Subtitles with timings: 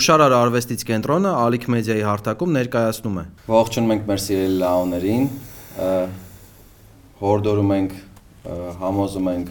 [0.00, 3.22] Հուշարար արվեստից կենտրոնը Ալիք մեդիայի հարթակում ներկայացնում է։
[3.52, 5.24] Ողջունում ենք մեր սիրելի լաոներին։
[7.20, 7.96] Հորդորում ենք,
[8.80, 9.50] համոզում ենք,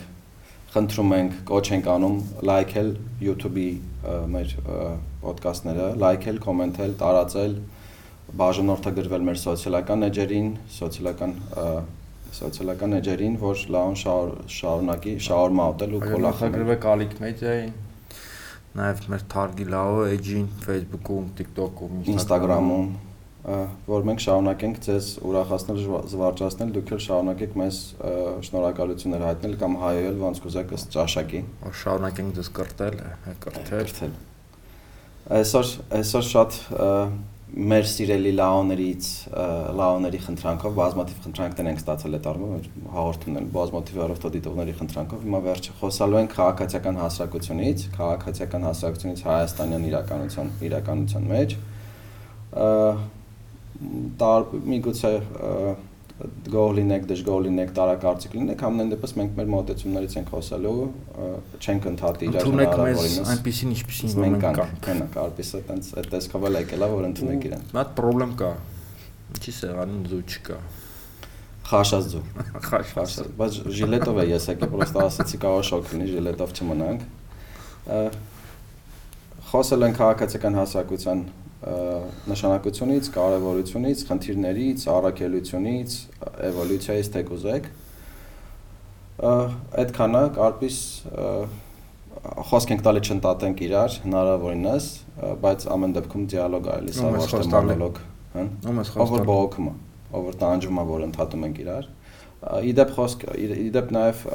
[0.73, 2.15] խնդրում ենք, կոչ ենք անում
[2.49, 2.89] լայքել
[3.27, 3.67] YouTube-ի
[4.33, 4.55] մեր
[5.27, 7.53] ոդկասթները, լայքել, կոմենտել, տարածել,
[8.41, 10.47] բաժանորդագրվել մեր սոցիալական էջերին,
[10.79, 11.35] սոցիալական
[12.39, 14.01] սոցիալական էջերին, որ լաուն
[14.55, 17.71] շարունակի շարունա ուտել ու կոլախել։ Գրվեք Ալիք մեդիային,
[18.77, 22.89] նաև մեր Targi Lao էջին, Facebook-ում, TikTok-ում, Instagram-ում,
[23.89, 25.79] որ մենք շարունակենք ձեզ ուրախացնել,
[26.11, 27.79] զվարճացնել, դուք էլ շարունակեք մեզ
[28.49, 31.41] շնորհակալություններ հայտնել կամ հայել ոնց կուզեք ըստ ճաշակի։
[31.81, 32.99] Շարունակենք ձեզ կրտել,
[33.47, 34.13] կրթել։
[35.39, 36.59] Այսօր այսօր շատ
[37.49, 39.05] մեր սիրելի լաոներից
[39.79, 45.73] լաոների խնդրանքով բազմաթիվ խնդրանքներ ենք ստացել այդ առումով հաղորդումներ բազմաթիվ առողջ դիտողների խնդրանքով հիմա վերջը
[45.79, 51.57] խոսալու ենք քաղաքացիական հասարակությունից քաղաքացիական հասարակությունից հայաստանյան իրականության իրականության մեջ
[54.19, 55.13] տար միգուցե
[56.19, 60.73] գոհ լինեք, դժգոհ լինեք, տարակարծիք լինեք, ամեն դեպս մենք մեր մոտեցումներից ենք խոսելու,
[61.63, 66.83] չենք ընդհատի իրար հնարավորինս։ Այնպեսին ինչպեսին մենք կանք, կնա, կարպիսը տենց այդ տեսքով էլ եկել
[66.83, 68.51] է, որ ընդունեք իրեն։ Մատ խնդրեմ կա։
[69.29, 70.59] Ինչի սեղանին զու չկա։
[71.69, 72.23] Խաշած զու։
[72.67, 77.03] Խաշած, բայց ժիլետով է ես եկել, պրոստը ասացի կարող շոկ լինի, ժիլետով չմնանք։
[79.49, 81.21] Խոսել են քաղաքացիական հասարակության
[81.59, 85.95] նշանակությունից, կարևորությունից, խնդիրներից, առաքելությունից,
[86.49, 87.65] էվոլյուցիայից թե կուզեք։
[89.83, 90.77] Այդքանը կարծես
[92.49, 94.87] խոսք ենք տալի չընտատենք իրար հնարավորինս,
[95.43, 97.99] բայց ամեն դեպքում դիալոգ է լսա ոչ թե մոնոլոգ,
[98.35, 98.45] հա։
[99.03, 99.75] Ով բողոքում է,
[100.19, 101.89] ով տանջում է, որ ընդհատում ենք իրար։
[102.69, 103.27] Իդեպ խոսք,
[103.67, 104.25] իդեպ նաև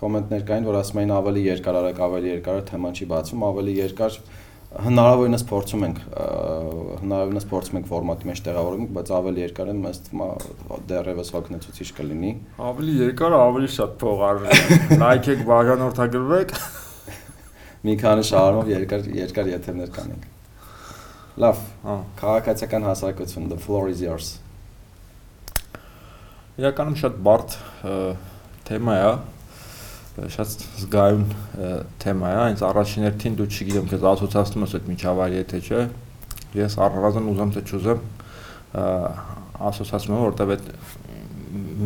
[0.00, 4.16] կոմենտներ կային, որ ասում էին ավելի երկար արեք, ավելի երկար թեման չի բացում, ավելի երկար
[4.70, 5.96] հնարավորինս փորձում ենք
[7.00, 11.88] հնարավորինս փորձում ենք ֆորմատի մեջ տեղավորում, բայց ավելի երկար են մեզ թվում է դեռևս հոգնեցուցիչ
[11.96, 12.30] կլինի։
[12.70, 16.54] Ավելի երկար, ավելի շատ փող արժի։ Լայքեք, բաժանորդագրվեք։
[17.80, 20.30] Մի քանի շարժումով երկար երկար եթերներ կանենք։
[21.40, 24.36] Լավ, հա, քաղաքացիական հասարակություն, the floor is yours։
[26.60, 27.54] Իրականում շատ բարդ
[28.68, 29.12] թեմա է,
[30.10, 31.26] շատ զգայուն
[32.02, 35.82] թեմա է, այնց առաջին հերթին դու չգիտեմ, քեզ ասոցացնում ես այդ միջավայրի հետ չէ։
[36.60, 38.00] Ես առնվազն ուզեմ թե չուզեմ
[39.70, 40.66] ասոցացնում եմ, որտեղ այդ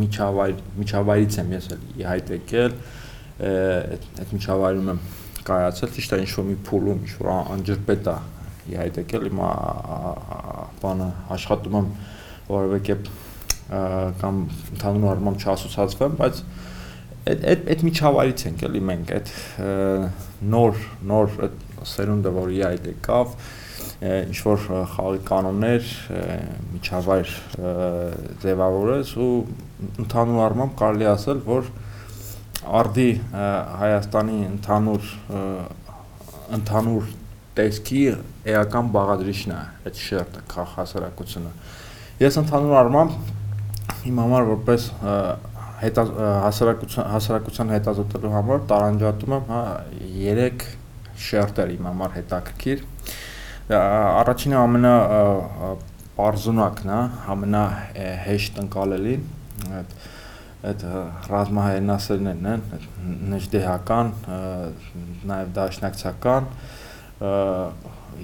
[0.04, 2.74] միջավայր միջավայրից եմ ես էլ հայտ եկել,
[3.44, 5.00] այդ այդ միջավայրում եմ
[5.44, 8.16] կայացել, ճիշտ է ինչ որ մի փուլում, ինչ որ անջրպետ է
[8.64, 9.48] հայտ եկել, հիմա
[10.84, 11.88] բանը աշխատում եմ
[12.48, 13.10] որևէ կերպ
[14.20, 14.40] կամ
[14.74, 16.40] ընդհանուր առմամբ չասոցացվեմ, բայց
[17.24, 19.30] այդ այդ այդ միջավայրից ենք էլի մենք այդ
[20.54, 20.80] նոր
[21.10, 23.36] նոր այդ սերունդը որի այդ եկավ
[24.04, 25.88] ինչ որ խաղի կանոններ
[26.74, 27.32] միջավայր
[28.44, 29.30] ձևավորեց ու
[30.04, 31.70] ընդհանուր առմամբ կարելի ասել որ
[32.80, 33.08] արդի
[33.80, 35.08] Հայաստանի ընդհանուր
[36.58, 37.08] ընդհանուր
[37.54, 38.02] տեսքի
[38.52, 39.58] էական բաղադրիչն է
[39.88, 41.52] այդ շերտը քաղաքասարակությունը
[42.24, 44.88] ես ընդհանուր առմամբ իմ համար որպես
[45.84, 46.04] հետա
[46.44, 49.62] հասարակության հասարակության հետազոտելու համար տարանջատում եմ հա
[50.16, 50.66] 3
[51.28, 52.84] շերտեր իմ համար հետաքրքիր
[53.74, 54.94] առաջինը ամենա
[56.18, 56.98] պարզունակն է
[57.34, 57.62] ամենա
[58.24, 59.22] հեշտ ընկալելին
[59.78, 59.96] այդ
[60.64, 60.84] այդ
[61.28, 62.62] ռազմահայնասերներն են
[63.32, 64.12] նժդեհական
[65.30, 66.46] նաև դաշնակցական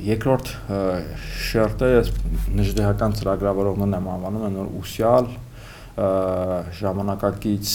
[0.06, 0.52] երկրորդ
[1.50, 2.10] շերտը ես
[2.60, 5.30] նժդեհական ծրագրավորողներն եմ անվանում, են որ ուսյալ
[6.80, 7.74] ժամանակակից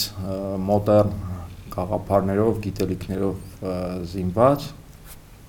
[0.66, 1.22] մոդեռն
[1.76, 3.36] գաղափարներով, գիտելիքներով
[4.14, 4.66] զինված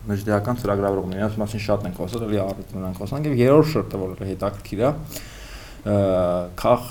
[0.07, 4.29] մեջդեական ծրագրավորողներ, իրենց մասին շատ ենք խոսել, էլի առիթ ունենք խոսանք եւ երրորդ շերտը, որը
[4.31, 4.91] հետաքրքիր է,
[5.87, 6.87] քաղ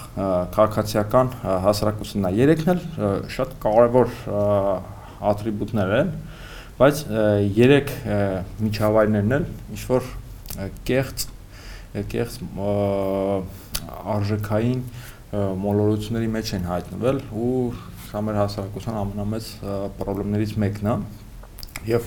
[0.56, 1.31] քաղաքացիական
[1.66, 2.83] հասարակությունն է։ Երեքն էլ
[3.36, 4.13] շատ կարևոր
[5.31, 6.12] ատրիբուտներ են,
[6.80, 7.01] բայց
[7.56, 7.92] երեք
[8.66, 10.10] միջավայրներն էլ ինչ որ
[10.88, 11.28] կեղծ
[12.12, 12.39] կեղծ
[14.16, 14.81] արժեքային
[15.65, 17.51] մոլորությունների մեջ են հայտնվել ու
[18.09, 19.51] սա մեր հասարակության ամենամեծ
[19.99, 20.95] խնդիրներից մեկն է
[21.85, 22.05] եւ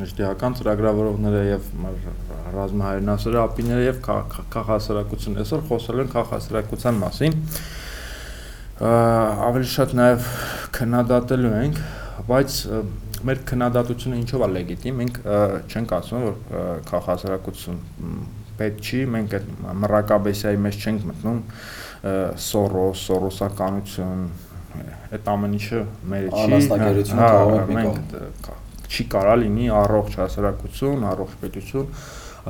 [0.00, 1.66] նժդեհական ծրագրավորողները եւ
[2.56, 7.36] ռազմահայրենասերը ապիները եւ քաղաքասարակությունը այսօր խոսել են քաղաքասարակության մասին
[8.80, 10.26] ավելի շատ նաեւ
[10.80, 11.80] քննադատելու ենք
[12.30, 12.58] բայց
[13.30, 15.18] մեր քննադատությունը ինչով է լեգիտիմ մենք
[15.70, 16.36] չենք ասում որ
[16.90, 17.80] քաղաքասարակություն
[18.60, 19.50] պետք չի մենք այդ
[19.84, 21.42] մռակաբեսիայի մեջ չենք մտնում
[22.00, 24.24] Սորոս, սորոսականություն,
[25.12, 25.80] այդ ամեն ինչը
[26.12, 28.48] մեր չի։ Անաստակերությունը կարող ենք մենք
[28.90, 31.90] չի կարա լինի առողջ հասարակություն, առողջ պետություն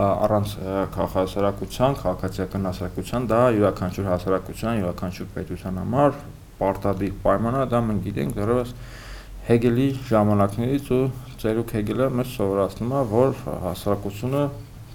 [0.00, 0.52] առանց
[0.94, 6.16] քաղաքացիական, քաղաքացիական հասարակության, դա յուրաքանչյուր հասարակության, յուրաքանչյուր պետության համար
[6.60, 8.74] պարտադիր պայման է, դա մենք գիտենք դեռևս
[9.50, 11.04] Հեգելի ժամանակներից ու
[11.42, 14.42] Ծերուկ Հեգելը մեզ սովորացնում է, որ հասարակությունը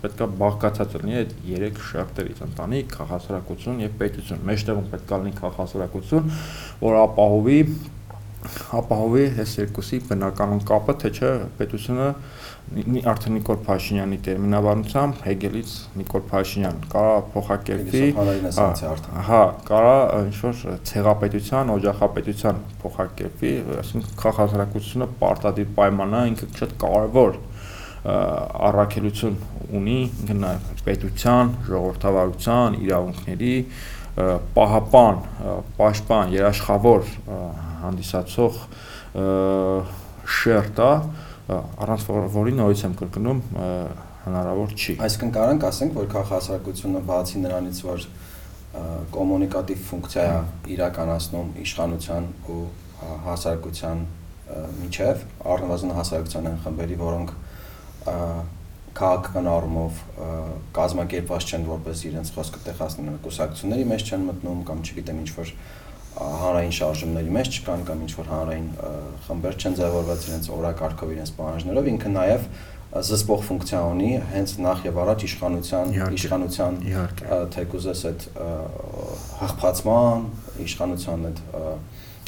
[0.04, 6.32] պետքա բաղկացած լինի այդ երեք շերտերից՝ ընտանիք, քաղաքացիություն եւ պետություն։ Մեջտեղում պետքա լինի քաղաքացիություն,
[6.86, 7.60] որ ապահովի
[8.46, 12.10] ապահովի այս երկուսի բնականon կապը, թե չէ պետությունը
[13.12, 18.04] արդեն Նիկոլ Փաշինյանի տերմինաբանությամբ Հեգելից Նիկոլ Փաշինյան կարա փոխակերպի
[19.30, 19.98] հա կարա
[20.30, 27.40] ինչ որ ցեղապետության, օջախապետության փոխակերպի, այսինքն քաղաքացիությունը պարտադիր պայման է, ինքը շատ կարևոր
[28.06, 29.38] առաքելություն
[29.76, 33.54] ունի ինքը նաև պետության, ժողովրդավարության, իրավունքների
[34.56, 35.22] պահապան,
[35.80, 37.08] պաշտպան, երաշխավոր
[37.86, 38.60] հանդիսացող
[40.36, 40.92] շերտ է,
[41.86, 42.06] առանց
[42.36, 43.42] որի նորից եմ կրկնում
[44.26, 48.06] հնարավոր չի։ Այսինքն կարանք ասենք, որ քաղաքացիությունը բացի նրանից, որ
[49.16, 52.64] կոմունիկատիվ ֆունկցիա է իրականացնում իշխանության ու
[53.26, 54.02] հասարակության
[54.80, 55.22] միջև,
[55.56, 57.36] առնվազն հասարակության այն խմբերի, որոնք
[58.96, 59.98] քաղաքական առումով
[60.76, 65.52] կազմակերպված չեն որպես իրենց խոսքը տեղացնեն կուսակցությունների մեջ չեն մտնում կամ չգիտեմ ինչ որ
[66.16, 68.70] հանրային շարժումների մեջ չկան կամ ինչ որ հանրային
[69.26, 72.48] խմբեր չեն ձևավորված իրենց օրակարգով իրենց պահանջներով ինքը նաև
[72.96, 76.78] զսպող ֆունկցիա ունի հենց նախ եւ առաջ իշխանության իշխանության
[77.56, 78.26] թեկուզես այդ
[79.42, 80.28] հաղթացման
[80.64, 81.42] իշխանության այդ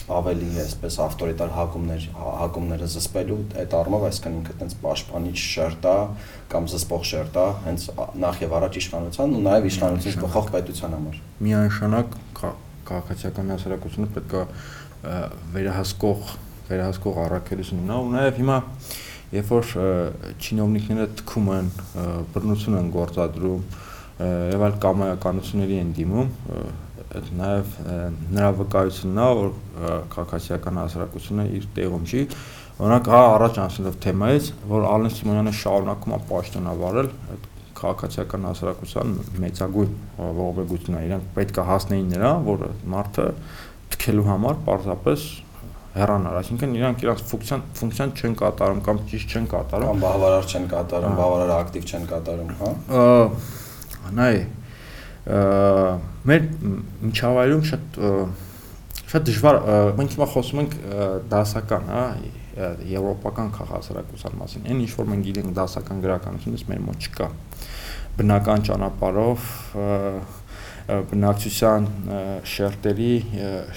[0.07, 5.95] ավելի այսպես ավտորիտար հակումներ հակումները զսպելու այդ առումով այսքան ինքը տենց պաշտպանիչ շերտա
[6.53, 7.87] կամ զսպող շերտա հենց
[8.23, 12.15] նախ եւ առաջ իշխանության ու նաեւ իշխանությունից փոխող պետության համար միանշանակ
[12.87, 14.45] քաղաքացիական հասարակությունը պետք է
[15.57, 16.33] վերահսկող
[16.71, 18.57] վերահսկող առաքելություն ունենա ու նաև հիմա
[19.35, 19.71] երբ որ
[20.39, 21.69] չինովնիկները թքում են
[22.31, 23.63] բռնություն են գործադրում
[24.55, 26.29] եւ այլ կամայականությունների են դիմում
[27.17, 27.75] այդ նաև
[28.37, 29.51] նրա վկայությունն է որ
[30.13, 32.23] քաղաքացիական հասարակությունը իր տեղում չի
[32.77, 37.47] օրինակ հա առաջ անցնելով թեմայից որ Ալեն Սիմոնյանը շարունակում է պաշտոնավարել այդ
[37.77, 43.25] քաղաքացիական հասարակության մեծագույն ողբերգությունն է։ Իրանք պետք է հասնեին նրան, որ մարդը
[43.93, 45.25] թքելու համար պարզապես
[45.97, 50.67] հեռանալ, այսինքն իրանք իրանք ֆունկցիան ֆունկցիան չեն կատարում կամ ճիշտ չեն կատարում կամ բավարար չեն
[50.73, 52.69] կատարում, բավարար ակտիվ չեն կատարում, հա։
[54.17, 54.35] Նայ
[56.27, 56.47] մեր
[57.07, 57.99] միջավայրում շատ
[59.07, 59.57] շատ դժվար
[59.97, 60.73] մենք հիմա խոսում ենք
[61.31, 62.01] դասական, հա,
[62.91, 67.29] եվրոպական քաղաքացիական մասին։ Այն ինչ որ մենք գիտենք դասական գրականությունից մեր մոտ չկա
[68.17, 69.47] բնական ճանապարհով
[70.87, 71.87] բնակչության
[72.47, 73.13] շերտերի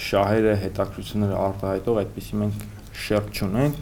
[0.08, 2.66] շահերը հետաքրությունները արտահայտող այդպեսի մենք
[3.00, 3.80] շերտ չունենք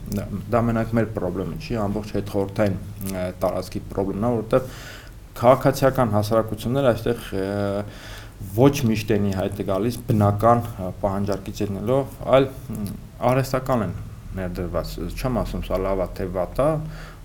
[0.53, 2.79] դա մենակ մեր խնդրեմը չի ամբողջ հետխորթային
[3.43, 4.73] տարածքի խնդրեմն է որովհետև
[5.38, 7.26] քաղաքացիական հասարակությունները այստեղ
[8.58, 10.61] ոչ միշտ են հայտ գալիս բնական
[11.02, 12.49] պահանջարկից ելնելով այլ
[13.31, 13.94] արհեստական են
[14.38, 16.67] ներդրված չեմ ասում սա լավա թե վատա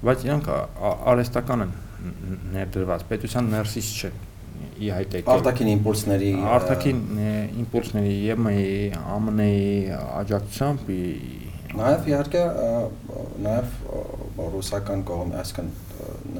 [0.07, 0.50] բայց իրանք
[1.13, 1.74] արհեստական են
[2.56, 4.11] ներդրված պետության ներսից չէ
[4.83, 7.02] ի հայտ եկել արտաքին իմպուլսների արտաքին
[7.64, 8.73] իմպուլսների ԵՄ-ի
[9.30, 9.54] ԱՄՆ-ի
[10.23, 10.92] աջակցությամբ
[11.78, 12.42] նաև իհարկե
[13.45, 13.78] նաև
[14.56, 15.71] ռուսական կողմ այսքան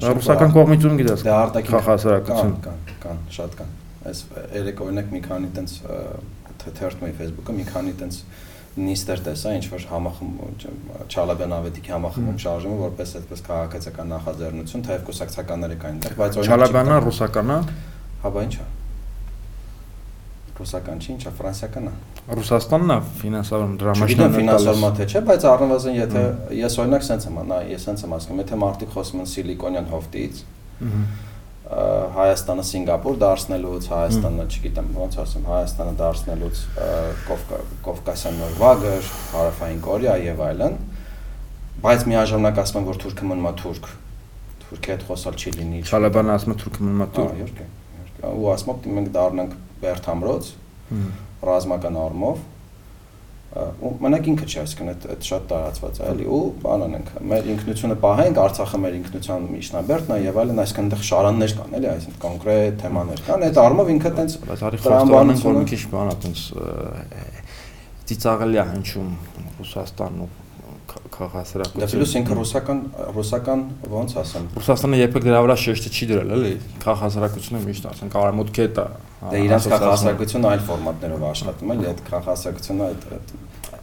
[0.08, 3.74] ռուսական կողմից ում գիտես դե արտաքին քաղաքացիական կան կան շատ կան
[4.10, 5.76] այս երեք օրինակ մի քանի տենց
[6.64, 8.20] թերթում էի Facebook-ը մի քանի տենց
[8.74, 10.30] նիստեր տեսա ինչ որ համախմ
[11.14, 16.96] Չալաբյան ավետիքի համախմբում շարժումը որպես այդպես քաղաքացիական նախաձեռնություն թեև կուսակցականները կային դեռ բայց օրինակ Չալաբյանը
[17.06, 17.58] ռուսականա
[18.24, 18.66] հա բա ինչա
[20.54, 21.94] ռուսական չի ինչա ֆրանսիական է
[22.38, 26.24] Ռուսաստանն է ֆինանսավորում դրամաշնորհ ֆինանսավորումա թե չէ բայց առնվազն եթե
[26.60, 30.44] ես օրինակ sense եմ նա ես sense եմ ասում եթե մարդիկ խոսում են սիլիկոնյան հովտից
[32.14, 36.62] Հայաստանը Սինգապուր դարձնելուց, Հայաստանը, չգիտեմ, ոնց ասեմ, Հայաստանը դարձնելուց
[37.88, 40.78] Կովկասյան Նորվագեր, Հարավային Կորեա եւ այլն,
[41.84, 43.90] բայց միաժամանակ ասում են, որ թուրքը մնում է թուրք։
[44.64, 48.50] Թուրքի հետ խոսալ չի լինի։ Չալաբանը ասում է թուրքը մնում է թուրք։ Իհարկե, իհարկե։ Ու
[48.54, 50.52] ասում եմ, մենք դառնանք Բերթամրոց
[51.44, 52.34] ռազմական ու
[53.54, 57.98] մենակ ինքը չի, այսինքն այդ այդ շատ տարածված է, էլի, ու բան անենք, մեր ինքնությունը
[58.04, 62.80] պահենք, Արցախը մեր ինքնության միջնաբերդն է եւ այլն, այսինքն այնտեղ շարաններ կան, էլի, այսինքն կոնկրետ
[62.84, 64.38] թեմաներ կան, այդ առումով ինքը տենց
[64.84, 66.40] տրամբանենք, որ մի քիչ բան է, տենց
[68.10, 69.14] ծիծաղելի է հնչում
[69.62, 70.43] Ռուսաստանն ու
[71.14, 72.80] քաղաքասրակությունը։ Դա պլյուս ինքը ռուսական
[73.18, 76.54] ռուսական ոնց ասեմ։ Ռուսաստանը երբեք դրա վրա շեշտը չի դրել, էլի։
[76.84, 78.88] Քաղաքասրակությունը միշտ ասեն կարամոտ կետ է։
[79.24, 83.02] Դե իրանց քաղաքասրակությունը այլ ֆորմատներով աշխատում է, այդ քաղաքասրակությունը այդ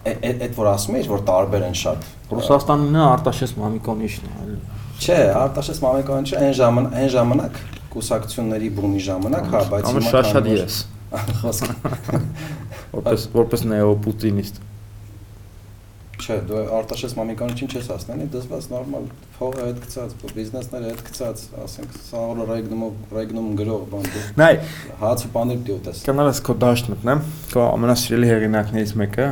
[0.00, 4.54] այդ այդ որ ասում ես որ տարբեր են շատ Ռուսաստանն է Արտաշես Մամիկոնիչն է, այլ
[5.00, 7.60] Չէ, Արտաշես Մամիկոնիչը այն ժամանակ այն ժամանակ
[7.90, 10.74] կուսակցությունների բումի ժամանակ, հա, բայց հիմա շատ շատ ես
[12.94, 14.60] որպես որպես նեոպուտինիստ
[16.20, 19.06] Չէ, դու Արտաշես Մամիկոնիչին չես ասնանի, դասված նորմալ
[19.38, 24.50] փողը հետ գցած, բիզնեսները հետ գցած, ասենք, սաղորը ռեգնումով ռեգնում գրող բան դու։ Նայ,
[25.00, 27.22] հացը բաներ դու տես։ Կանալս քո դաշտ մտնեմ,
[27.54, 29.28] քո ամենասիրելի հեղինակներից մեկը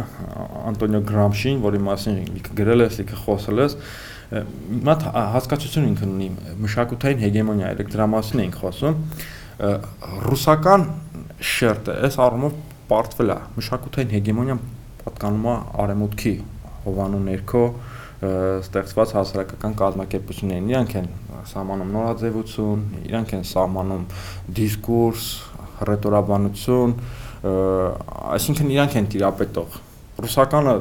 [0.68, 3.68] Անտոնիո Գրամշին, որի մասին ինքը գրել է, ինքը խոսել է,
[4.28, 4.95] հիմա
[5.35, 6.26] հասկացություն ինքն ունի
[6.64, 8.99] մշակութային հեգեմոնիա, այլ դրա մասին ենք խոսում։
[10.28, 10.85] Ռուսական
[11.49, 12.59] շերտը այս առումով
[12.92, 14.61] պարտվել է մշակութային հեգեմոնիան
[15.00, 16.35] պատկանում է արեմուտքի
[16.88, 17.64] հովանու ներքո
[18.18, 21.09] ստեղծված հասարակական կազմակերպություններին իրանք են
[21.52, 24.07] սահմանում նորաձևություն, իրանք են սահմանում
[24.59, 25.26] դիսկուրս,
[25.88, 26.95] ռետորաբանություն,
[28.35, 29.78] այսինքն իրանք են տիրապետող։
[30.18, 30.75] Ռուսականը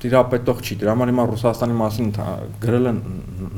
[0.00, 2.12] տիրապետող չի։ Դրա համար հիմա Ռուսաստանի մասին
[2.64, 3.00] գրել են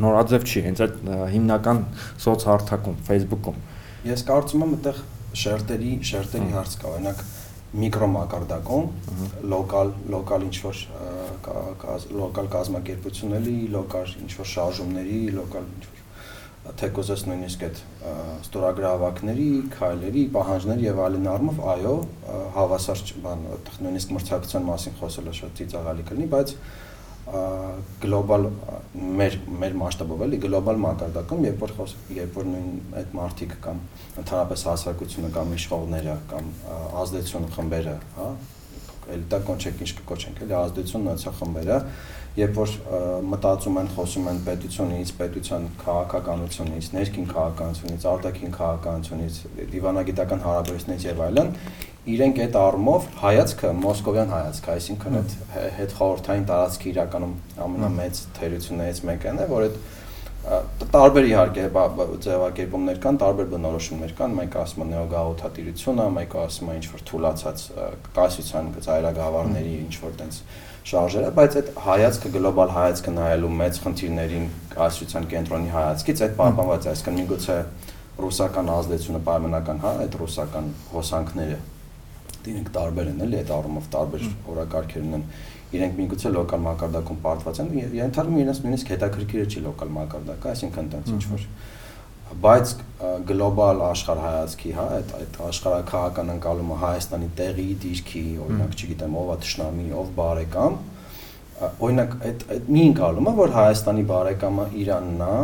[0.03, 0.97] նորաձև չի, հենց այդ
[1.37, 1.85] հիմնական
[2.25, 3.63] սոցհարթակում, Facebook-ում։
[4.11, 4.99] Ես կարծում եմ այդտեղ
[5.43, 7.23] շերտերի, շերտերի հարց կա, օրինակ
[7.73, 8.89] միկրոմակարդակում
[9.53, 10.81] լոկալ լոկալ ինչ որ
[12.21, 16.03] լոկալ կազմակերպությունների, լոկալ ինչ որ շարժումների, լոկալ ինչ որ
[16.79, 17.79] թեկոզես նույնիսկ այդ
[18.45, 21.95] ստորագրավակների, քայլերի, պահանջների եւ այլն առումով, այո,
[22.55, 23.43] հավասար բան,
[23.87, 26.55] նույնիսկ մրցակցության մասին խոսելը շատ ծիծաղալի կլինի, բայց
[28.03, 28.49] գլոբալ
[29.19, 33.83] մեր մեր մասշտաբով էլի գլոբալ մակարդակում երբ որ երբ որ նույն այդ մարտիկ կամ
[34.23, 36.51] ընդհանրապես հասարակությունը կամ իշխողները կամ
[37.03, 38.27] ազդեցություն խմբերը, հա,
[39.15, 41.79] էլիտա կոնչենք ինչ կկոչենք, էլի ազդեցություն ունեցող խմբերը,
[42.39, 42.71] երբ որ
[43.29, 49.41] մտածում են, խոսում են պետությունից, պետության քաղաքականությունից, ներքին քաղաքականությունից, արտաքին քաղաքականությունից,
[49.73, 51.51] դիվանագիտական հարաբերությունից եւ այլն,
[52.13, 55.35] իրենք այդ առումով հայացքը մոսկովյան հայացք, այսինքն այդ
[55.77, 57.35] հետ խորհրդային տարածքի իրականում
[57.69, 59.77] ամենամեծ թերություններից մեկն է, որ այդ
[60.91, 61.65] տարբեր իհարկե
[62.25, 67.63] ձևակերպումներ կան, տարբեր բնորոշումներ կան, մեկը ասում է նեոգաղութատիրությունը, մեկը ասում է ինչ որ թուլացած
[68.19, 70.41] կասության ծայրագավառների ինչ որ տենց
[70.89, 76.93] շարժերը, բայց այդ հայացքը գլոբալ հայացքը նայելու մեծ խնդիրներին կասության կենտրոնի հայացքից այդ պահպանված է,
[76.93, 77.59] այսինքն միգուցե
[78.23, 81.59] ռուսական ազդեցությունը պայմանական, հա, այդ ռուսական հոսանքները
[82.43, 85.25] դինք տարբեր են էլի այդ առումով տարբեր օրակարգեր ունեն
[85.73, 87.71] իրենք միգուցե լոկալ մակարդակում պարտված են
[88.03, 91.47] ենթադրում իրենց նույնիսկ հետաքրքիրը չի լոկալ մակարդակը, այսինքն տենց ինչ որ
[92.43, 92.73] բայց
[93.29, 99.87] գլոբալ աշխարհայացքի, հա, այդ այդ աշխարհակահական ընկալումը Հայաստանի տեղի, դիրքի, օրինակ, չգիտեմ, ով է ճշնամի,
[100.03, 100.77] ով բարեկամ,
[101.87, 105.37] օրինակ այդ այդ մի ընկալումը, որ Հայաստանի բարեկամը Իրանն է,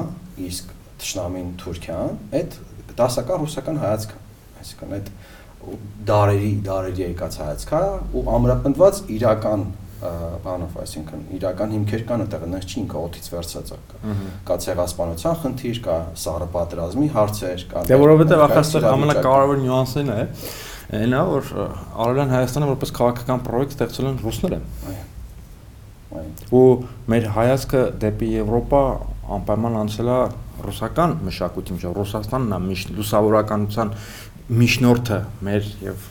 [0.49, 2.57] իսկ ճշնամին Թուրքիան, այդ
[2.99, 4.15] դասական ռուսական հայացք,
[4.63, 5.13] այսինքն այդ
[6.09, 7.83] դարերի դարերի եկած հայացք է
[8.19, 9.65] ու ամրապնդված իրական
[9.99, 14.15] բանով, այսինքն իրական հիմքեր կան այդտեղ, այնպես չի ինքը օթից վերցած կա։
[14.49, 20.23] Կա ցեղասպանության խնդիր, կա սառը պատերազմի հարցեր, կա Դե որովհետև ախաստեղ ամենակարևոր նյուանսն է,
[20.99, 21.53] այնա որ
[22.07, 25.07] Արարյան Հայաստանը որպես քաղաքական պրոյեկտ ստեղծել են ռուսները։ Այո։
[26.09, 26.69] Ու
[27.13, 28.83] մեր հայացքը դեպի Եվրոպա
[29.37, 30.21] անպայման անցել է
[30.65, 33.93] ռուսական մշակույթի միջով Ռուսաստանն է միշտ լուսավորականության
[34.49, 36.05] միջնորդը մեր եւ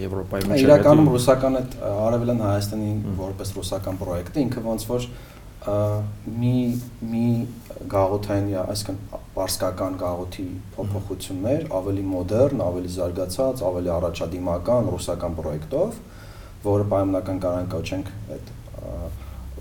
[0.00, 5.08] Եվրոպայի միջև իրականում ռուսական այդ արևելյան Հայաստանի որպես ռուսական պրոյեկտը ինքը ոնց որ
[5.66, 6.54] մի
[7.10, 7.26] մի
[7.92, 8.98] գաղութային, այսինքն
[9.36, 15.98] պարսկական գաղութի փոփոխություններ, ավելի մոդեռն, ավելի զարգացած, ավելի առաջադիմական ռուսական պրոյեկտով,
[16.66, 18.52] որը պայմանական կարող կոչենք այդ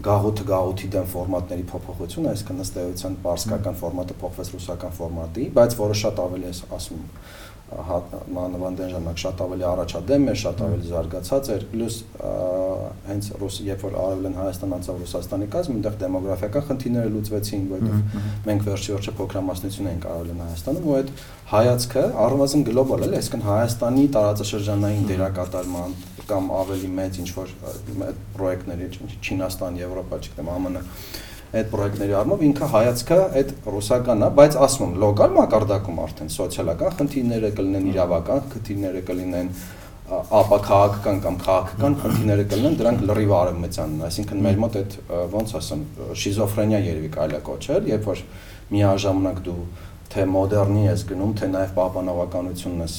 [0.05, 5.95] գաղութը գաղութի դեմ ֆորմատների փոփոխություն, այսինքն ըստ էության պարսկական ֆորմատը փոխվեց ռուսական ֆորմատի, բայց որը
[6.01, 7.05] շատ ավելի է ասում
[7.65, 11.95] մանավանդեն ժամանակ շատ ավելի առաջադեմ էր, շատ ավելի զարգացած էր, պլյուս
[13.10, 18.65] հենց ռուս երբ որ արևելեն Հայաստան անցավ Ռուսաստանի կազմ, այնտեղ դեմոգրաֆիական խնդիրները լուծվեցին, որովհետև մենք
[18.69, 21.12] վերջի վերջը փոքրամասնություն ենք արևելեն Հայաստանում, ու այդ
[21.55, 25.95] հայացքը առնվազն գլոբալ է, այսինքն Հայաստանի տարածաշրջանային դերակատարման
[26.25, 27.51] կամ ավելի մեծ ինչ որ
[28.36, 28.88] պրոյեկտների
[29.25, 30.86] Չինաստան, Եվրոպա, չգիտեմ, ԱՄՆ
[31.55, 36.95] այդ պրոյեկտների առումով ինքը հայացքը այդ ռուսականն է, բայց ասում եմ լոկալ մակարդակում արդեն սոցիալական
[37.00, 39.50] խնդիրները կլինեն, իրավական խնդիրները կլինեն,
[40.05, 44.97] ապա քաղաքական կամ քաղաքական խնդիրները կլինեն, դրանք լրիվ արևմտյանն այսինքն մեր մոտ այդ
[45.33, 45.81] ոնց ասեմ,
[46.21, 48.24] շիզոֆրենիա երևի կարելի է կոչել, երբ որ
[48.75, 49.59] միաժամանակ դու
[50.15, 52.93] թե մոդեռնի ես գնում, թե նաև պահպանողականությունն ես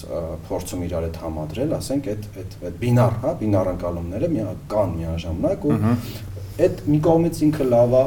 [0.48, 5.64] փորձում իրար հետ համադրել, ասենք այդ այդ այդ բինար, հա, բինար ընկալումները մի կան միաժամանակ
[5.70, 5.78] ու
[6.56, 8.04] այդ մի կողմից ինքը լավ է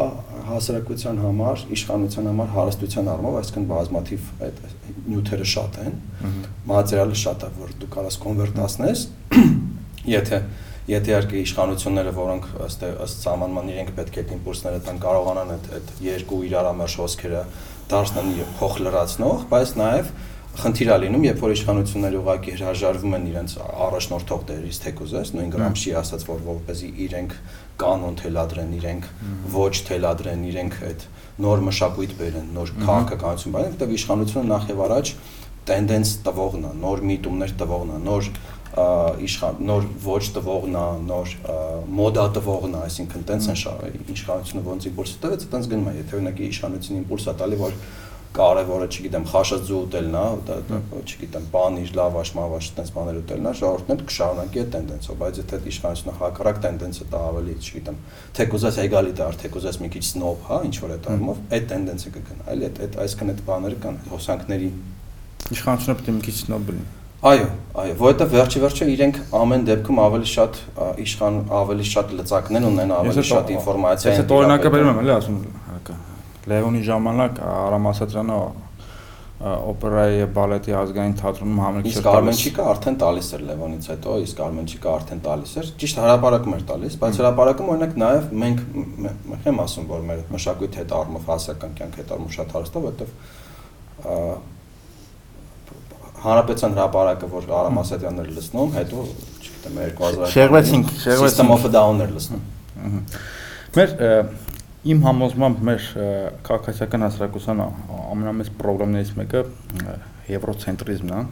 [0.50, 4.64] հասարակության համար, իշխանության համար հարստության առումով, այսինքն բազմաթիվ այդ
[5.10, 6.00] նյութերը շատ են,
[6.70, 9.06] մատերիալը շատ է, որ դու կարաս կոնվերտացնես,
[10.18, 10.42] եթե
[10.90, 15.92] Եթե իհարկե իշխանությունները, որոնք ըստ ըստ սահմանման իրենք պետք է իմպուլսները տան կարողանան այդ այդ
[16.02, 17.42] երկու իրար ամերժ հոսքերը
[17.92, 20.10] դարձնեն փոխ լրացնող, բայց նաև
[20.58, 23.52] խնդիր է լինում, երբ որ իշխանությունները ուղղակի հրաժարվում են իրենց
[23.86, 27.36] առաջնորդող դերից թեկուզես, նույն Գրամշի ասած, որ որպեսզի իրենք
[27.80, 29.10] կանոն թելադրեն, իրենք
[29.56, 31.06] ոչ թելադրեն, իրենք այդ
[31.40, 35.14] նոր մշակույթ բերեն, նոր քաղաքականություն բերեն, որտեղ իշխանությունը նախ եւ առաջ
[35.70, 38.30] տենդենս տվողն է, նոր միտումներ տվողն է, նոր
[39.26, 41.32] իշխան նոր ոչ տվողն է, նոր
[42.00, 43.58] մոդա տվողն է, այսինքն տենց են
[44.14, 47.80] իշխանությունը ոնց իմպուլս տվեց, տենց գնում է, եթե օրինակ իշխանությունը իմպուլս է տալի, որ
[48.36, 54.62] կարևորը, չգիտեմ, խաշածու ուտելն է, չգիտեմ, պանիր, լավաշ, մավաշ, այդպես բաներ ուտելն է, ժողովուրդն կշարունակի
[54.62, 57.98] այդ տենդենսով, բայց եթե իշխանությունը հակառակ տենդենսը տա ավելի, չգիտեմ,
[58.38, 62.64] թեկուզես էգալիտար, թեկուզես մի քիչ սնոբ, հա, ինչ որ այդ առումով, այդ տենդենսը կգնա, այլ
[62.70, 64.72] այդ այդ այսքան այդ բաները կան հոսանքների
[65.50, 66.88] իշխանությունը պետք է մի քիչ սնոբ լինի։
[67.20, 70.60] Այո, այո, որովհետև վերջի վերջը իրենք ամեն դեպքում ավելի շատ
[71.04, 75.14] իշխան ավելի շատ լծակներ ունեն, ավելի շատ ինֆորմացիա են։ Ես այդ օրինակը բերում եմ, էլի
[75.18, 75.42] ասում
[76.50, 78.40] Լևոնի ժամանակ Արամ Ասատրյանը
[79.40, 84.16] օպերայի եւ բալետի ազգային թատրոնում համերգ չէր տալիս։ Իսկ Արմենչիկը արդեն տալիս էր Լևոնից հետո,
[84.26, 88.60] իսկ Արմենչիկը արդեն տալիս էր։ Ճիշտ հրաապարակում էր տալիս, բայց հրաապարակում օրինակ նաեւ մենք
[89.00, 93.12] մենք եմ ասում, որ մեր մշակույթի հետ առումով հասարակական կյանքի հետ առումով շատ հարստով, որովհետեւ
[96.20, 99.04] հանրապետության հրաապարակը, որ Արամ Ասատրյանն էր լցնում, հետո,
[99.40, 102.44] չգիտեմ, 2000 Շեղվեցինք, շեղվեցինք System of a Down-ներ լցնում։
[103.78, 103.94] Մեր
[104.88, 105.86] Իմ համոզմամբ մեր
[106.48, 109.42] քաղաքացիական հասարակության ամենամեծ խնդիրներից մեկը
[110.32, 111.24] եվրոցենտրիզմն է։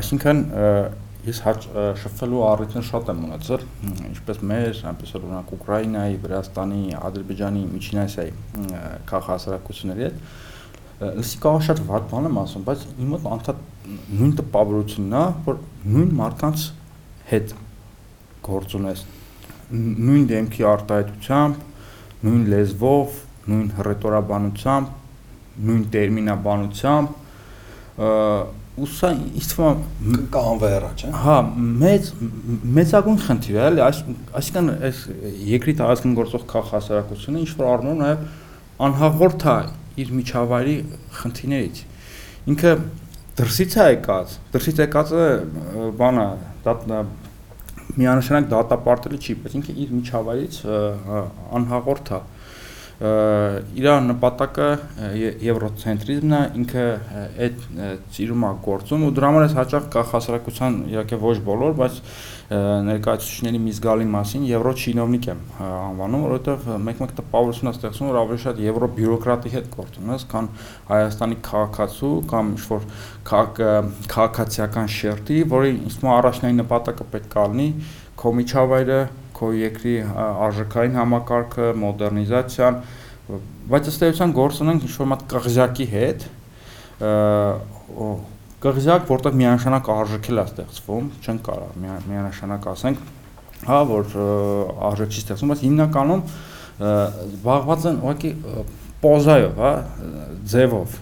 [0.00, 0.40] Այսինքն
[1.28, 1.38] ես
[2.02, 3.66] շփվելու առիթներ շատ եմ ունեցել,
[4.08, 8.34] ինչպես մեր, այնպես էլ օրինակ Ուկրաինայի, Վրաստանի, Ադրբեջանի, Միջին Ասիայի
[9.12, 13.62] քաղաքասարակությունների հետ լսի կարող շատ վատ բան եմ ասում, բայց իմ մոտ անդադ
[14.18, 15.62] նույն տպավորությունն է, որ
[15.94, 16.66] նույն մարդկանց
[17.30, 17.54] հետ
[18.50, 19.06] գործ ունես
[19.70, 21.66] նույն դեմքի արտահայտությամբ,
[22.26, 23.18] նույն լեզվով,
[23.50, 24.96] նույն հռետորաբանությամբ,
[25.70, 27.08] նույն տերմինաբանությամբ
[28.80, 29.80] ու սա ինձ թվում
[30.14, 31.36] է կանվե առաջ, հա,
[31.80, 32.10] մեծ
[32.78, 33.82] մեծագույն խնդիր է, էլի,
[34.40, 35.00] այսինքն այս
[35.50, 38.22] երկրի տարածքին գործող քաղաքասարակությունը ինչ որ առնում նաև
[38.86, 39.58] անհաղորդ է
[40.00, 40.76] իր միջավայրի
[41.20, 41.82] խնդիրներից։
[42.50, 42.72] Ինքը
[43.40, 45.26] դրսից է եկած, դրսից եկածը
[46.00, 46.28] բանը,
[46.64, 47.02] դա
[48.00, 50.60] միանշանակ դատապարտելը չի, բայց ինքը իր միջավայրից
[51.60, 52.20] անհաղորդ է
[53.00, 54.66] իր նպատակը
[55.40, 56.82] եվրոցենտրիզմն է, ինքը
[57.46, 57.62] այդ
[58.12, 61.96] ծիրում է գործում ու դրա համար է հաճախ կա հասարակության իհարկե ոչ բոլոր, բայց
[62.90, 68.40] ներկայացուցիչների մի զգալի մասին եվրո չինովնիկ եմ անվանում, որովհետև մեկ-մեկ տպավորություն է ստեղծում, որ ավելի
[68.44, 70.50] շատ եվրո բյուրոկրատի հետ գործ ունես, քան
[70.90, 72.84] Հայաստանի քաղաքացու կամ ինչ-որ
[74.10, 77.68] քաղաքացիական շերտի, որի ինձ առաջնային նպատակը պետք է լինի
[78.20, 79.00] քո միջավայրը
[79.40, 79.94] քո երկրի
[80.46, 82.80] արժեքային համակարգը, մոդեռնիզացիան,
[83.70, 86.26] բայց ըստ էության գործ ունենք ինչ-որ մատ կղզյակի հետ,
[88.60, 91.78] կղզյակ, որտեղ միանշանակ արժեքել է ստեղծվում, չեն կարող
[92.10, 93.06] միանշանակ ասենք,
[93.70, 94.18] հա, որ
[94.90, 96.22] արժեք չի ստեղծվում, բայց հիմնականում
[96.80, 98.32] զբաղված են ուղղակի
[99.00, 99.72] պոզայով, հա,
[100.52, 100.98] ձևով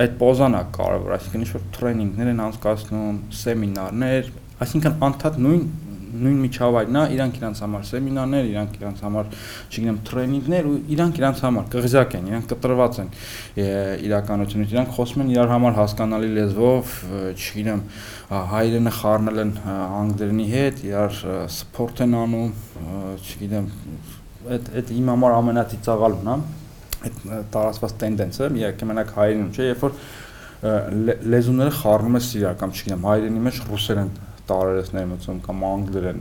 [0.00, 4.30] այդ պոզան է կարևոր, այսինքն ինչ որ տրեյնինգներ են անցկացնում, սեմինարներ,
[4.64, 5.64] այսինքն անդադ նույն
[6.10, 9.28] նույն միջավայրն է, իրանք իրանք համար սեմինարներ, իրանք իրանք համար,
[9.70, 13.10] չգիտեմ, տրեյնինգներ ու իրանք իրանք համար կղզյակ են, իրանք կտրված են
[14.10, 16.94] իրականությունից, իրանք խոսում են իրար համար հասկանալի լեզվով,
[17.34, 17.84] չգիտեմ,
[18.50, 19.52] հայրենը խառնել են
[20.00, 21.20] անգլերենի հետ, իրար
[21.60, 22.50] սփորթ են անում,
[23.20, 23.70] չգիտեմ,
[24.50, 26.38] այդ այդ իմ համար ամենածիծաղալն է,
[27.00, 27.20] այդ
[27.54, 29.94] տարածված տենդենսը, իհարկե մենակ հայերենում չէ, երբ որ
[30.60, 34.10] լեզուները խառնում ես իրար կամ չգիտեմ, հայերենի մեջ ռուսերեն
[34.50, 36.20] տարերս ներմուծում կամ անգլերեն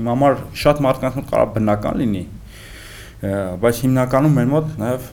[0.00, 2.24] իմ համար շատ մարդկանց մոտ կարող բնական լինի
[3.64, 5.08] բայց հիմնականում մեր մոտ նաև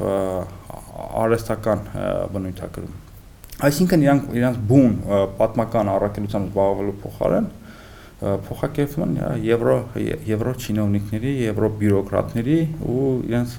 [1.22, 1.88] արհեստական
[2.34, 3.00] բնույթ է կրում
[3.67, 4.94] այսինքն իրանք իրանք բուն
[5.38, 7.50] պատմական առաքելությամբ զբաղվելու փոխարեն
[8.22, 9.76] փոխակերպվում են եվրո
[10.30, 13.56] եվրո չինովնիկների, եվրո բյուրոկրատների ու իրենց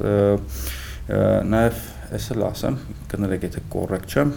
[1.51, 1.81] նաև
[2.13, 2.77] ես էլ ասեմ,
[3.11, 4.33] կներեք, եթե կոռեկտ չեմ,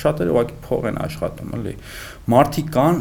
[0.00, 1.72] շատերը ուղղակի փող են աշխատում, էլի։
[2.30, 2.98] Մարտի կան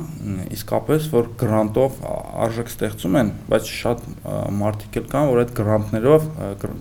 [0.56, 1.98] իսկապես, որ գրանտով
[2.42, 4.06] արժեք ստեղծում են, բայց շատ
[4.58, 6.26] մարտիկ էլ կան, որ այդ գրանտներով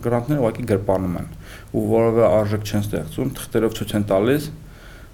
[0.07, 1.29] գրանտները ուղղակի գրպանում են
[1.77, 4.49] ու որովե արժեք չեն ստեղծում, թղթերով ցույց են տալիս,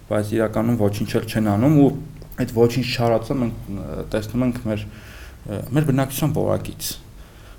[0.06, 1.90] բայց իրականում ոչինչ էլ չեն անում ու
[2.36, 3.66] այդ ոչինչ չարածը մենք
[4.14, 4.86] տեսնում ենք մեր
[5.76, 6.92] մեր բնակչության բողակից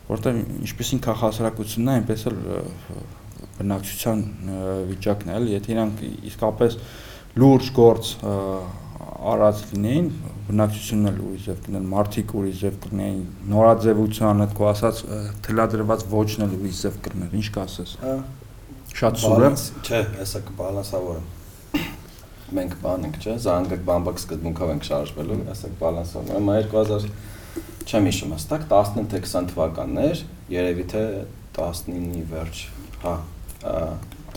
[0.08, 2.38] որտեղ ինչպեսին քաղաքասարակությունն է, այնպես էլ
[3.58, 4.22] բնակչության
[4.88, 6.78] վիճակն է, էլի, եթե իրանք իսկապես
[7.42, 8.12] լուրջ գործ
[8.98, 10.08] արած լինեին,
[10.48, 13.18] բնակչությունն էլ ուրիշ ձև կնեն, մարդիկ ուրիշ ձև կնեն,
[13.52, 15.02] նորաձևության այդ քո ասած
[15.48, 17.96] թելադրված ոչն էլ ուրիշ ձև կներ, ինչ կասես։
[18.98, 19.52] Շատ սուր է։
[19.84, 21.34] Չէ, հեսա կբալանսավորեմ։
[22.58, 27.10] Մենք բան ենք, չէ, զանգակ բամբակ սկզբունքով ենք շարժվելու, հեսա կբալանսավորեմ։ Մայր 2000
[27.88, 31.04] չեմ հիշում հստակ 19 թե 20 թվականներ, երևի թե
[31.58, 32.64] 19-ի վերջ,
[33.04, 33.14] հա,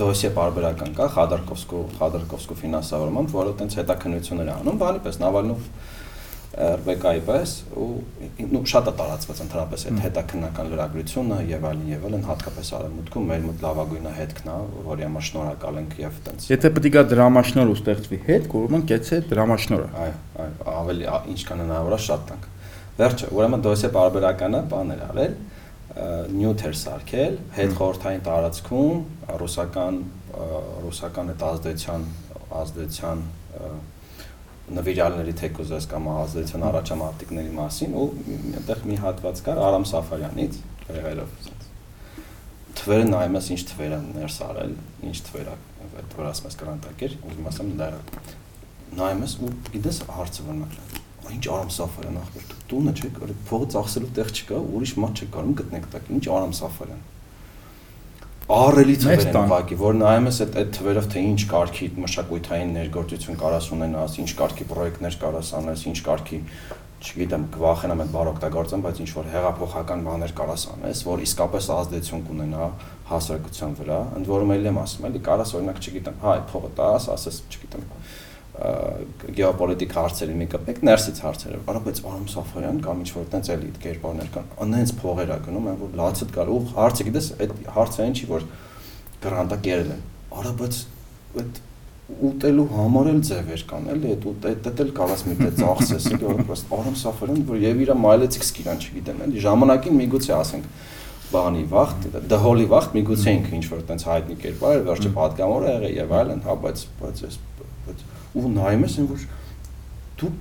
[0.00, 5.66] դոսիե բարբերական կա Խադարկովսկու Խադարկովսկու ֆինանսավորմամբ, որը տենց հետաքննություններ անում, բանի պես Նավալնով
[6.50, 7.84] RBK-ի պես ու
[8.50, 13.44] նու շատ է տարածված ընդհանրապես այդ հետաքննական լրագրությունը եւ այլն եւ այլն հատկապես արևմուտքում մեր
[13.44, 14.56] մոտ լավագույնը հետքն է,
[14.88, 19.88] որի համար շնորհակալ ենք եւ տենց։ Եթե պետք է դրամաշնոր ստեղծվի հետ, ուրեմն կեցե դրամաշնորը։
[20.00, 22.50] Այո, այո, ավելի ինչքան հնարավոր է շատ տանք։
[23.00, 25.38] Վերջը, ուրեմն դոսիե բարբերականը բան էր արել,
[25.90, 29.00] նյութեր սարքել հետ խորթային տարածքում
[29.40, 29.96] ռուսական
[30.86, 32.04] ռուսական այդ ազդեցության
[32.60, 33.24] ազդեցության
[34.70, 38.06] նվիրալների թեկուզես կամ ազդեցության առաջամարտիկների մասին ու
[38.60, 40.60] այնտեղ մի հատված կար Արամ Սաֆարյանից
[40.94, 41.32] եղելով
[42.80, 44.70] թվերը նայում ես ինչ թվեր են ներս արել,
[45.10, 47.88] ինչ թվեր այդ որ ասում ես գրանտակեր, ուզում ասեմ դա
[49.00, 50.78] նայում ես ու գիտես հարցը ոնց
[51.36, 53.10] ինչ Արամ Սաֆարյան ախպեր տունը չէ,
[53.50, 57.08] փողը ծախսելու տեղ չկա, ուրիշ մատ չեք կարող գտնեք տակ։ Ինչ Արամ Սաֆարյան։
[58.50, 63.36] Ահռելի թվեր են ուղակի, որ նայում ես այդ այդ թվերով թե ինչ կարգի մշակույթային ներգործություն
[63.38, 66.40] կարաս ունենաս, ինչ կարգի պրոյեկտներ կարաս անես, ինչ կարգի
[67.00, 72.24] չգիտեմ, կվախենամ այդ բառ օգտագործեմ, բայց ինչ որ հեղափոխական բաներ կարաս անես, որ իսկապես ազդեցություն
[72.26, 72.66] կունենա
[73.10, 77.08] հասարակության վրա, ընդ որում էլ եմ ասում, էլի կարաս օրինակ չգիտեմ, հա, այդ փողը տաս,
[77.14, 77.86] ասես, չգիտեմ,
[78.60, 83.70] գեոպոլիտիկ հարցերի մի կպեկ ներսից հարցերը արա բայց Արամ Սաֆարյան կամ ինչ որ տենց էլի
[83.84, 88.28] կերպարներ կան անենց փողեր է գնում այն որ լացը կարող հարցը գիտես այդ հարցը ինչի
[88.30, 88.46] որ
[89.24, 90.04] գրանտա կերել են
[90.40, 90.80] արա բայց
[91.40, 91.60] այդ
[92.10, 96.24] ուտելու համար էլ ձևեր կան էլի այդ ու դետ էլ կարաս մի դե ծախսես էլի
[96.26, 100.72] որ պրոստ Արամ Սաֆարյան որ եւ իր մայլեցիքս կիրան չգիտեմ էլի ժամանակին միգուցե ասենք
[101.30, 105.94] բանի վախտ, դհոլի վախտ միգուցե ինքը ինչ որ տենց հայտնի կերպար էր, վերջը պատգամավոր եղել
[106.00, 107.38] եւ այլն, հա, բայց բայց ես
[108.35, 109.25] ու նայում ես, որ
[110.19, 110.31] դու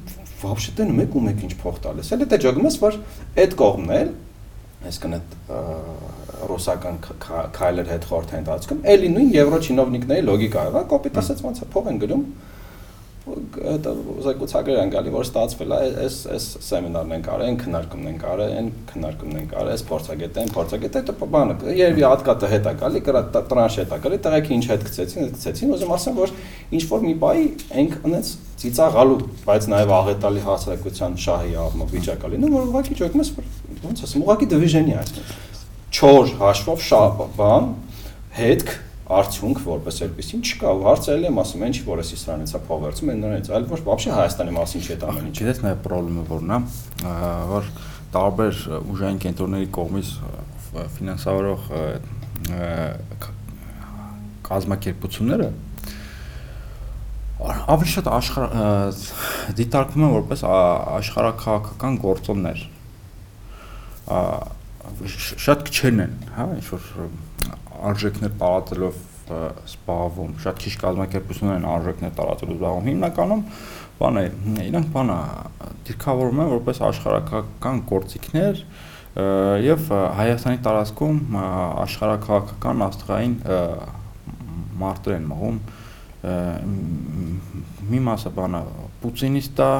[0.44, 2.98] вообще տենում եք ու մեկ ինչ փող տալիս։ Էլ դա ջոգում ես, որ
[3.44, 4.11] այդ կողմն էլ
[4.85, 5.37] այսքան այդ
[6.50, 6.98] ռուսական
[7.57, 11.88] քայլեր հետ խորթային տարածքում էլի նույն եվրո չինովնիկների լոգիկա է, կոպիտ ասած ոնց է փող
[11.94, 12.47] են գնում это
[13.27, 18.53] զեկուցակեր են գալի, որ ստացվել է, այս այս սեմինարն են կարել, այն քննարկումն են կարել,
[18.60, 23.01] այն քննարկումն են կարել, այս փորձագետը, այն փորձագետը, դա բանը, երևի հատկատը հետ է գալի,
[23.10, 26.34] կրա տրանշ հետ է գալի, տեղեքը ինչ հետ գցեցին, հետ գցեցին, ուզում ասեմ, որ
[26.79, 27.36] ինչ որ մի բայ
[27.79, 33.32] ենք անենց ծիծաղալու, բայց նաև աղետալի հասարակության շահի առումով վիճակա լինում, որ ուղղակի ճոկում ես,
[33.86, 35.38] ոնց ասեմ, ուղղակի դիվիժենի այսպես։
[35.89, 37.69] Չոր հաշվով շահ բան,
[38.39, 38.75] հետք
[39.10, 43.10] արդյունք որպես այդպեսին չկա ու հարցերել եմ ասում են ինչ որ էսի սրանից է փոխերցում
[43.10, 46.54] են նրանից այլ ոչ բաբշե Հայաստանի մասին չի այդ ամեն ինչը դες նաև խնդրումը որն
[46.54, 46.60] է
[47.50, 47.72] որ
[48.13, 48.62] տարբեր
[48.93, 50.12] ուժային կենտրոնների կողմից
[51.00, 51.62] ֆինանսավորող
[54.50, 55.50] կազմակերպությունները
[57.39, 59.02] ավելի շատ աշխարհ
[59.58, 62.63] դիտարկվում են որպես աշխարհակահաղական գործոններ
[65.45, 66.88] շատ քչերն են հա ինչ որ
[67.89, 68.99] արժեքներ տարածելով
[69.69, 73.43] սպառվում, շատ քիչ կազմակերպություններ են արժեքներ տարածելու զբաղվում։ Հիմնականում
[73.99, 74.23] բան է,
[74.69, 75.17] իրանք բանը
[75.89, 78.63] դիրքավորում են որպես աշխարհակական գործիքներ
[79.65, 79.85] եւ
[80.19, 81.37] Հայաստանի տարածքում
[81.83, 83.35] աշխարհակաղակական աստղային
[84.79, 85.61] մարտեր են մղում
[87.89, 88.61] մի մասը բանը
[89.03, 89.71] պուտինիստա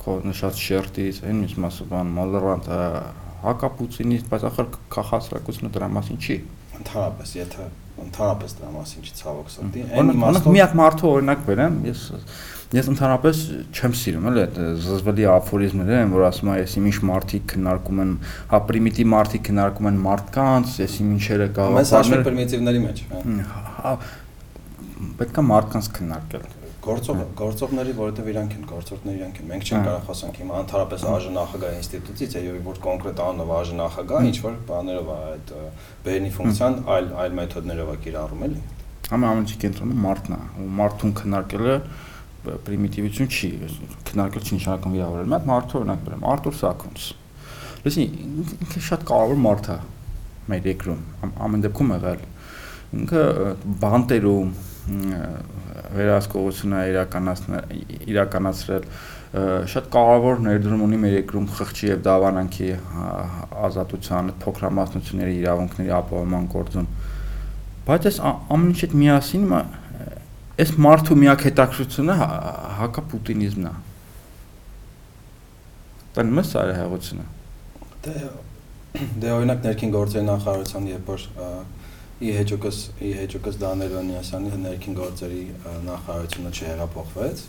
[0.00, 2.70] քո նշած շերտից, այն մի մասը բան մոլերանտ
[3.40, 6.36] հակապուտինիստ, բայց ախր քաղաքացիությունը դրա մասին չի
[6.80, 7.66] ընդհանրապես, եթե
[8.00, 12.04] ընդհանրապես դրա մասին չի ցավոք սրտի, այն իմաստով միակ մարդու օրինակ բերեմ, ես
[12.70, 13.38] ես ընդհանրապես
[13.74, 18.12] չեմ սիրում էլ այդ զզվելի աֆորիզմները են, որ ասում են, եսի ինչ մարդիկ քննարկում են,
[18.52, 23.94] հա պրիմիտիվ մարդիկ քննարկում են մարդկանց, եսի ինչերը կա։ Մեզ հաշվի պրիմիտիվների մեջ, հա։ Հա
[25.20, 26.59] պետքա մարդկանց քննարկել
[26.90, 31.32] գործող գործողների, որովհետև իրանք են գործորդները իրանք են։ Մենք չենք կարող խոսանք հիմա ընդհանրապես ԱԺ
[31.36, 35.54] նախագահ ինստիտուտից, այո, որ կոնկրետ անունով ԱԺ նախագահ ինչ որ բաներով է այդ
[36.06, 38.60] բերնի ֆունկցիան այլ այլ մեթոդներով է կիրառում էլի։
[39.10, 41.76] Ամեն ամենի կենտրոնում մարդն է, ու մարդուն քննարկելը
[42.40, 43.48] պրիմիտիվություն չի,
[44.10, 47.08] քննարկել չի նշանակում վիրավորել։ Մենք մարդու օրինակ բերեմ, Արտուր Սաքունց։
[47.84, 48.04] Լսի,
[48.64, 49.76] ինքը շատ կարևոր մարդ է
[50.50, 51.02] մեր երկրում,
[51.46, 52.24] ամեն դեպքում եղել։
[53.00, 53.24] Ինքը
[53.84, 54.54] բանտերում
[55.96, 57.74] վերահսկողությունը իրականացնել
[58.10, 58.86] իրականացրել
[59.70, 62.70] շատ կարևոր ներդրում ունի մեր երկրում խղճի եւ դավանանքի
[63.68, 66.88] ազատության, փոքրամասնությունների իրավունքների ապահովման գործում։
[67.86, 69.46] Բայց այս ամեն ինչը միասին
[70.60, 72.28] այս մարդու միակ հետաքրությունը հա,
[72.80, 73.74] հակապուտինիզմն է։
[76.18, 77.26] Տնում ես ծայրահեղությունը։
[78.04, 78.14] Դե
[79.22, 81.26] դե օրինակ ներքին գործերի նախարարության երբ որ
[82.20, 85.44] ի հեճուկս ի հեճուկս Դանիել Վանյասյանի ներքին գործերի
[85.86, 87.44] նախարարությունը չհեղափոխվեց,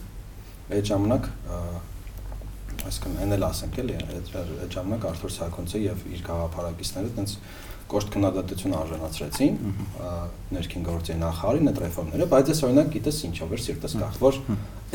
[0.71, 1.27] այդ ժամանակ
[2.81, 7.33] այսինքն այն էլ ասենք էլի, այդ ժամանակ Արթուր Սարգսյանը եւ իր գաղափարակիցները տենց
[7.91, 9.57] կոշտ քննադատություն արժանացրեցին
[10.55, 14.39] ներքին գործերի նախարարին այդ ռեֆորմները, բայց այս օրինակ գիտես ինչով էր սիրտս կախ, որ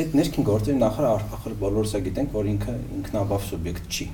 [0.00, 4.08] այդ ներքին գործերի նախարարը ախր բոլորս է գիտենք, որ ինքը ինքնաբավ սուբյեկտ չի։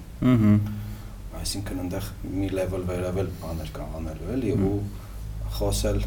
[1.42, 2.10] այսինքն այնտեղ
[2.42, 4.74] մի level վերավել բաներ կա անելու էլի ու
[5.58, 5.98] խոսել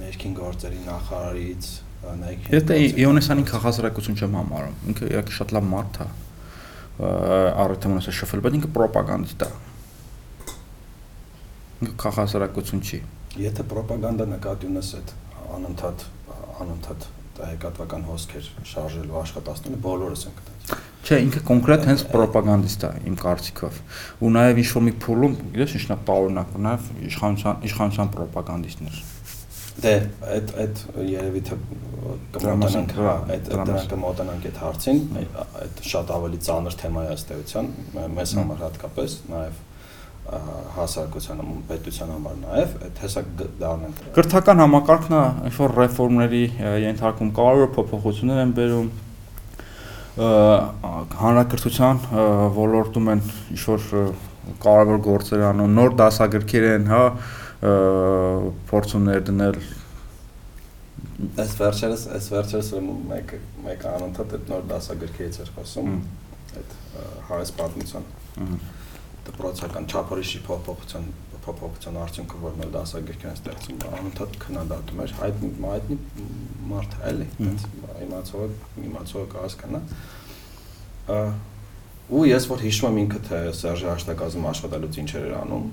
[0.00, 1.68] ներքին գործերի նախարարից
[2.06, 6.06] Եթե Իոնեսյանին քաղաքացիություն չեմ համարում ինքը իհարկե շատ լավ մարդ է
[7.64, 9.48] առիթը մնաց շփվել բայց ինքը ռոպագանդիստ է
[11.82, 13.00] ինքը քաղաքացիություն չի
[13.46, 15.14] Եթե ռոպագանդա նկատի ունես այդ
[15.56, 16.06] անընդհատ
[16.66, 20.55] անընդհատ տեղեկատվական հոսքեր շարժելու աշխատանքները բոլորս ենք դա
[21.06, 23.76] Չէ, ինքը կոնկրետ հենց ռոպագանդիստ է իմ կարծիքով։
[24.26, 28.98] Ու նաև ինչ որ մի փուլում, գիտես, ինչն է տարօրինակ, նաև իշխանության իշխանության ռոպագանդիստներ։
[29.76, 29.92] Դե,
[30.34, 31.60] այդ այդ երևի թե
[32.34, 35.00] կմոտանանք, հա, այդ դրանք կմոտանանք այդ հարցին,
[35.62, 37.70] այդ շատ ավելի ծանր թեմա է ըստ էության,
[38.16, 39.64] մեզ համար հատկապես, նաև
[40.26, 43.20] հասարակության պետության համար նաև այդ հեսա
[43.60, 46.40] դառնանք կրթական համակարգն է ինչ որ ռեֆորմների
[46.82, 48.88] ենթարկում կարևոր փոփոխություններ են բերում
[50.16, 51.98] հանրակրթության
[52.56, 53.88] ոլորտում են ինչ որ
[54.62, 57.02] կարևոր գործեր անում, նոր դասագրքեր են, հա,
[58.70, 59.60] փորձում ներդնել
[61.40, 62.66] Այս վերջերս, այս վերջերս
[63.10, 63.30] մեկ
[63.64, 65.94] մեկ անընդհատ այդ նոր դասագրքերից էր խոսում,
[66.60, 66.74] այդ
[67.28, 68.04] հարես պատմության
[69.26, 71.08] դպրոցական չափորոշի փոփոխության
[71.46, 75.96] փոփոխության արդյունքը որ նոր դասագրքեր են ստեղծում, անընդհատ քննադատում էր, հայտնի հայտնի
[76.70, 77.26] մարդ է, էլի,
[78.06, 78.48] իմացողը
[78.86, 79.80] իմացողը կհասկանա
[82.06, 85.66] ու ես որ հիշում եմ ինքը թե Սերժի հաշտակազում աշխատելուց ինչեր էր անում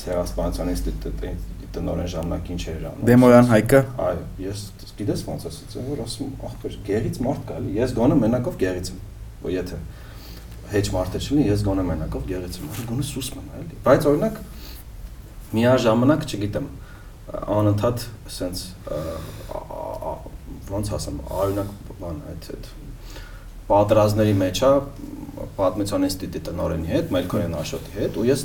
[0.00, 1.30] ցեղասպանության ինստիտուտի
[1.76, 4.64] տնօրեն ժամանակ ինչեր էր անում Դեմոյան Հայկը այո ես
[5.00, 8.98] գիտես ոնց ասացի որ ասում ախպեր գերից մարդ կա էլի ես գոնե մենակով գերից եմ
[9.44, 9.78] որ եթե
[10.70, 14.40] հեչ մարդը չլինի ես գոնե մենակով գերից եմ գոնե սուս մնա էլի բայց օրինակ
[15.50, 16.68] միաժամանակ չգիտեմ
[17.30, 18.62] անընդհատ սենց
[20.70, 22.68] ոնց ասեմ, արյունակ բան այդ այդ
[23.70, 24.70] պատրազների մեջ է
[25.56, 28.42] պատմության ինստիտուտի տնօրենի հետ, Մելքոյան Աշոտի հետ, ու ես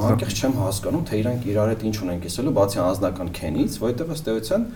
[0.00, 4.30] անկեղծ չեմ հասկանում, թե իրանք իրար հետ ինչ ունեն կիսելու, բացի անձնական քենից, որովհետև ըստ
[4.34, 4.66] էության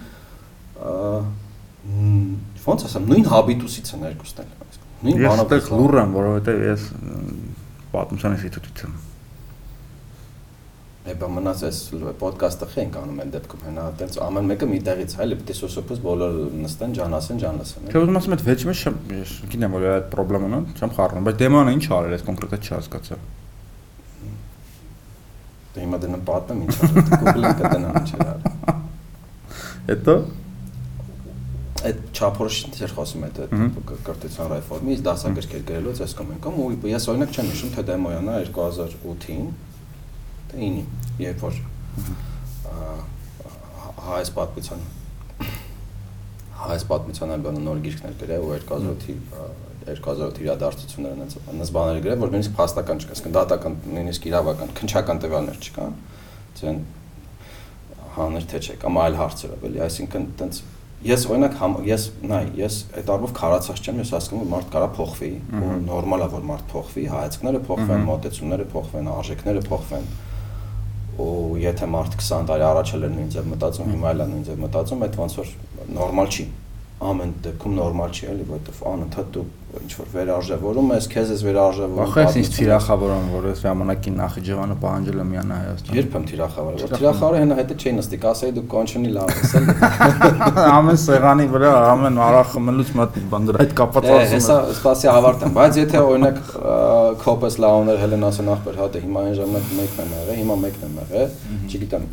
[2.69, 4.58] ոնց ասեմ, նույն հաբիտուսից են երկուսն էլ։
[4.99, 6.89] Նույն բանով լուր եմ, որովհետև ես
[7.93, 8.97] պատմության ինստիտուտից եմ
[11.09, 11.79] Էբա մնաց այս
[12.21, 16.35] ոդկասթը խենք անում են դեպքում հենա այդպես ամեն մեկը մի տեղից հայ լեպտի սոսոփս բոլոր
[16.65, 18.83] նստեն ջան ասեն ջան ասեն Չէ ուզում ասեմ այդ վեճը մեջ
[19.15, 23.19] ես գիտեմ որ այդ խնդրեմն է չեմ խառնում բայց դեմանը ինչ արել ես կոնկրետ չհասկացա
[25.79, 28.43] Դե հիմա դենը պատմեմ ինչ արել Google-ը կտնամ ինչ արել
[29.89, 30.15] Հետո
[31.87, 33.39] այդ չափորոշին դեր խոսում այդ
[34.09, 39.49] կրթության ռեֆորմից դասագրքեր գրելուց այս կամ կամ ու ես օրինակ չեմ հիշում թե դեմոյանա 2008-ին
[40.49, 40.79] 9-ին,
[41.23, 41.59] երբ որ
[44.09, 44.85] հայց պատմության
[46.59, 49.17] հայց պատմության ալբանը նոր գիրքներ գրել ու 2008-ի
[49.89, 55.61] 2008 իրադարձությունները այնց բաներ գրել, որ նույնիսկ փաստական չկա, ասենք դատական, նույնիսկ իրավական, քնչական տվյալներ
[55.69, 55.95] չկան,
[56.59, 56.83] ցեն
[58.19, 60.61] հանր թե չէ, կամ այլ հարցերով, էլի, այսինքն այտենց
[61.07, 65.29] ես օրինակ ես նայ ես այդ առումով քարացած չեմ ես հասկանում եմ մարդ կարա փոխվի
[65.59, 70.09] ու նորմալ է որ մարդ փոխվի հայացքները փոխվեն մոտեցումները փոխվեն արժեքները փոխվեն
[71.19, 75.01] ու եթե մարդ 20 տարի առաջ էլ նույն ձև մտածում, հիմա էլ նույն ձև մտածում,
[75.07, 75.49] այդ ոնց որ
[75.99, 76.45] նորմալ չի։
[77.09, 79.45] Ամեն դեպքում նորմալ չի, էլի, որովհետև անընդհատ դու
[79.85, 84.77] ինչ որ վերարժևորում ես, քեզ ես վերարժևորում։ Ախ, ես ինձ թիրախավորում, որ այս ժամանակին Նախիջևանը
[84.83, 88.65] պահանջել եմ միանա Հայաստան։ Երբ եմ թիրախավորել, որ թիրախավորը հենա հետը չէի նստի, կասեի դու
[88.75, 89.67] կոնչոնի լավ ես էլ։
[90.79, 95.11] Ամեն սեղանի վրա, ամեն արախը մլուց մտ բան դրա այդ կապված ասում եմ։ Հեսա սպասի
[95.13, 96.41] ավարտեմ, բայց եթե օրինակ
[97.23, 100.99] Քոպես Լաուներ Հելենասը նախբեր հա դե հիմա այն ժամանակ մեկն եմ եղել, հիմա մեկն եմ
[100.99, 101.31] եղել,
[101.69, 102.07] չգիտեմ,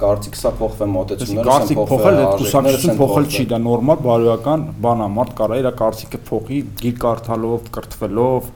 [0.00, 5.34] կարծիք սա փոխվեն մոտեցումները, փոխվել, այդ կուսակցություն փոխել չի, դա նորմալ բարոյական բան է, մարդ
[5.40, 8.50] կարա իր կարծիքը փոխի գիր կարդալով, կրթվելով,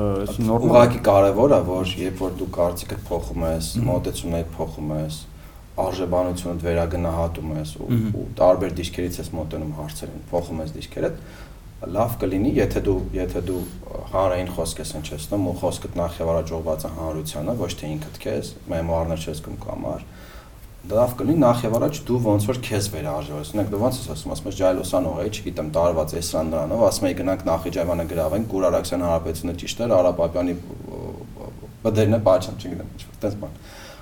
[0.00, 5.20] այս նորմալ ուղղակի կարևոր է, որ երբ որ դու կարծիքդ փոխում ես, մոտեցումներդ փոխում ես,
[5.80, 7.88] արժեբանությունդ վերագնահատում ես ու,
[8.40, 11.20] տարբեր դիրքերից ես մոտենում հարցերին, փոխում ես դիրքերդ,
[11.80, 13.60] լավ կլինի, եթե դու եթե դու
[14.12, 18.18] հանրային խոսք ես հնչեցնում ու խոսքդ նախ եւ առաջ ուղղված է հանրությանը, ոչ թե ինքդ
[18.20, 20.04] քեզ, մեմուարներ չես կում կամար,
[20.88, 24.32] լավ կլինի նախ եւ առաջ դու ոնց որ քեզ վերահարժես։ Օրինակ դու ոնց ես ասում,
[24.34, 29.04] ասում ես ջայլոսանող էի, չգիտեմ, տարված է սրան նրանով, ասում եի գնանք Նախիջևանը գրավենք, Գուրարաքսյան
[29.04, 30.56] հարաբերությունը ճիշտ էր, Արապապյանի
[31.84, 33.60] բդերն է բաճան, չգիտեմ, ինչ-որ տես բան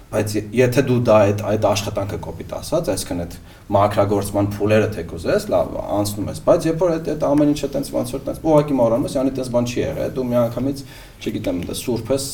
[0.08, 3.34] բայց եթե դու դա այդ այդ աշխատանքը կոպիտ ասած, այսինքն այդ
[3.76, 7.90] մակրագործման փուլերը թեկուզ ես, լավ, անցնում ես, բայց երբ որ այդ այդ ամեն ինչը տենց
[7.92, 10.82] ոնց որ տենց ուղակի մոռանում ես, յանի տենց բան չի եղել, դու միանգամից,
[11.28, 12.28] չգիտեմ, դա սուրբ ես,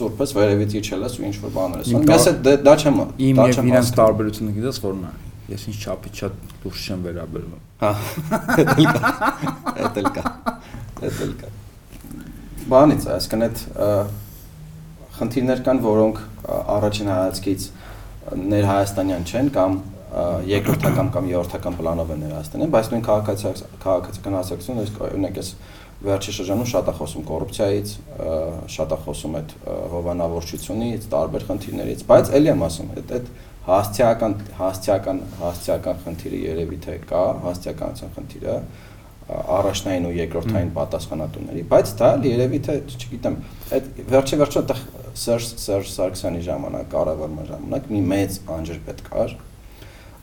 [0.00, 3.42] սուրբ ես վերևից իջել ես ու ինչ որ բաներ ես։ Ես դա դա չեմ իմ
[3.50, 5.12] եւ իրանց տարբերությունը գիտես որն է։
[5.50, 7.92] Ես ինչ չափից շատ դուրս չեմ վերաբերվում։ Հա,
[8.54, 10.32] դա էլ կա։
[11.00, 11.50] Դա էլ կա։
[12.70, 13.64] Բանից, այսինքն այդ
[15.20, 16.20] խնդիրներ կան, որոնք
[16.80, 17.66] առաջին հայացքից
[18.50, 19.76] ներհայաստանյան չեն կամ
[20.50, 25.50] երկրորդական կամ երրորդական պլանով են ներհայաստանյան, բայց նույն քաղաքացիական հասարակությունը օրինակ ես
[26.00, 27.90] վերջի շրջանում շատ է խոսում կոռուպցիայից,
[28.74, 29.50] շատ է խոսում այդ
[29.94, 33.26] հովանավորչությունից, տարբեր խնդիրներից, բայց ելի եմ ասում, այդ այդ
[33.70, 38.54] հասցեական հասցեական հասցեական խնդիրը երևի թե կա, հասցեականության խնդիրը
[39.30, 43.36] առաջնային ու երկրորդային պատասխանատուների, բայց դա երևի թե, չգիտեմ,
[43.76, 44.80] այդ վերջի վերջո այդտեղ
[45.18, 49.32] Սերժ Սերժ Սարգսյանի ժամանակ, կառավարման ժամանակ մի մեծ անջրպետ կար,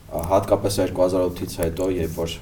[0.07, 2.35] հատկապես 2008-ից հետո, երբ որ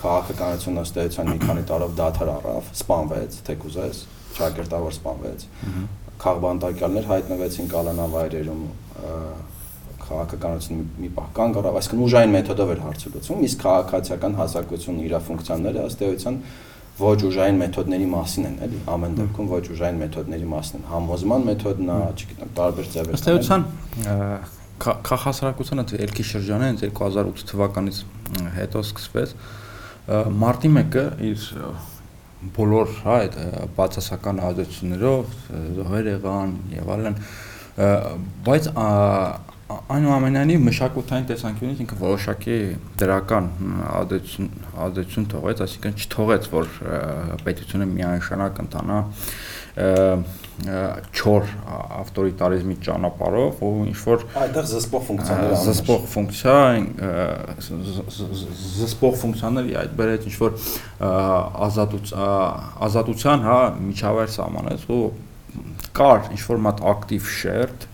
[0.00, 4.00] քաղաքականությունը ըստ էության մի քանի տարով դադար առավ, սպանվեց, թեկուզես,
[4.40, 5.44] ճակերտավոր սպանվեց։
[6.24, 8.64] Քաղբանտակյալներ հայտնվեցին կալանավայրերում
[10.10, 15.14] քաղաքականությունը մի պահ կանգ առավ, այսինքն ուժային մեթոդով էր հարցը լուծվում, իսկ քաղաքացիական հասարակությունն իր
[15.30, 16.40] ֆունկցիաները ըստ էության
[17.00, 21.90] ոչ ուժային մեթոդների մասին են, էլի, ամեն դեպքում ոչ ուժային մեթոդների մասին են։ Համոզման մեթոդն
[21.90, 23.66] է, չգիտեմ, տարբեր ձևեր։ Ըստ էության
[24.80, 27.98] քաղաքասարակությունը ելքի շրջանը հենց 2008 թվականից
[28.56, 29.34] հետո սկսվեց
[30.40, 31.42] մարտի 1-ը իր
[32.56, 33.34] բոլոր հա այդ
[33.76, 35.34] բացասական ազդեցություններով
[35.76, 37.18] զոհեր եղան եւ այլն
[38.46, 38.68] բայց
[39.94, 42.56] այնուամենայնիվ մշակութային տեսանկյունից ինքը որոշակի
[43.00, 43.48] դրական
[44.00, 44.48] ազդեցություն
[44.86, 46.70] ազդեցություն թողեց, այսինքն չթողեց, որ
[47.46, 48.98] պետությունը միանշանակ ընթանա
[50.60, 51.46] չոր
[52.00, 56.56] ավտորիտարիզմի ճանապարհով ու ինչ որ այդտեղ զսպող ֆունկցիաներ զսպող ֆունկցիա
[58.80, 60.52] զսպող ֆունկցիաների այդ բերեց ինչ որ
[62.90, 65.00] ազատության հա միջավայր սահմանեց ու
[65.96, 67.89] կար ինչ որ մատ ակտիվ շերտ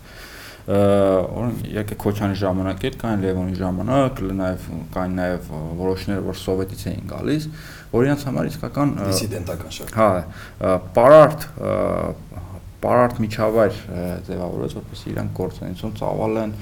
[0.67, 4.65] օրինակ եկե Քոչյանի ժամանակ էր, կային Լևոնի ժամանակ, նաև
[4.97, 7.47] կային նաև որոշները, որ սովետից էին գալիս,
[7.93, 10.09] որ իրենց համար իսկական դիսիդենտական շարք։ Հա,
[10.97, 11.47] պարարտ
[12.87, 13.79] պարարտ միջավայր
[14.27, 16.53] ձևավորեց, որպեսզի իրանք գործունեություն ծավալեն,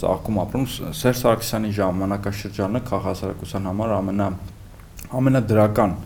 [0.00, 0.66] ծաղկում ապրում
[1.00, 4.28] Սերժ Սարգսյանի ժամանակաշրջանը քաղաքասարակության համար ամենա
[5.20, 5.96] ամենադրական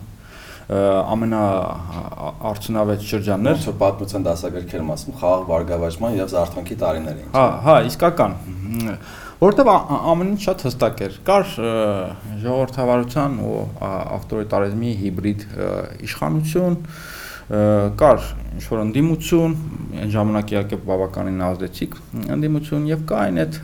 [0.65, 7.75] ամենաարդյունավետ շրջաններ ոնց որ պատմության դասագրքերում ասում խաղաղ բարգավաճման եւ զարթոնքի տարիներ էին։ Հա, հա,
[7.91, 8.31] իսկական։
[9.45, 11.45] Որտեւ ամեն ինչ շատ հստակ էր։ Կար
[12.45, 13.59] ժողովրդավարության ու
[14.15, 15.41] ավտորիտարիզմի հիբրիդ
[16.07, 16.79] իշխանություն,
[17.45, 18.23] կար
[18.55, 19.51] ինչ որ ընդդիմություն,
[20.01, 21.97] այն ժամանակ իհարկե բավականին ազդեցիկ
[22.35, 23.57] ընդդիմություն եւ կային այդ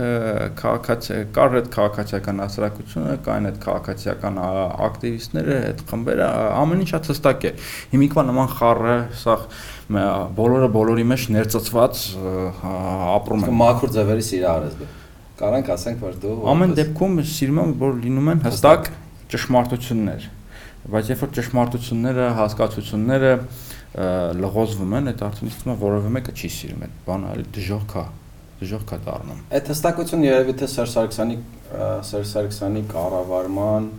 [0.60, 4.38] քաղաքացի կար այդ քաղաքացիական հասարակությունը, կային այդ քաղաքացիական
[4.86, 6.28] ակտիվիստները, այդ խմբերը,
[6.62, 7.54] ամեն ինչ շատ հստակ է։
[7.96, 9.38] Հիմիկվա նման խառը, սա
[10.38, 12.04] բոլորը բոլորի մեջ ներծծված
[13.18, 14.92] ապրում են։ Մաքուր ձևերի սիրահար ես դու։
[15.42, 18.92] Կարանք ասենք, որ դու Ամեն դեպքում սիրում եմ, որ լինում են հստակ
[19.32, 20.30] ճշմարտություններ
[20.92, 23.34] բայց երբ որ ճշմարտությունները, հասկացությունները
[24.42, 28.06] լղոզվում են, այդ արդեն իսկ որևէ մեկը չի սիրում այդ բանը, այլ դժոխք է,
[28.62, 31.38] դժոխք է դառնում։ Այդ հստակությունը երևի թե Սերժ Սարգսյանի
[32.08, 33.92] Սերժ Սարգսյանի կառավարման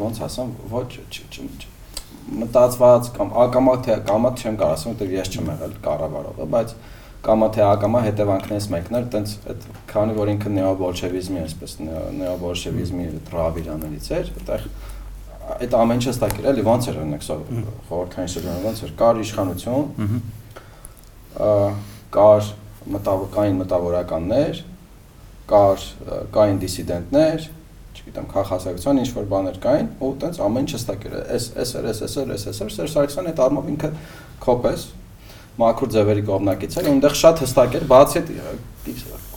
[0.00, 0.88] ոնց ասեմ, ոչ
[2.30, 6.74] մտածված կամ ակամա թե կամա չեմ կարող ասեմ, որտեղ ես չեմ եղել կառավարողը, բայց
[7.24, 11.74] կամա թե ակամա հետևանքներից մեկն էր, տենց այդ քանի որ ինքը նեոբոլշևիզմի, այսպես
[12.20, 14.68] նեոբոլշևիզմի ռավիրաներից էր, այդտեղ
[15.58, 17.24] այդ ամեն ինչը ստակ էր, էլի ոնց էր օրինակ
[17.90, 19.84] խորհրդային շրջանը ոնց էր, կար իշխանություն,
[22.16, 22.50] կար
[22.94, 24.60] մտավորկային մտավորականներ,
[25.50, 25.86] կար
[26.36, 27.48] կային դիսիդենտներ,
[28.00, 31.88] չգիտեմ, քաղաքացիական ինչ որ բաներ կային, ու տենց ամեն ինչը ստակ էր, էս էս էր,
[31.90, 33.90] էս էս էր, էս էս էր, Սերժ Սարգսյանը այդ արմով ինքը
[34.46, 34.86] կոպես
[35.60, 38.30] մաքուր ձևերի կողմնակից էր, այնտեղ շատ հստակ էր, բացի այդ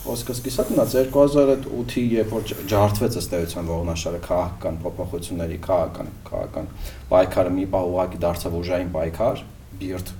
[0.04, 6.68] խոսքս կիսատ մնաց 2008-ի երբ որ ջարդվեց ըստ էության ողնաշարը քաղաքական փոփոխությունների քաղաքական քաղաքական
[7.14, 9.44] պայքարը մի բա ուղակի դարձավ ուժային պայքար
[9.84, 10.12] բիրտ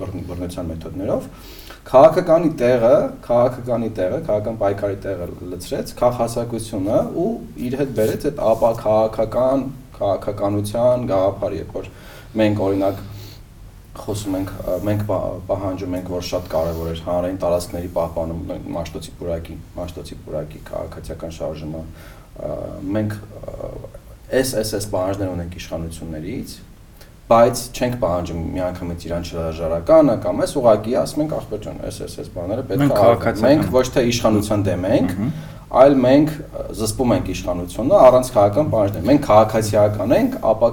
[0.00, 1.28] բռնության մեթոդներով
[1.90, 2.94] քաղաքականի տեղը
[3.28, 7.30] քաղաքականի տեղը քաղաքական պայքարի տեղը լցրեց քաղաքասակությունը ու
[7.68, 9.66] իր հետ բերեց այդ ապա քաղաքական
[9.98, 11.90] քաղաքականության գաղափարը երբ որ
[12.40, 13.02] մենք օրինակ
[13.94, 14.52] խոսում ենք
[14.88, 15.02] մենք
[15.48, 21.82] պահանջում ենք որ շատ կարևոր է հանրային տարածքների պահպանումը Մաշտոցի պուրակի Մաշտոցի պուրակի քաղաքացիական շարժումը
[22.98, 23.16] մենք
[24.34, 26.56] SSS պահանջներ ունենք իշխանություններից
[27.24, 32.64] բայց չենք պահանջում միանգամից իրան չհրաժարականը կամ էս ուղակի ասում ենք ախպեր ջան SSS բաները
[32.68, 35.14] պետք է մենք ոչ թե իշխանության դեմ ենք
[35.74, 36.34] այլ մենք
[36.78, 40.68] զսպում ենք իշխանությունը առանց քաղաքական պահանջների մենք քաղաքացիական ենք ապա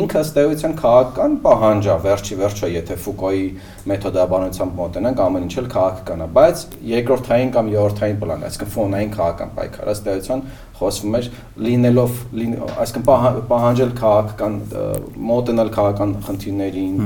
[0.00, 3.44] ինքը ըստ էության քաղաքական պահանջ է վերջի վերջը եթե Ֆուկոյի
[3.90, 6.64] մեթոդաբանությամբ մոտենանք ամեն ինչ էլ քաղաքական է բայց
[6.94, 10.42] երկրորդային կամ երրորդային պլան այսինքն ֆոնային քաղաքական պայքար ըստ էության
[10.80, 11.30] խոսվում էր
[11.68, 12.18] լինելով
[12.84, 13.06] այսինքն
[13.54, 14.58] պահանջել քաղաքական
[15.30, 16.98] մոտենալ քաղաքական խնդիրներին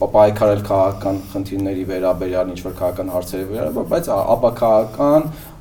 [0.00, 4.50] պայքարել քաղաքական խնդիրների վերաբերյալ ինչ որ քաղաքական հարցերի վերաբերյալ բայց ապա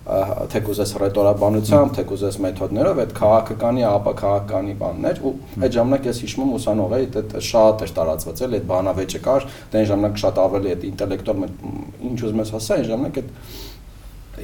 [0.09, 6.21] թեկուզ էս ռետորաբանությամբ, թեկուզ էս մեթոդներով այդ քաղաքականի, ապա քաղաքականի բաններ ու այդ ժամանակ ես
[6.25, 10.21] հիշում եմ ուսանող էի, դա շատ էր տարածված էլ այդ բանավեճը կար, դա այն ժամանակ
[10.23, 11.43] շատ ավելի այդ ինտելեկտուալ
[12.09, 13.33] ինչ ուզում ես ասա, այն ժամանակ այդ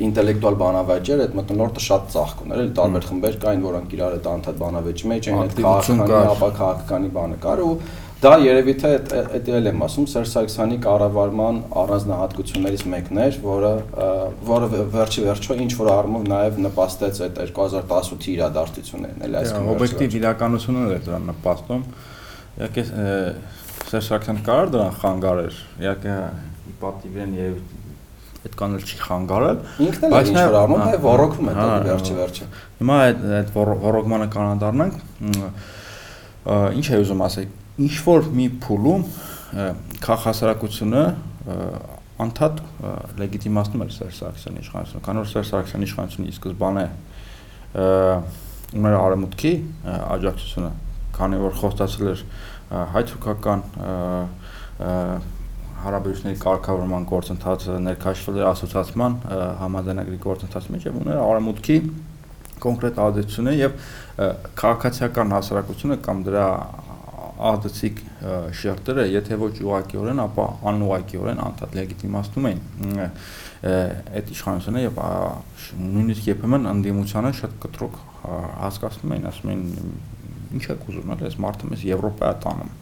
[0.05, 4.57] ինտելեկտուալ բանավեճեր այդ մտնորդը շատ ծաղկ ուներ, էլ տարբեր խմբեր կային, որոնք իրար այդ անդադ
[4.59, 7.70] բանավեճի մեջ էին, այդ քաղաքականի, ապա քաղաքականի բանը կար ու
[8.26, 8.89] Դա երևի թե
[9.21, 13.73] այդ էլ եմ ասում Սերժ Սարգսյանի կառավարման առանձնահատկություններից մեկն էր, որը
[14.47, 20.88] որը վերջի վերջո ինչ որ առումով նաև նպաստեց այդ 2018-ի իրադարձություններին, էլի այսինքն օբյեկտիվ իրականությունն
[20.95, 21.84] էր դրան նպաստում։
[22.55, 22.84] Իհարկե
[23.91, 26.15] Սերժ Սարգսյանը կարող դրան խանգարեր։ Իհարկե
[26.82, 27.53] պատիվեն եւ
[28.45, 29.57] այդ կանել չի խանգարել,
[30.15, 32.49] բայց նա առնում է ռոռոկվում է դա վերջի վերջը։
[32.82, 33.47] Հիմա այդ այդ
[33.86, 34.93] ռոռոկմանը կանանդառնանք
[36.78, 39.01] ինչ է ուզում ասել ինչ որ մի փուլում
[40.05, 41.03] քաղաքասարակությունը
[42.26, 42.61] անդադ
[43.19, 46.86] լեգիտիմացնում էր Սերժ Սարգսյանի իշխանությունը, քանի որ Սերժ Սարգսյանի իշխանությունը ի սկզբանե
[48.80, 49.51] ուներ արեմուտքի
[50.15, 50.71] աջակցությունը,
[51.19, 52.23] քանի որ խոստացել էր
[52.95, 53.65] հայ-թուրքական
[55.86, 59.17] հարաբերությունների կարգավորման գործընթացը ներկայացվել էր ասոցիացիան
[59.59, 61.78] համաձայնագրի գործընթացի մեջ եւ ուներ արեմուտքի
[62.65, 63.78] կոնկրետ ազդեցությունը եւ
[64.63, 66.47] քաղաքացիական հասարակությունը կամ դրա
[67.36, 67.98] ԱԴՑ-իկ
[68.60, 73.02] շերտերը, եթե ոչ ուղղակիորեն, ապա անուղղակիորեն անդադ լեգիտիմացնում էին
[73.66, 75.02] այդ իշխանությունը եւ
[75.96, 78.00] նույնիսկ երբեմն ընդդիմությանը շատ կտրուկ
[78.64, 79.66] հասկացնում էին, ասում էին
[80.56, 82.74] ինչ եք ուզում, այլ այս մարդը մեզ Եվրոպա է տանում։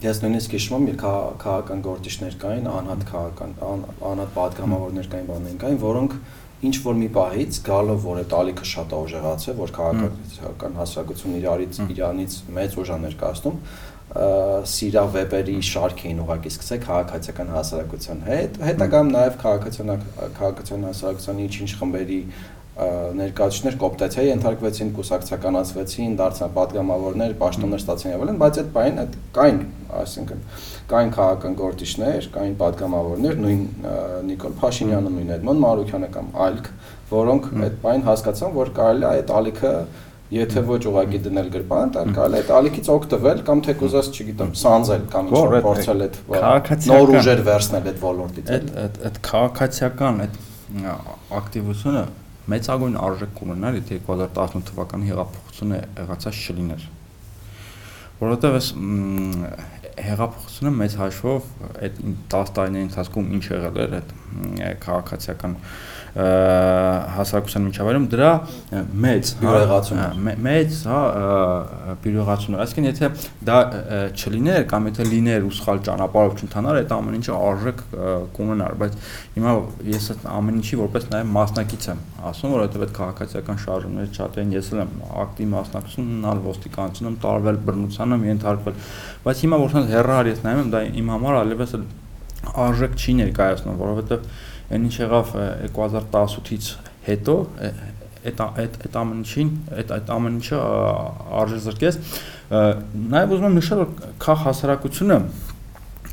[0.00, 6.14] Ես նույնիսկ հիշում եմ, քաղաքական գործիչներ կային, անհատ քաղաքական անհատ պատգամավորներ կային, բաներ կային, որոնք
[6.16, 11.80] ան, ինչ որ մի պահից գալով որ այդ ալիքը շատ ուժեղացել, որ քաղաքական հասարակությունն իրարից
[11.94, 13.56] իրանից մեծ ուժ ներկայացնում,
[14.10, 20.00] սիրա վեբերի շարք էին ուղակի սկսել քաղաքացիական հասարակության հետ, հետագայում նաև քաղաքացիական
[20.40, 22.20] քաղաքացիական հասարակության ինչ-ինչ խմբերի
[22.80, 29.58] ներկայացուցիչներ կոպտացիայի ենթարկվեցին, կուսակցականացվեցին, դարձան падգամավորներ, պաշտոններ ստացան եւ այլն, բայց այդ բանին այդ կային,
[30.00, 30.44] այսինքն
[30.90, 33.64] կային քաղաքական գործիչներ, կային падգամավորներ, նույն
[34.30, 36.70] Նիկոլ Փաշինյանը, նույն Էդմոն Մարուկյանը կամ այլք,
[37.10, 39.74] որոնք այդ բանին հասկացան, որ կարելի է այդ ալիքը
[40.30, 45.30] Եթե ոչ ուղակի դնել գրպան, դա կարելի է ալիքից օգտվել կամ թեկուզած, չգիտեմ, սանձել կամ
[45.32, 46.18] ինչ փորձել այդ
[46.86, 50.38] նոր ուժեր վերցնել այդ ոլորտից։ Այդ այդ քաղաքացիական այդ
[51.40, 52.04] ակտիվությունը
[52.50, 56.88] մեծագույն արժեք կունենար, եթե 2018 թվականի հեղափոխությունը եղածած չլիներ
[58.20, 58.66] որովհետև այս
[60.04, 61.46] հեղափոխությունը մեծ հաշվով
[61.86, 62.00] այդ
[62.34, 64.12] 10 տարիների ընթացքում ինչ եղել էր այդ
[64.84, 65.54] քաղաքացիական
[66.10, 68.30] հասարակության միջավայրում դրա
[69.04, 71.00] մեծ բյուրեղացում մեծ հա
[72.02, 73.10] բյուրեղացում այսինքն եթե
[73.46, 73.58] դա
[74.10, 77.84] չլիներ կամ եթե լիներ ու սխալ ճանապարհով չընթանար այդ ամեն ինչը արժեք
[78.34, 78.98] կունենար բայց
[79.38, 79.54] հիմա
[79.90, 84.54] ես այդ ամեն ինչի որպես նաև մասնակից եմ ասում որովհետև այդ քաղաքացիական շարժումները շատ են
[84.56, 84.92] ես էլ եմ
[85.24, 88.78] ակտիվ մասնակցություն ունալ ոստիկանությունում տարվել բռնության եմ ենթարկվել
[89.24, 91.74] բայց հիմա որքան հեռահար ես նայում դա իմ համար այլևս
[92.40, 94.30] արժեք չի ներկայացնում որովհետև
[94.70, 95.32] այն ինչ եղավ
[95.76, 96.70] 2018-ից
[97.06, 97.36] հետո
[98.30, 100.58] այդ այդ այդ ամեն ինչին այդ այդ ամեն ինչը
[101.40, 101.98] արժե զրկես
[102.50, 105.18] նաև ուզում եմ նշել որ քաղ հասարակությունը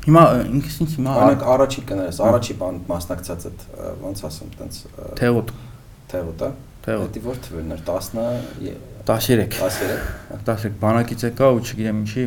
[0.08, 0.22] հիմա
[0.56, 3.64] ինքս ինձ հիմա անակ առաջի կներես առաջի բան մասնակցած այդ
[4.04, 4.78] ոնց ասեմ տենց
[5.20, 5.52] թեղոտ
[6.12, 6.50] թեղոտ է
[6.88, 8.08] թեղոտ դա որ թվերն էր 10
[9.08, 12.24] 13 13 13 բանակից եկա ու չգիտեմ ինչի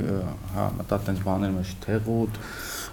[0.55, 2.39] հա մտա տենց բաներ մեջ թեղոտ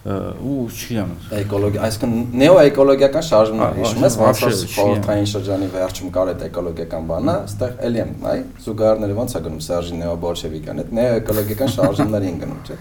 [0.07, 6.45] ու չգիտեմ էկոլոգիա այսինքն նեոէկոլոգիական շարժումներ հիշում ես ոնց որ խորհրդային շրջանի վերջում կար այդ
[6.49, 12.29] էկոլոգիական բանը այստեղ էլի եմ այ զուգահեռները ոնց է գնում Սերժի նեոբոլշևիկան այդ նեոէկոլոգիական շարժումներ
[12.29, 12.79] են գնում չէ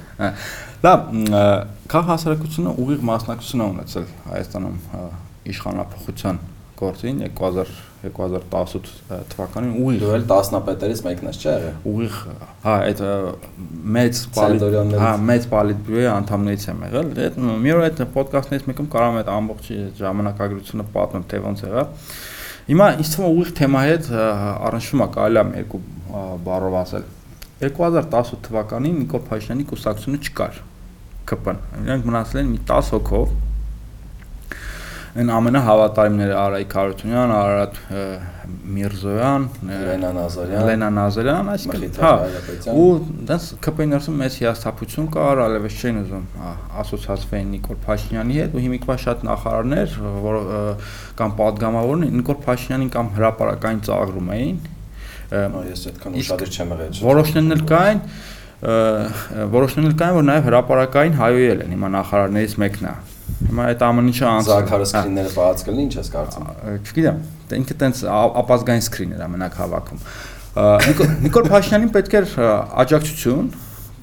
[0.86, 1.10] լավ
[1.98, 4.80] քաղ հասարակությունը ուղիղ մասնակցություն ունեցել Հայաստանում
[5.58, 6.42] իշխանապողության
[6.78, 8.90] գործին 2000 2018
[9.32, 12.18] թվականին ուղիղ Դու էլ տասնապետերից մեկն ես, չէ՞ եղել։ ուղիղ
[12.68, 13.02] հա այդ
[13.98, 19.20] մեծ Ցենտուրիոններից։ հա մեծ պոլիտբյուրոյի անդամներից եմ եղել այդ մի օր այդ ոդկասթներից մեկում կարամ
[19.22, 21.92] այդ ամբողջ ժամանակագրությունը պատմեմ թե ոնց եղավ
[22.68, 24.08] հիմա ինձ թվում է ուղիղ թեմայի հետ
[24.68, 25.82] առնչվում է կարելի է երկու
[26.48, 27.06] բառով ասել
[27.64, 30.60] 2018 թվականին Նիկոլ Փաշինյանի կուսակցությունը չկար
[31.32, 33.32] ԿՊ-ն իրենք մնացել են մի 10 հոգով
[35.18, 37.78] են ամենահավատարիմները Արայք Հարությունյան, Արարատ
[38.78, 42.12] Միրզոյան, Լենա Նազարյան, Լենա Նազարյան, այսինքն հա
[42.78, 42.86] ու
[43.32, 46.28] դες ԿՊ-ի ներսում մեծ հիասթափություն կա, ալևս չեն ուզում
[46.84, 49.98] ասոցացվեն Նիկոլ Փաշինյանի հետ ու հիմիկվա շատ նախարարներ,
[50.28, 50.40] որ
[51.18, 54.58] կամ падգամավորներ Նիկոլ Փաշինյանին կամ հրաապարական ծաղրում էին։
[55.28, 58.02] Ես այդքան ուշադիր չեմ եղել։ Որոշներն էլ կային,
[59.58, 62.96] որոշներն էլ կային, որ նաև հրաապարական հայոյել են, հիմա նախարարներից մեկն է։
[63.48, 66.48] Հիմա այդ ամեն ինչը անց Զաքարը հա, սկրինները բաց կլինի, ինչ ես կարծում։
[66.88, 68.02] Չգիտեմ, դա ինքը տենց
[68.42, 70.02] ապազգային սկրին էր ամենակ հավաքում։
[71.28, 72.30] Նիկոլ Փաշինյանին պետք էր
[72.84, 73.50] աջակցություն,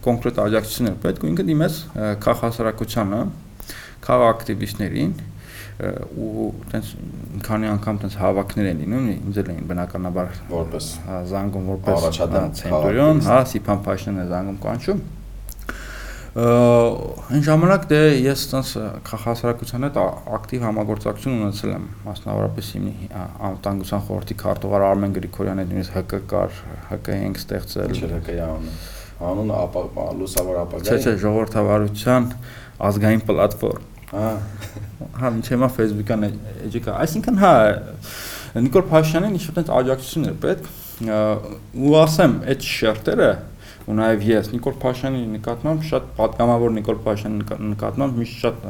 [0.05, 1.79] կոնկրետ աջակցություն էր պետք ու ինքը դիմեց
[2.25, 3.21] քաղաքասարակությանը,
[4.05, 5.33] քաղաք ակտիվիստներին ա,
[5.75, 6.91] ու տենց
[7.43, 10.87] քանի անգամ տենց հավաքներ են լինում, ինձ էլ էին բնականաբար Որպես
[11.33, 15.01] զանգում որպես Առաջադեմ Ցենտուրիոն, հա, Սիփան Փաշինյանը զանգում կանչում։
[16.35, 18.71] Այն ժամանակ դե ես տես
[19.07, 19.99] քաղաքասարակության հետ
[20.35, 22.89] ակտիվ համագործակցություն ունեցել եմ, մասնավորապես իմ
[23.49, 26.59] անվտանգության խորհրդի քարտուղար Արմեն Գրիգորյանի հետ նույնիսկ ՀԿ կար,
[26.91, 28.75] ՀԿ ենք ստեղծել։ ինչեր է անունը։
[29.31, 32.31] Անունը ապա լուսավոր Չէ, ապագա։ չէ, ժողովրդավարության
[32.91, 34.31] ազգային պլատֆորմ։ Հա,
[35.15, 36.27] Հա, ինչ հիմա Facebook-ան
[36.67, 37.55] էջի կա։ Այսինքն հա
[38.65, 40.69] Նիկոլ Փաշինյանին ինչ-որ տենց աջակցություն էր պետք։
[41.05, 43.31] Ու ասեմ, այդ շերտերը
[43.85, 48.63] ու նաև ես Նիկոլ Փաշյանի նկատմամբ շատ պատգամավոր Նիկոլ Փաշյանի նկա- նկատմամբ միշտ շատ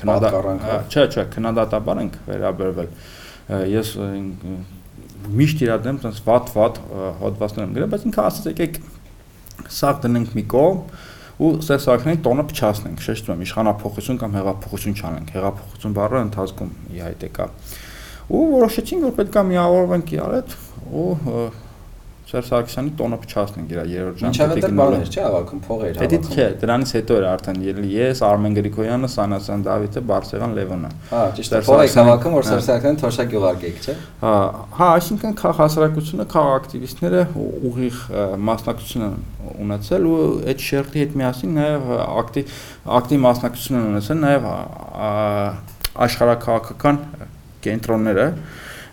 [0.00, 2.88] քննադատ Պատկառանքով։ Ա, Չէ, չէ, քննադատաբար ենք վերաբերվել։
[3.76, 3.90] Ես
[5.36, 6.80] միշտ իրա դեմ տես վատ-վատ
[7.20, 8.80] հոդվածներ եմ գրել, բայց ինքը ասաց եկեք
[9.76, 10.80] սաղ դնենք մի կողմ
[11.36, 17.24] ու սեսակնի տոնը փչացնենք, շեշտում եմ, իշխանապողություն կամ հեղափոխություն չանենք։ Հեղափոխություն բառը ընթացքում ի հայտ
[17.26, 17.46] եկա։
[18.26, 20.54] Ու որոշեցինք, որ պետքա միավորվենք իրար հետ
[20.96, 21.10] ու
[22.26, 26.46] Սերժ Սարգսյանի տոնը փչացնենք իր երրորդ ժամկետի էլ բաներ, չէ, հավաքում փողեր Պետք հավաքում։ չէ,
[26.62, 31.60] դրանից հետո էր արդեն ելի ես, Արմեն Գրիգորյանը, Սանասյան Դավիթը, Բարսեղան Լևոնը։ Հա, ճիշտ է,
[31.60, 33.94] Սերժ փող եք Սարգսյանը- հավաքում, որ հա։ Սերժ Սարգսյանը թոշակ ուղարկեք, չէ։
[34.26, 34.34] Հա,
[34.74, 39.16] հա, այսինքն քաղաքասարակությունը, քաղաքակտիվիստները ու- ուղիղ ը, մասնակցություն են
[39.66, 40.18] ունեցել ու
[40.50, 41.90] այդ շերտի հետ միասին նաև
[42.26, 42.46] ակտիվ
[42.98, 44.50] ակտիվ մասնակցություն են ունեցել նաև
[46.06, 46.96] աշխարհակաղակական
[47.66, 48.26] կենտրոնները,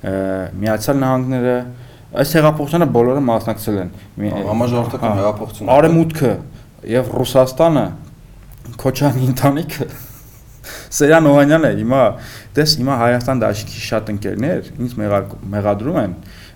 [0.04, 1.56] Միացյալ Նահանգները,
[2.14, 3.92] այս հեղափոխությանը բոլորը մասնակցել են։
[4.50, 6.32] Համաժողովրդական հա, հեղափոխություն։ Արեմուտքը
[6.94, 7.86] եւ Ռուսաստանը
[8.84, 9.88] Քոչանի ընտանիքը
[10.94, 12.02] Սերյան Օհանյանը հիմա
[12.56, 16.14] դες հիմա Հայաստան դաշինքի շատ ընկերներ ինձ մեղա- մեղադրում են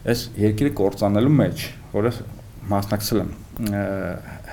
[0.08, 1.66] այս երկիրը կործանելու մեջ,
[1.97, 2.12] որը
[2.72, 3.84] մասնակցել եմ ը,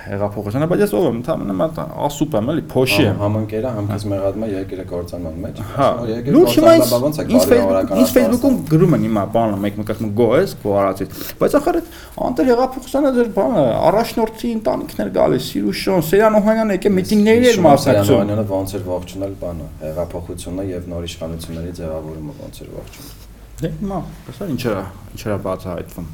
[0.05, 4.49] հեղափոխությանը, բայց ես ով եմ, ընդհանրապես ասուպ եմ, էլի, փոշի եմ։ Համընկերը համքից մեղադրում է
[4.55, 5.89] երկիրը կործանման մեջ։ Հա,
[6.35, 11.19] լուրջ հիմա ոնց է ինձ կարելի Facebook-ում գրում են հիմա բանը մեկ մեկը գոհես գոհարացից
[11.41, 11.79] բայց ախր
[12.25, 18.45] անտեր հեղափոխությանը ձեր բանը առաջնորդի ընտանիքներ գալիս Սիրուշոն Սերյան Օհանյանը եկե միտինգների էր մասնակցում Սրանյանը
[18.55, 23.23] ոնց էր ողջունել բանը, հեղափոխությունը եւ նոր իշխանությունների ձևավորումը ոնց էր ողջունել։
[23.55, 24.85] դե հիմա տեսա ինչ era
[25.15, 26.07] ինչ era բացահայտվում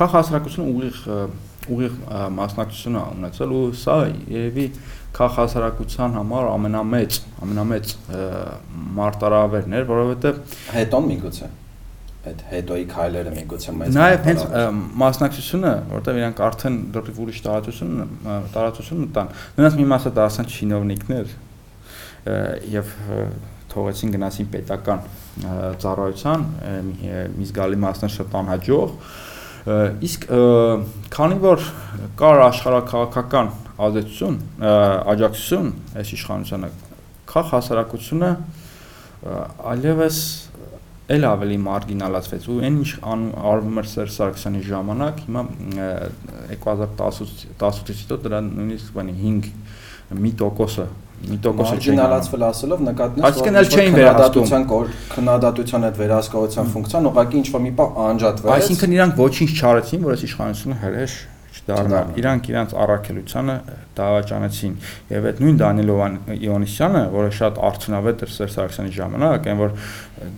[0.00, 0.98] քաղաքասարակությունը ուղիղ
[1.70, 1.96] ուղիղ
[2.40, 3.96] մասնակցություն է ունեցել ու սա
[4.32, 4.66] երևի
[5.16, 7.94] քաղաքասարակության համար ամենամեծ ամենամեծ
[9.00, 10.38] մարտարավերն էր որովհետեւ
[10.76, 11.50] Հետոն միգուցե
[12.20, 14.42] այդ հետոյի քայլերը միգուցե մեծ Նաև հենց
[15.00, 17.94] մասնակցությունը, որտեղ իրանք արդեն դեռ ուրիշ տարածություն
[18.56, 21.32] տարածություն մտան։ Նրանց մի մասը դարձան չինովնիկներ
[22.74, 22.92] եւ
[23.72, 25.02] թողեցին գնացին պետական
[25.80, 26.46] ծառայության,
[27.40, 29.29] մի զգալի մասն շատ անհաջող։ Ը,
[29.60, 30.22] Իսկ
[31.12, 31.64] քանի որ
[32.20, 33.50] կար աշխարհակաղակական
[33.80, 34.38] ազդեցություն,
[35.12, 35.68] աջակցություն
[36.00, 36.70] այս իշխանությանը,
[37.28, 38.30] քաղ հասարակությունը
[39.74, 40.20] այլևս
[41.10, 45.88] էլ ավելի մարգինալացվեց ու այն ինչ արվում էր Սերժ Սարգսյանի ժամանակ հիմա ը,
[46.54, 50.86] 2018 18-ից հետո դրա նույնիսկ բանի 5 մի տոկոսը
[51.20, 54.46] տոկոսը չէին Մարգինալացվել ասելով նկատնես Այսինքն էլ չէին վերահսկում։
[55.14, 60.16] քննադատության այդ վերահսկողության ֆունկցիան ուղղակի ինչ որ մի բան անջատվեց Այսինքն իրանք ոչինչ չարեցին, որ
[60.16, 61.14] այս իշխանությունը հրեշ
[61.70, 63.54] Չդառնա։ Իրանք իրանք առաքելությանը
[64.00, 64.74] դավաճանեցին
[65.10, 65.90] եւ այդ նույն Դանիել
[66.40, 69.74] Իոնիսյանը, որը շատ արդյունավետ էր Սերժ Սարգսյանի ժամանակ, այն որ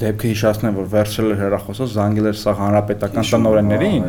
[0.03, 4.07] դեպքը հիշացնեմ, որ վերջել էր հերախոսով, զանգել էր սա հանրապետական տնօրեններին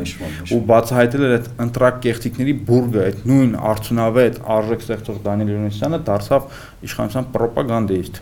[0.53, 6.41] ու բացահայտել էր այդ ընտրակ կեղտիկների բուրգը, այդ նույն արդյունավետ արժեք ստեղծող Դանիել Իոնիսյանը դարձավ
[6.87, 8.21] իշխանության ռոպագանդիիստ։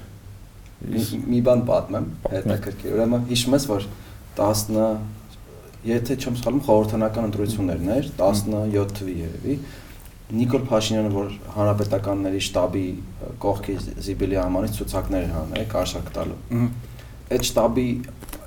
[0.81, 3.83] Մի- մի բան պատմեմ հետաքրքիր ուրեմն հիշում ես որ
[4.41, 4.63] 10
[5.87, 9.55] եթե չեմ սխալվում խորհրդանական ընտրություններն էր 17 թվի երևի
[10.31, 12.85] Նիկոլ Փաշինյանը որ հանրապետականների շտաբի
[13.43, 13.75] կողքի
[14.05, 16.39] Զիբիլի ամանից ցուցակներ էր հանել կարշակ տալու
[17.31, 17.87] այդ շտաբի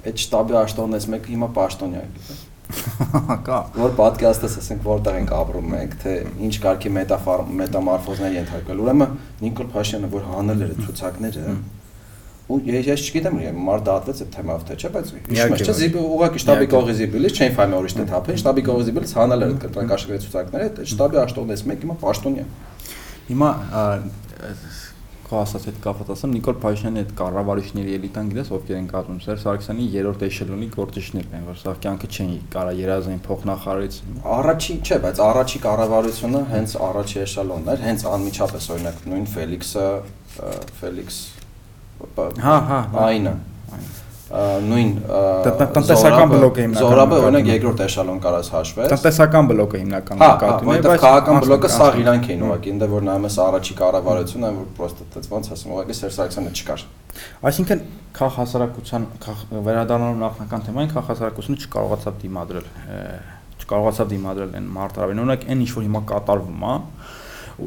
[0.04, 2.42] այդ շտաբի աշտոնից մեկ հիմա պաշտոնյա է
[3.46, 6.12] Կա։ որ պատկաստես ասենք որտեղ ենք ապրում մենք, թե
[6.46, 11.54] ինչ կարգի մետամորֆոզներ ենթարկվել։ Ուրեմն Նիկոլ Փաշյանը որ հանել էր ցուցակները,
[12.44, 16.42] ու ես չգիտեմ, մարդ դատվեց այդ թեմայով թե չէ, բայց հիշում եմ, չէ, զիբի ուղղակի
[16.44, 20.66] շտաբի կողի զիբիլից չէին ֆայմը ուրիշ թե թափեն, շտաբի կողի զիբիլից հանել էր կտրանկաշկրի ցուցակները,
[20.68, 22.48] այդ շտաբի աշտոնից մեկ հիմա պաշտոնյա։
[23.24, 23.50] Հիմա
[25.24, 29.44] քո ասած այդ կապված ասեմ Նիկոլ Փաշինյանի այդ կառավարիչների էլիտան գիտես ովքեր են կազմում Սերժ
[29.44, 33.96] Սարգսյանի երրորդ էշելոնի գործիչներն են որ սա կյանքը չեն կարա երազային փոխնախարարից
[34.34, 39.88] առաջի չէ բայց առաջի կառավարությունը հենց առաջի էշելոնն էր հենց անմիջապես օրինակ նույն Ֆելիքսը
[40.82, 41.22] Ֆելիքս
[42.44, 42.78] հա հա
[43.08, 43.34] այնը
[44.34, 44.90] նույն
[45.44, 51.02] տնտեսական բլոկը հիմնական Զորաբը օրինակ երկրորդ էշալոն կարաս հաշվես տնտեսական բլոկը հիմնական նկատում է բայց
[51.04, 55.28] քաղաքական բլոկը սաղ իրանք էին ուղղակի ինձ որ նայում ես առաջի կառավարությունը որ պրոստը դից
[55.34, 56.84] ոնց ասեմ ուղղակի Սերժ Սարգսյանը չկար
[57.52, 57.84] այսինքն
[58.14, 59.06] քաղ հասարակության
[59.68, 62.66] վերադառնալով նախնական թեմային քաղ հասարակությունը չկարողացավ դիմադրել
[63.64, 66.74] չկարողացավ դիմադրել այն մարտարավին օրինակ այն ինչ որ հիմա կատարվում է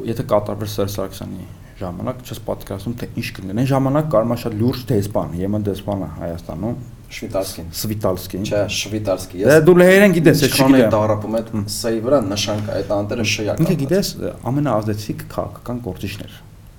[0.08, 1.48] եթե կատարվեր Սերժ Սարգսյանի
[1.78, 6.78] ժամանակ չես պատկերացնում թե ինչ կլինի։ Այն ժամանակ կարմա շատ լուրջ դեսպան, ԵՄ դեսպանը Հայաստանում
[7.08, 12.18] Շվիտալսկին։ Սվիտալսկին։ Չէ, Շվիտալսկի։ Ես Դե դու լեհերեն գիտես, ես չգիտեմ։ Տարապում այդ սեյ վրա
[12.26, 14.10] նշան կա, այդ անտերը շեյական։ Ինքը գիտես,
[14.50, 16.36] ամենաազդեցիկ քաղաքական գործիչներ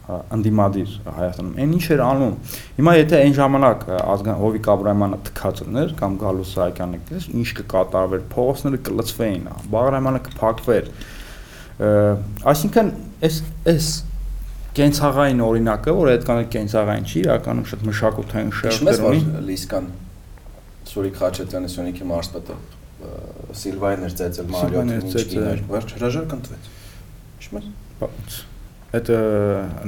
[0.10, 2.38] անդիմադիր Հայաստանում։ Այն ինչ էր անում։
[2.80, 8.24] Հիմա եթե այն ժամանակ ազգան Հովիկ Աբրահամյանը թքած լիներ կամ Գալուս Սահակյանը գիտես, ինչ կկատարվեր,
[8.34, 10.90] փողոցները կլծվեին, Բաղրամյանը կփակվեր։
[12.50, 12.92] Այսինքն
[13.30, 13.38] այս
[13.70, 13.92] այս
[14.80, 19.90] կենցաղային օրինակը, որ այդ կանը կենցաղային չի, իրականում շատ մշակութային շերտեր ունի։ Իշմես որ Լիսկան
[20.90, 22.56] Սուրիկ Խաչատյանը Սյունիքի մարզպետը
[23.60, 26.70] Սիլվային էր ծեծել Մարիոթին ինչ վերջ հրաժարկ ընտրեց։
[27.40, 27.66] Իշմես։
[28.90, 29.10] Այդ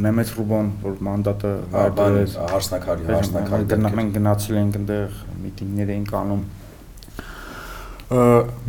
[0.06, 5.16] Նեմեց Ռուբոն, որ մանդատը հայտարարեց հարսնակարի, հարսնակարի։ Մենք գնացել ենք այնտեղ
[5.46, 6.44] միտինգներ էինք անում։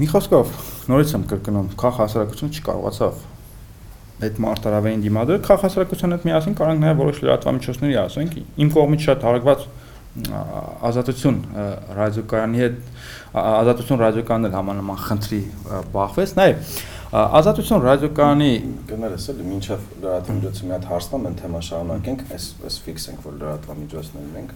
[0.00, 0.56] Մի խոսքով
[0.92, 3.20] նորից եմ կրկնում, քաղ հասարակությունը չկարողացավ
[4.22, 9.66] այդ մարտարավային դիմադրել քաղաքասարակության հետ միասին կարող նաև որոշ լրատվամիջոցների ասենք իմ կողմից շատ հարգված
[10.12, 11.36] ազատություն
[11.96, 12.74] ռադիոկայանի հետ
[13.42, 15.40] ազատություն ռադիոկանն էլ համանման խնդրի
[15.94, 16.74] բախվեց նաև
[17.12, 18.50] ազատություն ռադիոկայանի
[18.92, 23.34] գներես էլի մինչև լրատվամիջոցը մի հատ հարցնամ են թեմա շարունակենք այս այս ֆիքս ենք որ
[23.40, 24.54] լրատվամիջոցներն ենք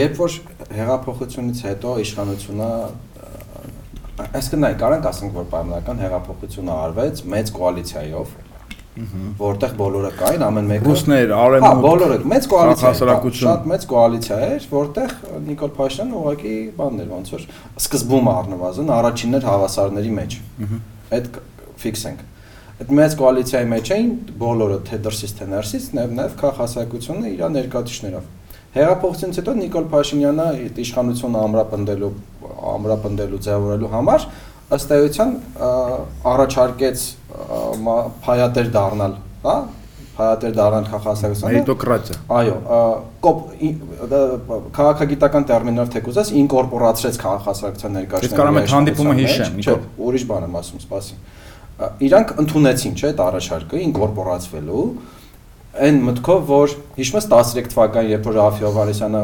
[0.00, 0.36] երբ որ
[0.80, 2.70] հեղափոխությունից հետո իշխանությունը
[4.20, 8.32] այսինքն նայ կարանք ասենք որ պայմանական հեղափոխությունը արվեց մեծ կոալիցիայով
[9.40, 12.90] որտեղ բոլորը կային ամեն մեկը ռուսներ արեմուտ հա բոլորը մեծ կոալիցիա
[13.40, 15.14] շատ մեծ կոալիցիա էր որտեղ
[15.46, 17.46] Նիկոլ Փաշինյանը ուղղակի բաններ ոնց որ
[17.80, 20.36] սկզբում առնվազն առաջինն էր հավասարների մեջ
[21.20, 21.40] այդ
[21.84, 22.26] ֆիքս ենք
[22.80, 24.12] այդ մեծ կոալիցիայի մեջ էին
[24.42, 28.28] բոլորը թե դրսից թե ներսից նաև նաև քաղաքասարակությունը իր ներկայացուցիչներով
[28.70, 30.46] Հեղափոխությունից հետո Նիկոլ Փաշինյանը
[30.84, 32.10] իշխանությունը ամրապնդելու
[32.70, 34.26] ամրապնդելու ձևավորելու համար
[34.76, 35.32] ըստ էության
[36.30, 37.04] առաջարկեց
[38.26, 39.56] փայատեր դառնալ, հա,
[40.20, 42.54] փայատեր դառնալ քաղաքասարությունը։ Մերիտոկրատիա։ Այո,
[43.26, 43.38] կոպ
[44.78, 49.76] քաղաքագիտական տերմինով թեկուզած ինկորպորացրեց քաղաքասարության ներկայացուցիչները։ Ես կարող եմ հանդիպումը հիշեմ, չէ,
[50.10, 51.18] ուրիշ բան եմ ասում, սպասի։
[52.10, 54.84] Իրանք ընդունեցին, չէ, այդ առաջարկը ինկորպորացվելու
[55.70, 59.20] այն մտքով որ հիշում ես 13 թվականին երբ որ Ռաֆի Հովանեսյանը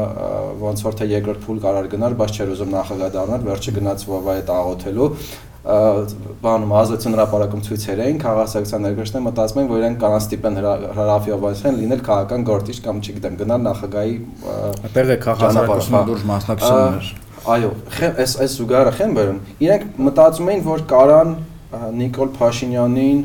[0.61, 4.39] ոնց որ թե երկրորդ փուլ կարար գնալ, բայց չէր ուզում նախագահ դառնալ, վերջը գնաց Վովայի
[4.39, 5.09] հետ աղոթելու
[5.67, 11.81] բանում ազատություն հրապարակում ցույցեր էին քաղաքացիական ներկայացուցիչները մտածում են որ իրենք կանան ստիպեն Ռաֆի Հովանեսյանին
[11.81, 14.15] լինել քաղաքական գործիչ կամ չգիտեմ գնալ նախագահի
[14.95, 17.11] է քաղաքացիական դուրս մասնակցություններ
[17.57, 17.73] այո
[18.23, 21.35] այս այս զուգարը խեն բերում իրենք մտածում էին որ կարան
[21.97, 23.19] Նիկոլ Փաշինյանին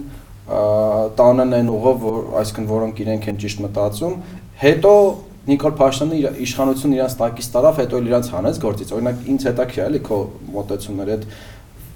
[0.48, 4.16] տանեն այն ուղով, որ այսինքն որոնք իրենք են ճիշտ մտածում,
[4.62, 4.94] հետո
[5.42, 10.00] Նիկոլ Փաշինյանը իր իշխանությունը իրանց տակից տարավ, հետո իրանց հանեց գործից։ Օրինակ ինձ հետաքրքիր էլի
[10.06, 10.18] քո
[10.54, 11.24] մոտեցումները այդ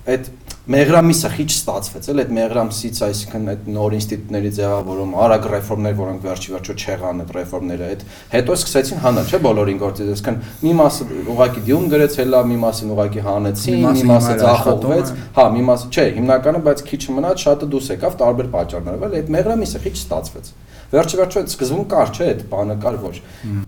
[0.06, 0.30] այդ
[0.66, 6.54] մեղրամիսը քիչ ստացվեց, էլ այդ մեղրամսից, այսինքն այդ նոր ինստիտուտների ձևավորում, արագ ռեֆորմներ, որոնք վերջի
[6.56, 8.02] վերջո չեղան այդ ռեֆորմները, այդ
[8.34, 11.06] հետո սկսեցին հանել, չէ, բոլորին գործից, այսինքն մի մասը
[11.36, 16.06] ուղակի դյուն գրեց հելա, մի մասին ուղակի հանեցին, մի մասը ձախողվեց, հա, մի մասը, չէ,
[16.18, 20.54] հիմնականը, բայց քիչ մնաց, շատը դուրս եկավ տարբեր պատճառներով, էլ այդ մեղրամիսը քիչ ստացվեց
[20.92, 23.20] վերջի վերջո այդ սկզբում կար չէ այդ բանը կար որ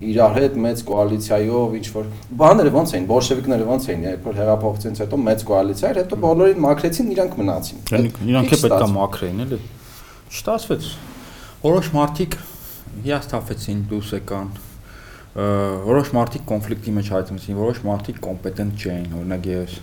[0.08, 2.06] իրար հետ մեծ կոալիցիայով ինչ որ
[2.42, 6.62] բաները ոնց էին բոլշևիկները ոնց էին երբ որ հեղափոխությունից հետո մեծ կոալիցիա էր հետո բոլորին
[6.68, 7.82] մաքրեցին իրանք մնացին
[8.28, 9.60] իրանք է պետք է մաքրեին էլի
[10.28, 10.88] չստացվեց
[11.68, 12.40] որոշ մարդիկ
[13.08, 14.50] հիասթափեցին դուրս եկան
[15.38, 19.76] որոշ մարդիկ կոնֆլիկտի մեջ հայտնվեցին, որոշ մարդիկ կոմպետենտ չէին, օրինակ ես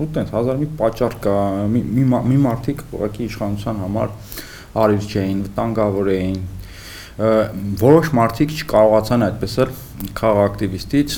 [0.00, 1.32] ու տենց հազար մի պատճառ կա,
[1.72, 4.12] մի մի, մի մարդիկ ուղղակի իշխանության համար
[4.78, 6.40] արիր չէին, վտանգավոր էին,
[7.80, 9.72] որոշ մարդիկ չկարողացան այդպես էլ
[10.20, 11.16] խաղ ակտիվիստից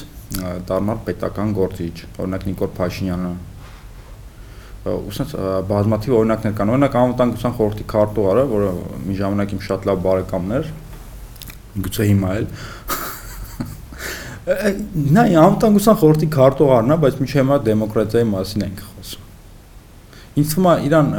[0.68, 3.32] դառնալ պետական գործիչ, օրինակ Նիկոլ Փաշինյանը
[4.82, 5.34] ուսած
[5.68, 8.70] բազմաթիվ օրինակներ կան։ Օրինակ անվտանգության խորհրդի քարտուղարը, որը
[9.06, 10.70] մի ժամանակ իմ շատ լավ բարեկամն էր,
[11.86, 12.48] գուցե հիմա էլ
[15.18, 19.30] նա անվտանգության խորհրդի քարտուղարն է, բայց միջի հիմա դեմոկրատիայի մասին ենք խոսում։
[20.42, 21.14] Ինձ թվում է իրան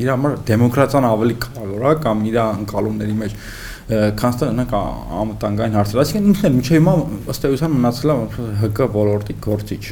[0.00, 3.34] իր համար դեմոկրատիան ավելի կարևոր է կամ իր անցալումների մեջ
[4.20, 4.74] քան ստանանք
[5.20, 6.94] անվտանգային հարցեր։ Այսինքն ինքն էլ միջի հիմա
[7.34, 8.16] ըստ էության մնացել է
[8.70, 9.82] ՀԿ ոլորտի գործիչ։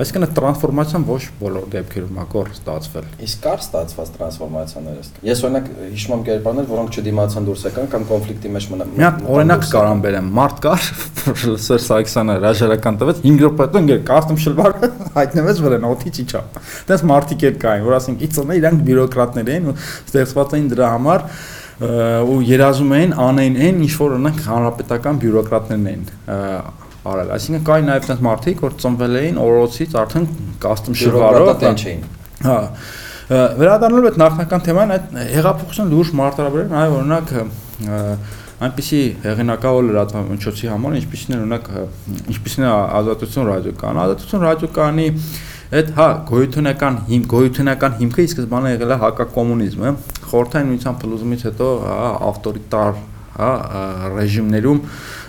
[0.00, 6.14] Այսինքն տրանսֆորմացիան ոչ բոլոր դեպքերում ակոր ստացվել։ Իսկ կար ստացված տրանսֆորմացիաներ ըստ։ Ես օրինակ հիշում
[6.16, 10.30] եմ կերպարներ, որոնք չդիմացան դուրս եկան կամ կոնֆլիկտի մեջ մնան։ Մի հատ օրինակ կարամ բերեմ։
[10.40, 10.88] Մարդ կար,
[11.68, 14.78] Սեր Սարգսյանը հրաժարական տվեց 5 րոպե հետո ինքը կաստում շլվար
[15.20, 16.42] հայտնվեց վրան օթի չիչա։
[16.88, 21.26] Դες մարդիկ էլ կային, որ ասենք իցոնը իրանք բյուրոկրատներ էին ու ստեղծված էին դրա համար
[21.82, 26.04] ու երազում էին անեն այն ինչ որ օրինակ հանրապետական բյուրոկրատներն էին
[27.02, 30.26] արել։ Այսինքն կային նաև այնպես մարդիկ, որ ծնվել էին օրոցից արդեն
[30.62, 32.04] կաստում շրջարով տեն չէին։
[32.46, 32.58] Հա։
[33.32, 37.32] Վերադառնալով այդ նախնական թեման, այդ հեղափոխության լուրջ մարտահրավերը նաև օրինակ
[38.62, 41.70] այնպիսի հեղինակավոր լրատվամիջոցի համար, ինչպիսին է օրինակ
[42.32, 45.06] ինչպիսին է ազատություն ռադիոկան։ Ազատություն ռադիոկանի
[45.72, 49.92] այդ հա գոյութունական հիմ գոյութունական հիմքը ի սկզբանե եղել է հակակոմունիզմը
[50.28, 52.98] խորհրդային միության փլուզումից հետո հա ավտորիտար
[53.38, 53.50] հա
[54.12, 54.82] ռեժիմներում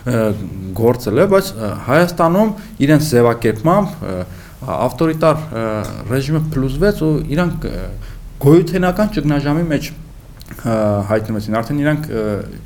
[0.03, 1.49] գործել է, բայց
[1.87, 2.49] Հայաստանում
[2.83, 3.87] իրենց ձևակերպմամբ
[4.63, 5.37] ավտորիտար
[6.11, 7.67] ռեժիմը փլուզվեց ու իրանք
[8.43, 9.89] գոյութենական ճգնաժամի մեջ
[11.13, 12.09] հայտնվեցին։ Արդեն իրանք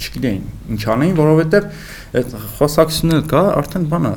[0.02, 1.68] չգիտեին ինչ անեին, որովհետև
[2.18, 4.14] այդ խոսակցությունն կա, արդեն բանը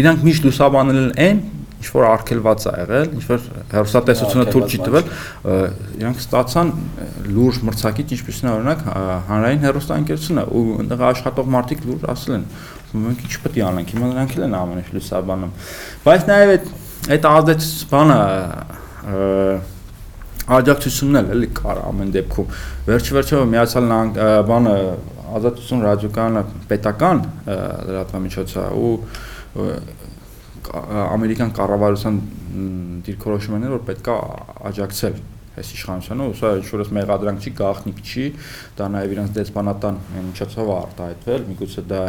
[0.00, 1.42] իրանք միշտ լուսաբանել են
[1.80, 5.06] ինչ որ արկելված է եղել, ինչ որ հերոստատեսությունը թույլ չի տվել,
[6.00, 6.72] իրանք ստացան
[7.30, 8.84] լուրջ մրցակից, ինչպես նա օրինակ
[9.30, 12.46] հանրային հերոստանգերությունը ու այնտեղ աշխատող մարդիկ լուրջ ասել են,
[13.00, 15.52] մենք ինչ պետք է անենք, հիմա նրանք էլ են ամեն ինչ լուսաբանում։
[16.04, 16.70] Բայց նաև այդ
[17.10, 18.16] այդ ազդեց բանը
[20.50, 22.54] աջակցությունն էլ էլի կար ամեն դեպքում։
[22.90, 23.86] Վերջի վերջո միացյալ
[24.50, 24.74] բանը
[25.40, 28.94] ազատություն ռադիոկայանը պետական լրատվամիջոց է ու
[30.70, 32.18] ամերիկյան կառավարության
[33.06, 34.16] դիրքորոշումն է որ պետքա
[34.70, 35.20] աջակցել
[35.60, 38.26] այս իշխանությանը, ու սա ինչ-որ մեղադրանք չի, գաղտնիք չի,
[38.78, 39.98] դա նաև իրանց դեսպանատան
[40.30, 42.02] միջոցով արտահայտվել, միգուցե դա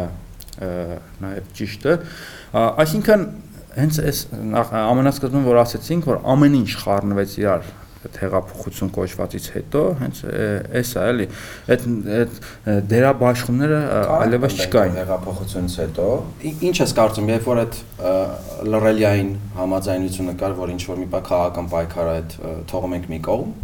[1.22, 1.96] նաև ճիշտ է։
[2.62, 3.26] Այսինքն
[3.72, 4.18] հենց այս
[4.82, 7.70] ամենասկզբում որ ասացինք, որ ամեն ինչ խառնվեց իրար
[8.02, 10.20] այդ հեղափոխություն կոչվածից հետո հենց
[10.80, 11.26] էս է էլի
[11.74, 11.84] այդ
[12.18, 12.38] այդ
[12.92, 13.80] դերաբաշխումները
[14.16, 16.08] այլևս չկային հեղափոխությունից հետո
[16.70, 17.78] ինչ ես կարծում երբ որ այդ
[18.72, 19.30] լռելիային
[19.60, 22.36] համաձայնությունը կար որ ինչ որ մի բա քաղաքական պայքար այդ
[22.72, 23.54] թողում ենք մի կողմ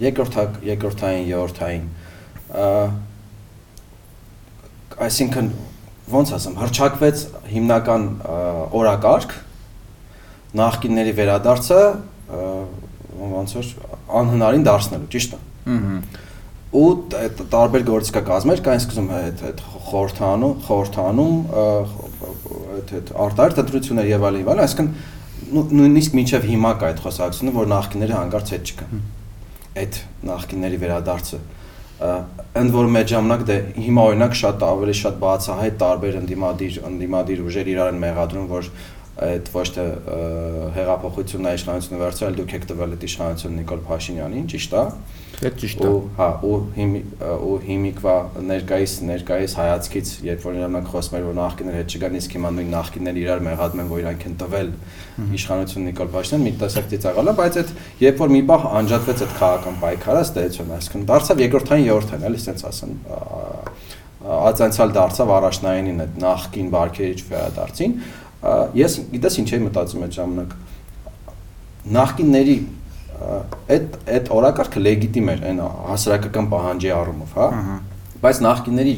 [0.00, 1.84] երկրորդ երկրորդային երրորդային
[5.06, 5.50] այսինքն
[6.10, 7.20] ոնց ասեմ հրճակվեց
[7.52, 8.06] հիմնական
[8.80, 9.34] օրակարգ
[10.58, 11.82] նախկինների վերադարձը
[13.20, 13.70] ոնց որ
[14.20, 15.40] անհնարին դարձնելու, ճիշտ է։
[15.70, 16.28] Ահա
[16.70, 16.90] ու
[17.50, 21.32] տարբեր գործիքա կազմեր կային սկզբում այդ այդ խորհրդանում խորհրդանում
[22.76, 24.92] այդ այդ արտարդ ընտրություններ եւ այլն եւ այլն այսինքն
[25.80, 29.02] նույնիսկ մինչեւ հիմա կա այդ խոսակցությունը որ նախկինները հանկարծ հետ չկան
[29.82, 29.98] այդ
[30.30, 31.40] նախկինների վերադարձը
[32.60, 37.70] ընդ որ մեջ ժամանակ դե հիմա օրինակ շատ ավելի շատ բացահայտ տարբեր ընդդիմադիր ընդդիմադիր ուժեր
[37.74, 38.70] իրար են մեղադրում որ
[39.20, 39.84] այդ ոչ թե
[40.76, 44.84] հեղափոխությունն է իշխանությունը վերցրել, դուք եք տվել այդ իշխանությունը Նիկոլ Փաշինյանին, ճիշտ է։
[45.40, 47.00] Դա ճիշտ է։ Ու հա, ու հիմի
[47.50, 48.14] ու հիմիկվա
[48.50, 52.74] ներկայիս ներկայիս հայացքից, երբ որ նրանք խոսում են, որ նախկիներ հետ չգան, իսկ հիմա նույն
[52.76, 54.72] նախկիները իրար մեղադրում են, որ իրանք են տվել
[55.40, 57.72] իշխանությունը Նիկոլ Փաշինյան, մի տեսակ ծիծաղալա, բայց այդ
[58.04, 62.68] երբ որ մի պահ անջատվեց այդ քաղաքական պայքարը, ստեցություն, այսինքն դարձավ երկրորդային երրորդային, էլի sense
[62.70, 62.94] ասեն
[64.20, 67.94] ածանցալ դարձավ առաջնայինին այդ նախկին բարքերից վերադարձին
[68.80, 70.54] ես գիտես ինչ էի մտածում այդ ժամանակ
[71.96, 72.56] նախկինների
[73.20, 75.58] այդ այդ օրակարգը լեգիտիմ էր այն
[75.90, 77.48] հասարակական պահանջի առումով, հա։
[78.20, 78.94] Բայց նախկինների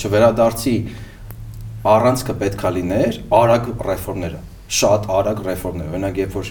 [0.00, 0.74] չվերադարձի
[1.90, 4.42] առանցքը պետքա լիներ արագ ռեֆորմները։
[4.80, 6.50] շատ արագ ռեֆորմներ։ Օրինակ, երբ որ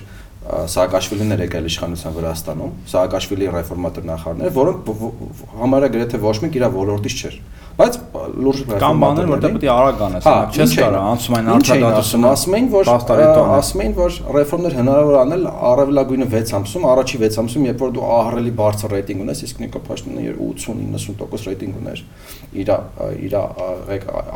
[0.74, 4.90] Սաակաշվիլին էր եկել իշխանության Վրաստանում, Սաակաշվիլի ռեֆորմատոր նախարարներ, որոնք
[5.60, 7.36] համարը գրեթե ոչ մեկ իր ոլորտից չէր
[7.80, 7.98] բայց
[8.44, 12.56] լուրջ կամ բաներ որտեղ պետք է արագ անես հա, չես կարող անցում այն արտադատություն ասում
[12.58, 12.90] էին որ
[13.60, 18.10] ասում էին որ ռեֆորմներ հնարավոր անել առավելագույնը 6 ամսում առաջի 6 ամսում երբ որ դու
[18.20, 22.04] ահռելի բարձր ռեյտինգ ունես իսկ Նիկոլ Փաշինյանը 80-90% ռեյտինգ ուներ
[22.60, 22.74] իր
[23.30, 23.38] իր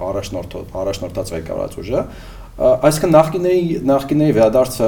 [0.07, 2.05] առաջնորդով առաջնորդած ղեկավարած ուժը
[2.53, 4.87] այսինքն նախկինների նախկինների վերադարձը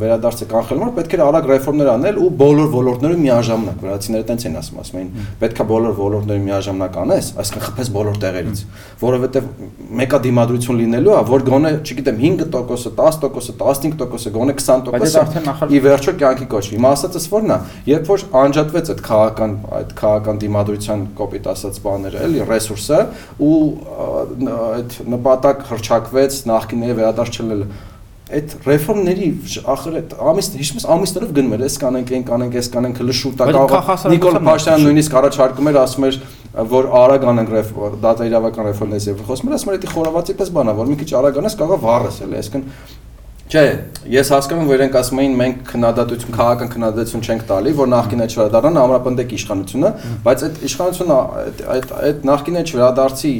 [0.00, 4.56] վերադարձը կանխելու համար պետք էր արագ ռեֆորմներ անել ու բոլոր ոլորտներում միաժամանակ վրացիները տենց են
[4.60, 5.10] ասում ասում էին
[5.42, 8.62] պետքա բոլոր ոլորտներում միաժամանակ անես այսինքն խփես բոլոր տեղերից
[9.04, 9.50] որովհետև
[10.00, 16.48] մեկա դիմադրություն լինելու է որ գոնե չգիտեմ 5%-ը 10%-ը 15%-ը գոնե 20%-ը ի վերջո կյանքի
[16.54, 17.58] կոչվի հիմա ասածս որն է
[17.90, 23.00] երբ որ անջատվեց այդ քաղաքական այդ քաղաքական դիմադրության կոպիտ ասած բաները էլի ռեսուրսը
[23.44, 23.58] ու
[24.54, 27.68] այդ նպատակ հրճակվեց նախկինների եւ վերադարձ չլինելը
[28.24, 29.26] այդ ռեֆորմների
[29.68, 33.48] ախր այդ ամիս հիշում ես ամիսներով գնում էր էս կանենք այն կանենք էս կանենք լշուտա
[33.50, 33.74] կարող
[34.14, 36.18] Նիկոլ Փաշինյանը նույնիսկ առաջարկում էր ասում էր
[36.72, 37.52] որ արագ անենք
[38.00, 41.10] դատա իրավական ռեֆորմներից եւ խոսում էր ասում էր դա խորավացի պես բանա որ մի քիչ
[41.20, 42.66] արագ անես կարող վառես էլի այսինքն
[43.44, 43.62] Չէ,
[44.08, 48.28] ես հասկանում եմ, որ իրենք ասում էին մենք քննադատություն, քաղաքական քննադատություն չենք տալի, որ նախկինը
[48.32, 49.90] չվերադառնա ամրապնդեք իշխանությունը,
[50.24, 51.18] բայց այդ իշխանությունը
[51.74, 53.32] այդ այդ նախկինը չվերադարձի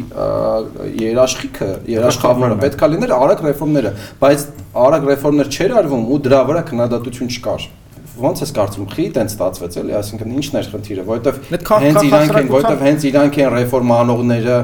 [1.04, 4.44] երաշխիքը, երաշխավորը պետքա լիներ արագ ռեֆորմները, բայց
[4.84, 7.66] արագ ռեֆորմներ չէր արվում ու դրա վրա քննադատություն չկար
[8.14, 12.50] ոնց էս կարծում խի տենց ստացվեց էլի, այսինքն ի՞նչն էր խնդիրը, որովհետև հենց իրանք են,
[12.52, 14.58] որովհետև հենց իրանք են ռեֆորմա անողները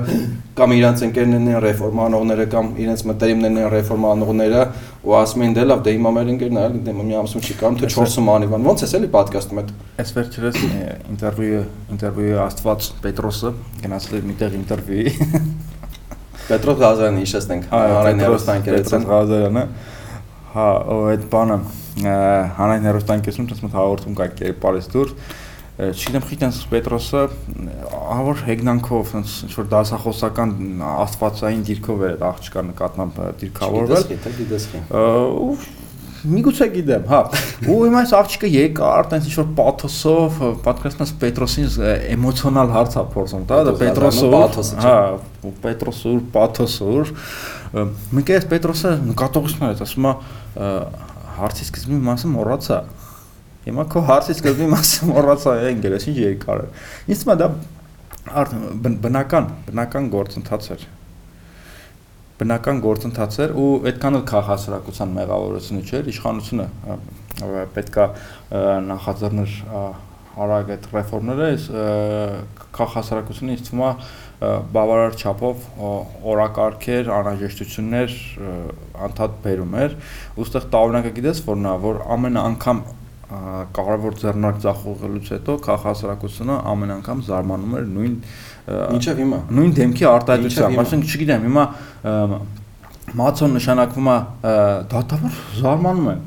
[0.60, 4.62] կամ իրանք ընկերներն են ռեֆորմա անողները կամ իրենց մտերիմներն են ռեֆորմա անողները
[5.00, 7.76] ու ասում են դե լավ, դե հիմա մեր ընկերն այլ դե մի ամսում չի կամ
[7.80, 9.70] թե 4-ում անի բան։ Ոնց էս էլի պատկաստում այդ։
[10.02, 10.58] Այս վերջերս
[11.14, 11.62] ինտերվյուը
[11.94, 15.14] ինտերվյուը Աստված Պետրոսը գնացել էր միտեղ ինտերվյուի։
[16.50, 19.64] Պետրոս Ղազարյանը հիշեցնենք, Արայն Հերոստանկերեցն Ղազարյանը։
[20.50, 20.66] Հա,
[21.10, 21.58] այդ բանը
[22.00, 25.12] հանրային հերոստանգեցում դες մոտ հաղորդում կա կերպարից դուրս
[25.80, 27.20] չգիտեմ խիտ այնս Պետրոսը
[28.00, 30.56] ահավոր հեգնանքով ինչ որ դասախոսական
[30.90, 34.02] աստվածային դիրքով էր աղջկա նկատմամբ դիրքավորվել
[35.00, 35.54] ու
[36.20, 37.20] միգուցե գիտեմ, հա։
[37.70, 41.68] Ու հիմա այս աղջիկը եկար, տենց ինչ որ պաթոսով, պատկերացնես Պետրոսին
[42.16, 44.28] էմոցիոնալ հարց է փորձում, դա դա Պետրոսը,
[44.84, 44.98] հա,
[45.64, 46.98] Պետրոսը, պաթոսը։
[48.18, 50.14] Մենք այս Պետրոսը նկատողություն էր, ասում է
[51.40, 52.80] հարցի սկզբի մասը մոռացա։
[53.66, 56.70] Հիմա քո հարցի սկզբի մասը մոռացա, ընկերս ինչ երկար է։
[57.12, 57.50] Ինձ թվում է դա
[59.04, 60.88] բնական, բնական գործընթաց էր
[62.40, 66.66] բնական գործընթաց էր ու այդքան էլ քաղաքասարակության մեղավորությունը չէր իշխանությունը
[67.74, 68.06] պետքա
[68.86, 69.56] նախաձեռներ
[70.40, 71.48] արագ այդ ռեֆորմները
[72.78, 73.92] քաղաքասարակությունը ինձ թվում է
[74.72, 75.64] բավարար չափով
[76.32, 78.14] օրակարգեր, անհրաժեշտություններ
[79.10, 79.96] անդադ բերում էր,
[80.40, 82.82] ուստեղ տարօրինակը գիտես որն է, որ ամեն անգամ
[83.76, 88.16] կարևոր ձեռնարկ ցախողելուց հետո քաղաքասարակությունը ամեն անգամ զարմանում էր նույն
[88.96, 89.38] ինչև հիմա?
[89.60, 91.64] նույն դեմքի արտահայտությամբ, ասենք չգիտեմ, հիմա
[93.20, 94.18] մացոն նշանակվում է
[94.90, 96.26] դատավոր զարմանում են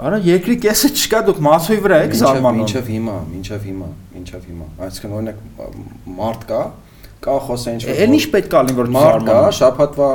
[0.00, 4.68] Արա երկրի կեսը չկա դուք մասոյի վրա եք զարմանում։ Մինչև հիմա, մինչև հիմա, մինչև հիմա։
[4.86, 5.42] Այսինքն օրինակ
[6.20, 6.60] մարդ կա,
[7.20, 10.08] կա խոսա ինչ որ Էլ ինչ պետք է լինի որ մարդ կա, շաբաթվա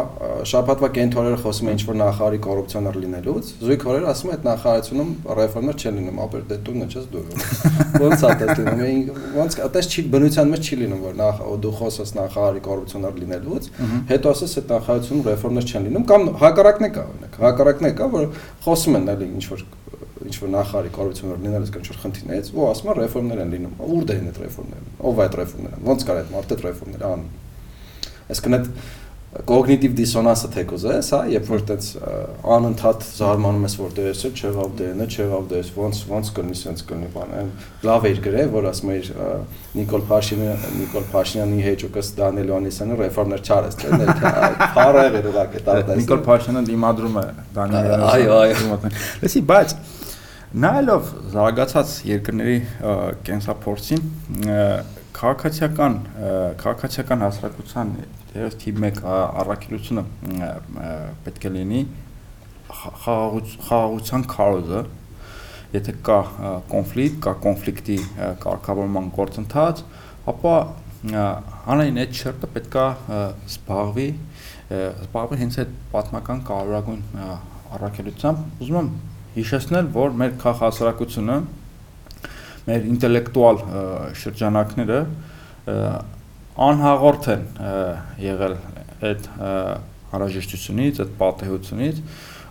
[0.49, 5.11] շաբաթվա կենթորերը խոսում են ինչ որ նախարարի կոռուպցիոներ լինելուց, զույգ օրեր ասում են այդ նախարարությունում
[5.39, 7.23] ռեֆորմներ չեն լինում, ապեր դե տունը չես դու։
[8.05, 12.13] Ոնց է դա լինում։ Ոնց այդպես չի բնության մեջ չի լինում որ նախ դու խոսես
[12.19, 13.69] նախարարի կոռուպցիոներ լինելուց,
[14.11, 18.09] հետո ասես այդ նախարարությունում ռեֆորմներ չեն լինում կամ հակառակն է կա օրինակ։ Հակառակն է կա
[18.15, 18.29] որ
[18.65, 19.65] խոսում են էլի ինչ որ
[20.26, 24.05] ինչ որ նախարարի կառավարություններ լինելս կան ինչ-որ խնդիրներից, ու ասում են ռեֆորմներ են լինում։ Ուր
[24.05, 27.28] դե են այդ ռեֆորմները։ Ով այդ ռեֆորմները։ Ոնց կար այդ մարդը ռեֆորմները անի։
[28.26, 28.69] Այսինքն այդ
[29.36, 31.88] կոգնիտիվ դիսոնանսը թեկոզ է, հա, երբ որ այդպես
[32.55, 37.09] անընդհատ զարմանում ես, որ դե էսը չեղավ դենը, չեղավ դես, ոնց ոնց կնի sense կնի
[37.15, 37.51] բան։
[37.89, 39.09] Լավ էր գրե, որ ասում էր
[39.76, 43.99] Նիկոլ Փաշինյանը, Նիկոլ Փաշինյանի հեճուկս Դանիել Օնիսյանը ռեֆորմներ չարես, թե
[44.80, 47.28] փառը էր ուղղակի տալիս։ Նիկոլ Փաշինյանը դիմադրում է
[47.59, 48.80] Դանիել Այո, այո։
[49.26, 49.78] Լսի, բայց
[50.55, 52.59] նայելով զարգացած երկրների
[53.27, 54.03] կենսափորձին
[55.15, 55.95] քաղաքացիական
[56.61, 57.89] քաղաքացիական հասարակության
[58.29, 59.01] դերս թիվ 1
[59.41, 60.03] առաքելությունը
[61.25, 61.81] պետք է լինի
[62.75, 64.83] խաղաղության քարոզը
[65.75, 66.19] եթե կա
[66.71, 67.97] կոնֆլիկտ, կա կոնֆլիկտի
[68.45, 69.81] կարգավորման գործընթաց,
[70.31, 70.53] ապա
[71.65, 72.85] հանրային այդ շերտը պետքա
[73.49, 74.07] զբաղվի
[74.71, 77.03] զբաղվի հենց այդ պատմական կարևորագույն
[77.75, 78.89] առաքելությամբ։ Ուզում եմ
[79.36, 81.38] հիշեցնել, որ մեր քաղաքասարակությունը
[82.65, 83.59] մեր ինտելեկտուալ
[84.21, 84.99] շրջանակները
[86.65, 87.43] անհաղորդ են
[88.25, 88.55] եղել
[89.05, 89.29] այդ
[90.15, 92.01] հարաժեշտությունից, այդ պատեհությունից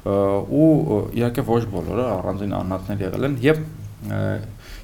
[0.05, 3.63] ու իհարկե ոչ բոլորը առանձին անհատներ եղել են եւ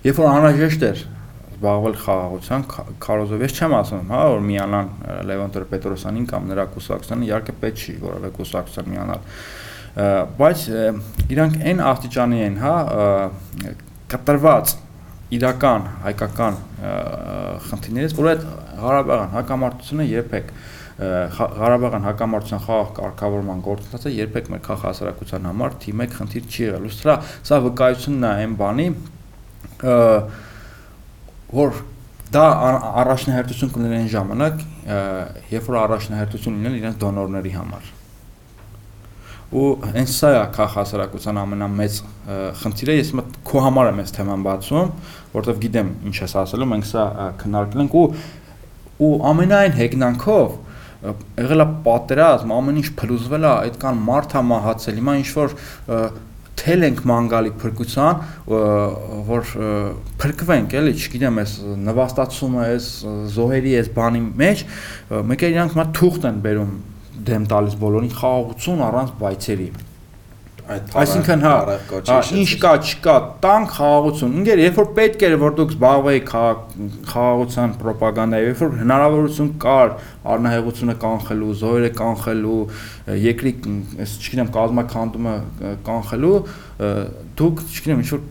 [0.07, 1.03] երբ որ անհրաժեշտ էր
[1.61, 2.62] զբաղվել խաղաղության
[3.05, 4.86] քարոզով ես չեմ ասում, հա, որ միանան
[5.28, 9.26] Լևոն Տրպետրոսյանին կամ նրա կուսակցությանը, իհարկե պետք չի որևէ կուսակցության միանալ
[9.95, 10.64] բայց
[11.34, 12.74] իրանք այն աստիճանի են, հա,
[14.11, 14.74] կտրված
[15.34, 16.59] իրական հայկական
[17.66, 18.45] խնդիրներից, որ այդ
[18.80, 20.53] Ղարաբաղյան հակամարտությունը երբեք
[21.01, 27.14] Ղարաբաղյան հակամարտության խաղաղ կարգավորման գործընթացը երբեք մեր քաղաքասարակության համար թիմի խնդիր չի եղել։ Սա
[27.51, 28.88] սա վկայությունն է այն բանի,
[31.61, 31.80] որ
[32.36, 32.45] դա
[33.05, 34.61] առաջնահերթություն կլինի այն ժամանակ,
[35.55, 37.97] երբ որ առաջնահերթություն լինեն իրենց դոնորների համար
[39.51, 41.96] ու հենց սա է քաղաքասարակության ամենամեծ
[42.61, 43.12] խնդիրը ես
[43.51, 44.92] քո համար եմ այս թեման բացում
[45.34, 47.07] որովհետև գիտեմ ինչ ես ասելու մենք սա
[47.40, 48.05] քննարկել ենք ու
[49.01, 50.57] ու ամենայն հեգնանքով
[51.40, 55.55] եղել է պատերազմ ամեն ինչ փլուզվել է այդքան մարդ է մահացել հիմա ինչ որ
[56.61, 58.18] թել ենք մանգալի փրկության,
[59.30, 59.53] որ
[60.20, 61.55] փրկվենք, էլի, չգիտեմ, այս
[61.86, 62.88] նվաստացումը, այս
[63.36, 64.64] զոհերի այս բանի մեջ,
[65.30, 66.74] մեկ է իրանք մա թուղթ են բերում
[67.28, 69.70] դեմ տալիս բոլորին խաղաղություն առանց բայցերի
[70.70, 71.54] այդ Այսինքն հա,
[72.06, 76.28] հա ինչ կա, չկա, տանք խաղաղություն։ Ինգեր, երբ որ պետք էր որ դուք զբաղվեիք
[77.10, 79.94] խաղաղության ռոպագանդայով, երբ որ հնարավորություն կար
[80.34, 82.60] առնահեղությունը կանխելու, զոհերը կանխելու,
[83.24, 83.52] երկրի,
[84.04, 85.34] այս չգիտեմ, կազմակերպումը
[85.90, 86.36] կանխելու,
[87.40, 88.22] դուք, չգիտեմ, ինչ որ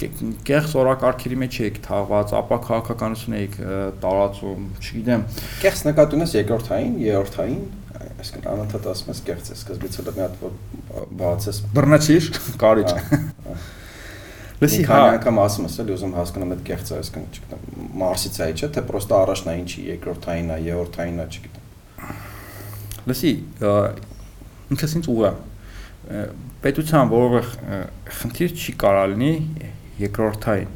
[0.47, 3.59] կեղծ օրակարգերի մեջ եք թաղված, ապա քաղաքականություն եք
[4.05, 5.27] տարածում, չգիտեմ։
[5.65, 7.61] Կեղծ նկատի ունես երկրորդային, երրորդային
[8.19, 10.33] այսինքն անընդհատ ասում ես կեղծ է, սկզբից հետո մի հատ
[11.19, 12.29] բացես բռնացիր,
[12.63, 12.95] կարիճ։
[14.59, 17.61] Լսի, հա, անգամ ասում ես, էլի ուզում հասկանամ այդ կեղծը, այսինքն, չգիտեմ,
[18.01, 21.63] Մարսից է, չէ՞, թե պրոստը առաջնային չի, երկրորդային է, երրորդային է, չգիտեմ։
[23.09, 23.31] Լսի,
[24.75, 25.31] ինքս ինձ ուղղա
[26.63, 27.41] պետության որևէ
[28.19, 29.31] խնդիր չի կարա լինի
[29.99, 30.71] երկրորդային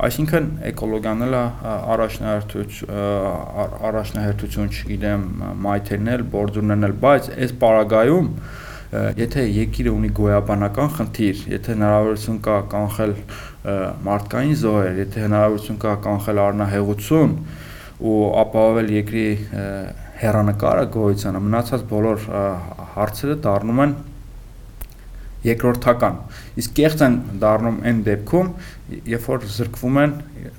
[0.00, 2.92] Այսինքն էկոլոգիան էլ առաջնահերթություն
[3.90, 5.24] առաջնահերթություն, չգիտեմ,
[5.66, 8.30] մայթերն էլ, բորձուրներն էլ, բայց այս պարագայում
[9.20, 13.12] եթե երկիրը ունի գոյաբանական խնդիր, եթե հնարավորություն կա կանխել
[14.08, 17.36] մարդկային զոհեր, եթե հնարավորություն կա կանխել առնահեղություն
[18.00, 19.26] ու ապահովել երկրի
[20.24, 22.26] հերանեկարը գոյությանը, մնացած բոլոր
[22.96, 23.94] հարցերը դառնում են
[25.46, 26.16] երկրորդական։
[26.60, 28.48] Իսկ կեղծ են դառնում այն դեպքում,
[29.14, 30.14] երբ որ զրկվում են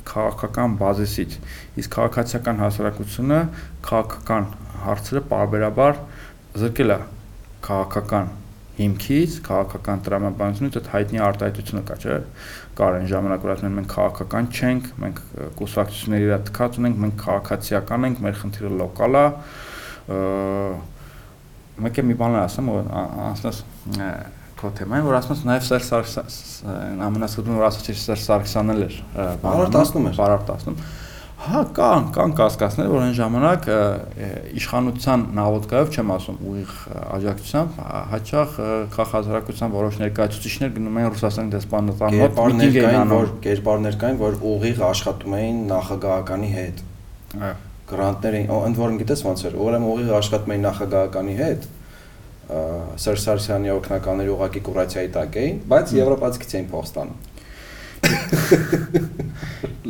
[0.09, 1.37] քաղաքական բազիսից։
[1.81, 3.39] Իսկ քաղաքացիական հասարակությունը
[3.87, 4.47] քաղաքական
[4.85, 5.99] հարցերը parberabar
[6.61, 6.99] զրկել է
[7.67, 8.31] քաղաքական
[8.81, 12.17] հիմքից, քաղաքական տրամաբանությունից այդ հայտնի արտահայտությունը կա, չէ՞։
[12.79, 15.21] Կար այն ժամանակ, որ ասում են մենք քաղաքական չենք, մենք
[15.59, 19.25] կուսակցությունների իր թքած ունենք, մենք քաղաքացիական ենք, մեր խնդիրը լոկալ է։
[21.81, 22.89] Մեկ է մի բան ասեմ, որ
[23.27, 23.61] անցնես
[24.61, 28.97] քո թեմային, որ ասում ես նաև Սերժ Սարգսյան ամենասկզբում որ ասացի Սերժ Սարգսյանն էլ էր
[29.41, 30.83] բարարտացնում էր բարարտացնում
[31.41, 33.63] հա կան կան կասկածներ որ այն ժամանակ
[34.59, 36.75] իշխանության նավոտկայով չեմ ասում ուղիղ
[37.15, 37.79] աջակցությամբ
[38.11, 38.59] հաճախ
[38.93, 44.85] քաղաքազարակության որոշ ներկայացուցիչներ գնում են Ռուսաստանի դեսպանատան մոտ միտինգ էին որ կերպարներ կային որ ուղիղ
[44.91, 46.85] աշխատում էին նախագահականի հետ
[47.91, 51.69] գրանտներ էին ընդ որում գիտես ոնց էր ուրեմն ուղիղ աշխատում էին նախագահականի հետ
[53.01, 57.19] Սերժ Սարգսյանի օկնականների ուղակի կուրացիայի տակ էին, բայց եվրոպացիքից էին փող ստանում։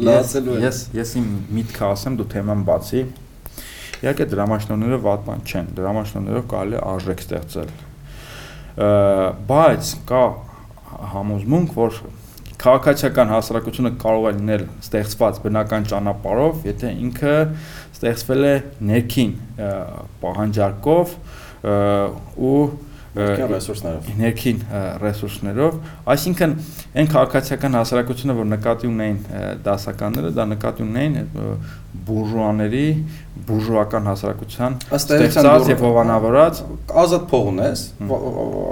[0.08, 3.02] Լացելու եմ։ Ես ես իմ միտքը ասեմ, դու թեման բացի։
[4.02, 7.70] Իհարկե դրամաշնորները վատ բան չեն, դրամաշնորներով կարելի է արժեք ստեղծել։
[9.52, 10.24] Բայց կա
[11.12, 12.00] համոզմունք, որ
[12.62, 17.36] քաղաքացիական հասարակությունը կարող է լինել ստեղծված բնական ճանապարհով, եթե ինքը
[17.98, 18.54] ստեղծվել է
[18.92, 19.32] ներքին
[20.22, 21.16] պահանջարկով,
[21.62, 22.64] ու
[23.12, 24.60] ներքին ռեսուրսներով ներքին
[25.02, 25.74] ռեսուրսներով
[26.14, 26.54] այսինքն
[27.02, 29.18] այն քաղաքացիական հասարակությունը որ նկատի ունեին
[29.66, 31.18] դասականները դա նկատի ունեին
[32.08, 32.86] բուրժուաների
[33.52, 36.64] բուրժուական հասարակության ստեղծած եւ հովանավորած
[37.04, 37.86] ազատ փող ունես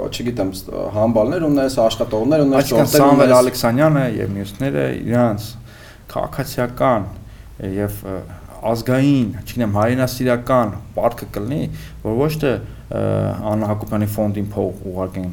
[0.08, 0.52] չգիտեմ
[0.96, 5.50] համբալներ ունես աշխատողներ ունես ճորտեր ունես Սամվել Ալեքսանյանը եւ մյուսները իրանց
[6.16, 7.10] քաղաքացիական
[7.76, 8.04] եւ
[8.60, 11.68] ազգային, չգիտեմ, հայրենասիրական պարտքը կլինի,
[12.04, 12.50] որ ոչ թե
[12.90, 15.32] Աննա Հակոբյանի ֆոնդին փող ուղարկեն,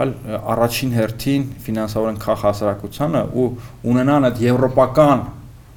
[0.00, 0.12] այլ
[0.54, 3.44] առաջին հերթին ֆինանսավորեն քաղ հասարակությանը ու
[3.92, 5.24] ունենան այդ եվրոպական,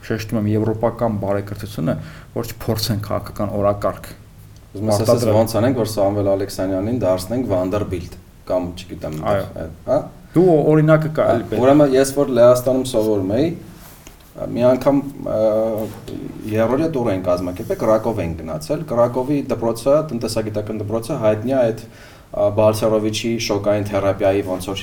[0.07, 1.97] շեշտում եմ, եվրոպական բարեկրթությունը,
[2.37, 4.09] որ չփորձեն քաղաքական օրակարգ։
[4.77, 8.17] Ուզում ես ասած ոնց անենք, որ Սամվել Ալեքսանյանին դարձնենք Վանդերբիլտ
[8.47, 9.15] կամ չգիտեմ,
[9.87, 9.97] հա։
[10.37, 13.47] Դու օրինակը կա էլի պետք։ Ուրեմն ես որ Լեհաստանում սովորում էի,
[14.37, 14.99] մի անգամ
[16.51, 21.81] երրորդը տուր են կազմակերպել, Կրակով են գնացել։ Կրակովի դպրոցը, տնտեսագիտական դպրոցը հայտնի է այդ
[22.27, 24.81] Բալցարովիչի շոկային թերապիայի ոնց որ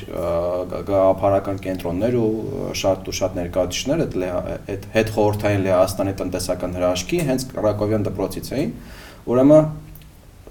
[0.88, 2.28] գաղափարական կենտրոններ ու
[2.80, 4.16] շատ ու շատ ներկայացուցիչներ այդ
[4.74, 8.72] այդ հետ խորհրդային Լեհաստանի տնտեսական հրաշքի հենց Ռակովյան դպրոցից էին
[9.34, 9.68] ուրեմն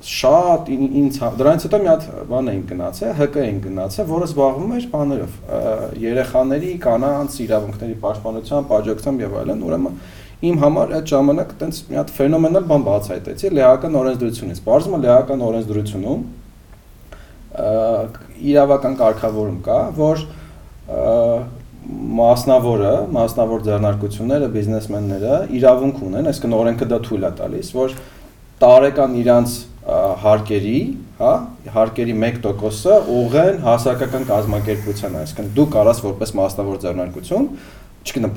[0.04, 4.74] շատ ինձ հա, դրանից հետո մի հատ բան էին գնացել, ՀԿ էին գնացել, որը զբաղվում
[4.78, 5.38] էր բաներով,
[6.04, 9.98] երեխաների, կանանց իրավունքների պաշտպանությամբ, աջակցությամբ եւ այլն, ուրեմն
[10.44, 16.26] իմ համար այդ ժամանակ տենց մի հատ ֆենոմենալ բան բացահայտեցի լեհական օրենսդրությունից։ Բարձրը լեհական օրենսդրությունում
[18.54, 20.26] իրավական կարգավորում կա, որ
[22.18, 27.96] մասնավորը, մասնավոր ձեռնարկությունները, բիզնեսմենները իրավունք ունեն, այսինքն օրենքը դա թույլ է տալիս, որ
[28.64, 30.80] տարեկան իրանց հարկերի,
[31.20, 31.32] հա,
[31.76, 37.50] հարկերի 1%-ը ուղղեն հասարակական կազմակերպության, այսինքն դու կարաս որպես մասնավոր ձեռնարկություն
[38.04, 38.32] չգիտեմ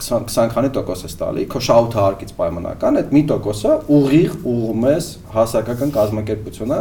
[0.00, 5.08] 20 քանի տոկոս ես տալի, քո շահութ հարկից պայմանական, այդ մի տոկոսը ուղիղ ուղում ես
[5.34, 6.78] հասարակական կազմակերպությունա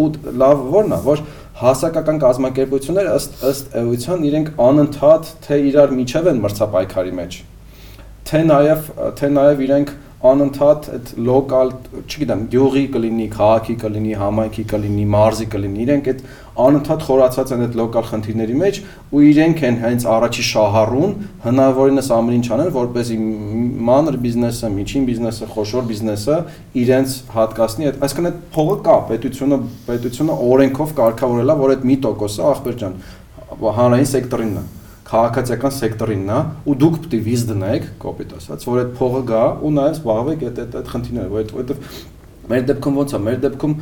[0.00, 0.06] ու
[0.44, 1.24] լավ որն է, որ
[1.60, 7.38] հասարակական կազմակերպությունները ըստ ըստ էության իրենք անընդհատ թե իրար միջև են մրցապայքարի մեջ,
[8.32, 8.88] թե նաև
[9.20, 9.94] թե նաև իրենք
[10.24, 11.70] անընդհատ այդ լոկալ,
[12.00, 16.22] չգիտեմ, գյուղի կլինի, քաղաքի կլինի, համայնքի կլինի, մարզի կլինի, իրենք այդ
[16.64, 18.78] անընդհատ խորացած են այդ լոկալ խնդիրների մեջ
[19.10, 21.12] ու իրենք են հենց առաջի շահառուն
[21.44, 23.18] հնարավորինս ամեն ինչ անեն, որպեսզի
[23.90, 26.38] մանր բիզնեսը, միջին բիզնեսը, խոշոր բիզնեսը
[26.84, 29.60] իրենց հատկացնի, այդ այսինքն այդ փողը կա, պետությունը
[29.90, 32.96] պետությունը օրենքով կարգավորել է, որ այդ մի տոկոսը ախպեր ջան
[33.74, 38.92] հանրային սեկտորինն է քաղաքացիական սեկտորինն է ու դուք է վիզ դնեք, կոպիտ ասած, որ այդ
[38.98, 41.88] փողը գա ու նաև զբաղվեք այդ այդ այդ խնդիրները, որովհետև
[42.44, 43.74] Մեր դեպքում ոնց է, մեր դեպքում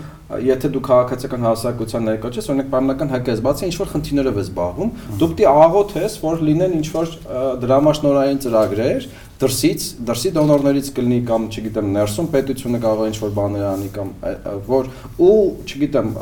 [0.46, 4.92] եթե դու քաղաքացիական հասարակության ներկա ես, օրինակ պայմանական հակես բացի ինչ որ խնդիրներով ես զբաղվում,
[5.18, 7.10] դու պետք է աղոթես, որ լինեն ինչ որ
[7.64, 9.08] դրամաշնորային ծրագրեր,
[9.42, 14.12] դրսից, դրսի դոնորներից կլինի կամ չգիտեմ, ներսում պետությունը կարող է ինչ որ բաներ անի կամ
[14.70, 14.90] որ
[15.26, 16.14] ու չգիտեմ,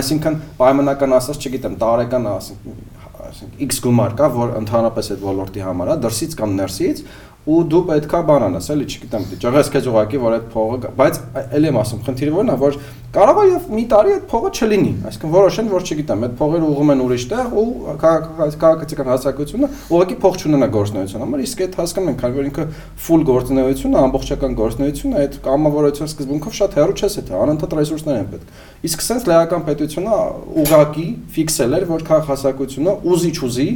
[0.00, 2.95] այսինքն պայմանական ասած, չգիտեմ, տարեկան ասենք
[3.30, 7.02] ասենք X գումար կա, որ ընդհանրապես այդ ոլորտի համար է, դրսից կամ ներսից,
[7.46, 11.18] ու դու պետքա բան անես, էլի, չգիտեմ, ճղես քեզ ուղակի, որ այդ փողը, բայց
[11.56, 12.78] էլի եմ ասում, խնդիրը որն է, որ
[13.16, 16.90] կարող է եւ մի տարի այդ փողը չլինի, այսինքն որոշեն, որ չգիտեմ, այդ փողերը ուղում
[16.92, 17.66] են ուրիշ տեղ ու
[18.02, 22.66] քաղաքացիական հասարակությունը ուղակի փող չունենա գործնեություն համար, իսկ այդ հասկանում ենք, որ ինքը
[23.06, 28.20] full գործնեություն է, ամբողջական գործնեություն է, այդ կամավորության սկզբունքով շատ հեռու չես եթե անընդհատ ռեսուրսներ
[28.20, 30.18] են պետք։ Իսկ sense լեական պետությունը
[30.66, 33.68] ուղակի ֆիքսել էր, որ քաղաքացիությունը ուզի-չուզի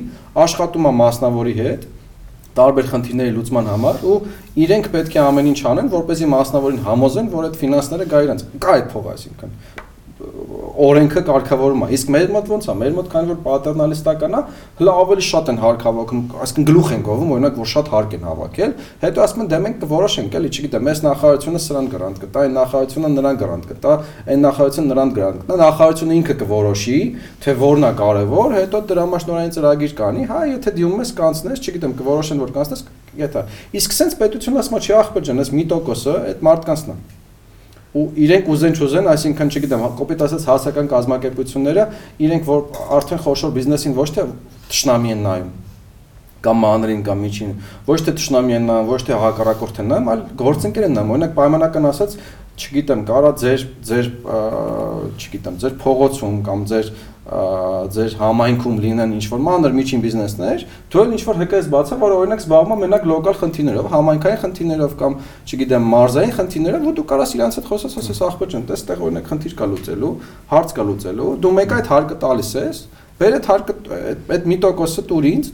[0.45, 1.89] աշխատում է մասնավորի հետ
[2.61, 4.17] տարբեր խնդիրների լուծման համար ու
[4.61, 8.75] իրենք պետք է ամեն ինչ անեն, որպեսզի մասնավորին համոզեն, որ այդ ֆինանսները գա իրանց։ Կա
[8.77, 9.55] այդ փողը, այսինքն
[10.81, 14.41] օրենքը կարգավորում է։ Իսկ մեր մոտ ոնց է։ Մեր մոտ քանի որ պատերնալիստական է,
[14.81, 18.25] հլա ավելի շատ են հարկ հավաքում, այսինքն գլուխ են գովում, օրինակ որ շատ հարկ են
[18.31, 22.57] հավաքել, հետո ասում են դե մենք կորոշենք, էլի, չգիտեմ, մեզ նախարարությունը սրան գրանտ կտա, այն
[22.61, 23.95] նախարարությունը նրան գրանտ կտա,
[24.31, 26.99] այն նախարարությունը նրան գրանտ կտա, նախարարությունը ինքը կորոշի,
[27.45, 32.45] թե որն է կարևոր, հետո դրամաշնորային ծրագիր կանի, հա, եթե դիմում ես կանցնես, չգիտեմ, կորոշեն
[32.45, 32.85] որ կանցնես,
[33.21, 33.47] եթե։
[33.81, 37.20] Իսկ սենց պետությունը ասում է, չի ախպեր ջան, այս մի տոկոսը այդ մարդկանցն է
[37.91, 41.87] ու իրենք ուզեն չուզեն, այսինքն չգիտեմ, կոպիտ ասած հասական կազմակերպությունները
[42.27, 42.61] իրենք որ
[43.01, 44.27] արդեն խոշոր բիզնեսին ոչ թե
[44.71, 45.51] ճշնամի են նայում
[46.41, 47.51] կամ մանրին կամ միջին,
[47.85, 51.35] ոչ թե ճշնամի են նայում, ոչ թե հակառակորդ են նայում, այլ գործընկեր են նայում։ Օրինակ
[51.37, 52.15] պայմանական ասած,
[52.61, 54.09] չգիտեմ, կարա ձեր ձեր
[55.21, 56.91] չգիտեմ, ձեր փողոցում կամ ձեր
[57.21, 62.15] ձեր համայնքում լինեն ինչ որ մանր միջին բիզնեսներ, դու էլ ինչ որ հկես բացա, որ
[62.17, 65.17] օրինակ զբաղվում է մենակ լոկալ խնդիրներով, համայնքային խնդիրներով կամ
[65.51, 69.31] չգիտեմ, մարզային խնդիրներով, ու դու կարաս իրանց հետ խոսես, ասես ախպեր ջան, տես տեղ օրինակ
[69.31, 70.15] խնդիր կա լուծելու,
[70.51, 72.83] հարց կա լուծելու, դու մեկ այդ հարկը տալիս ես,
[73.21, 73.75] Բեր այդ հարկը
[74.33, 75.49] այդ մի տոկոսը դուր ինձ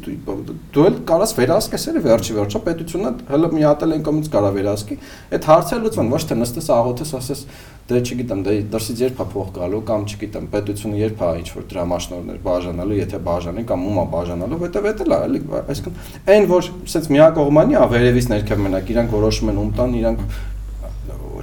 [0.70, 4.52] դու էլ կարաս վերահսկես էլ վերջի վերջո պետությունը հələ մի հատ էլ են կողմից կարա
[4.54, 4.98] վերահսկի
[5.34, 7.42] այդ հարցը լուծվան ոչ թե նստես աղոթես ասես
[7.90, 11.66] դե չգիտեմ դե դրսից երբ է փող գալու կամ չգիտեմ պետությունը երբ է ինչ որ
[11.70, 17.08] դրամաշնորներ բաժանալու եթե բաժանի կամ ումա բաժանալու հետո դա էլ էլի այսինքն այն որ ասես
[17.14, 20.24] միակողմանի է վերևից ներքև մենակ իրանք որոշում են ում տան իրանք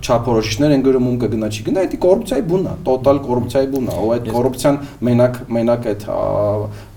[0.04, 3.98] չափորոշիչներ են գրում ում կգնա չի գնա, դա կոռուպցիայի բունն է, տոտալ կոռուպցիայի բունն է,
[4.04, 6.06] ու այդ կոռուպցիան մենակ մենակ այդ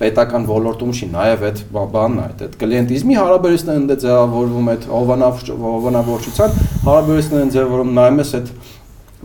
[0.01, 1.63] պետական ոլորտում չի, նաև այդ
[1.97, 8.51] բանն է, այդ կլիենտիզմի հարաբերությունն են ձևավորվում այդ հովանավորչության հարաբերությունն են ձևավորում նայում ես այդ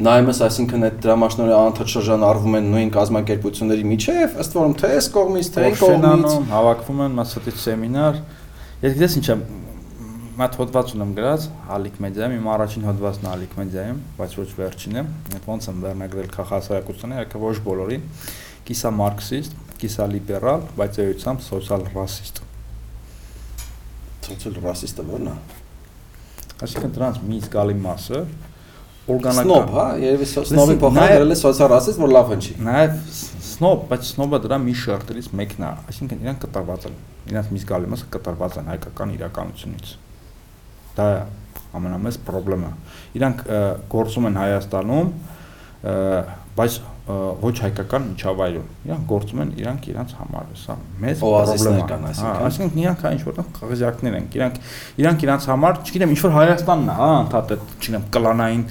[0.01, 4.91] նայում ես, այսինքն այդ դրամաշնորհի անդադ շրջան արվում են նույն կազմակերպությունների միջև, ըստ որում թե
[4.97, 8.21] այս կողմից, թե այն կողմից հավաքվում են մասատիչ սեմինար։
[8.81, 9.43] Ես գիտես ինչ եմ
[10.39, 11.45] մատ հոդված ունեմ գրած
[11.75, 15.03] Ալիք մեդիայում, իմ առաջին հոդվածն է Ալիք մեդիայում, բայց ոչ վերջինը։
[15.47, 18.05] ոնց եմ վերնագրել քաղաքասարակությունը, եկա ոչ բոլորին։
[18.67, 22.41] Կիսա մարքսիստ, կիսա լիբերալ, բայց էությամբ սոցիալ ռասիստ։
[24.29, 25.35] Սոցիալ ռասիստը ո՞րն է։
[26.61, 28.19] Այսինքն դրանց մի զգալի մասը
[29.11, 32.99] օրգանական Սնոբ, հա, երևի սնոբի փոխարեն դրել է սոցիալ-ռասիստ, որ լավ հնչի։ Նաև
[33.47, 37.01] սնոբ, բայց սնոբը դրա մի շերտերից մեկն է, այսինքն իրանք կտրված են։
[37.31, 39.93] Իրանք մի զգալի մասը կտրված են հայկական իրականությունից։
[40.97, 41.19] Դա է
[41.77, 42.71] ամենամեծ խնդրեմը։
[43.19, 43.43] Իրանք
[43.91, 45.11] գործում են Հայաստանում,
[46.57, 52.27] բայց ոչ հայկական միջավայրում։ Իրանք գործում են իրանք իրանք համար, սա մեծ է։ կան, այսինքն։
[52.27, 54.59] Հա, այսինքն իրանք այն ինչ որտեղ խաղազյակներ են։ Իրանք
[55.01, 58.63] իրանք իրանք համար, չգիտեմ, ինչ որ Հայաստանն է, հա, ընդհանրապես, չգիտեմ, կլանային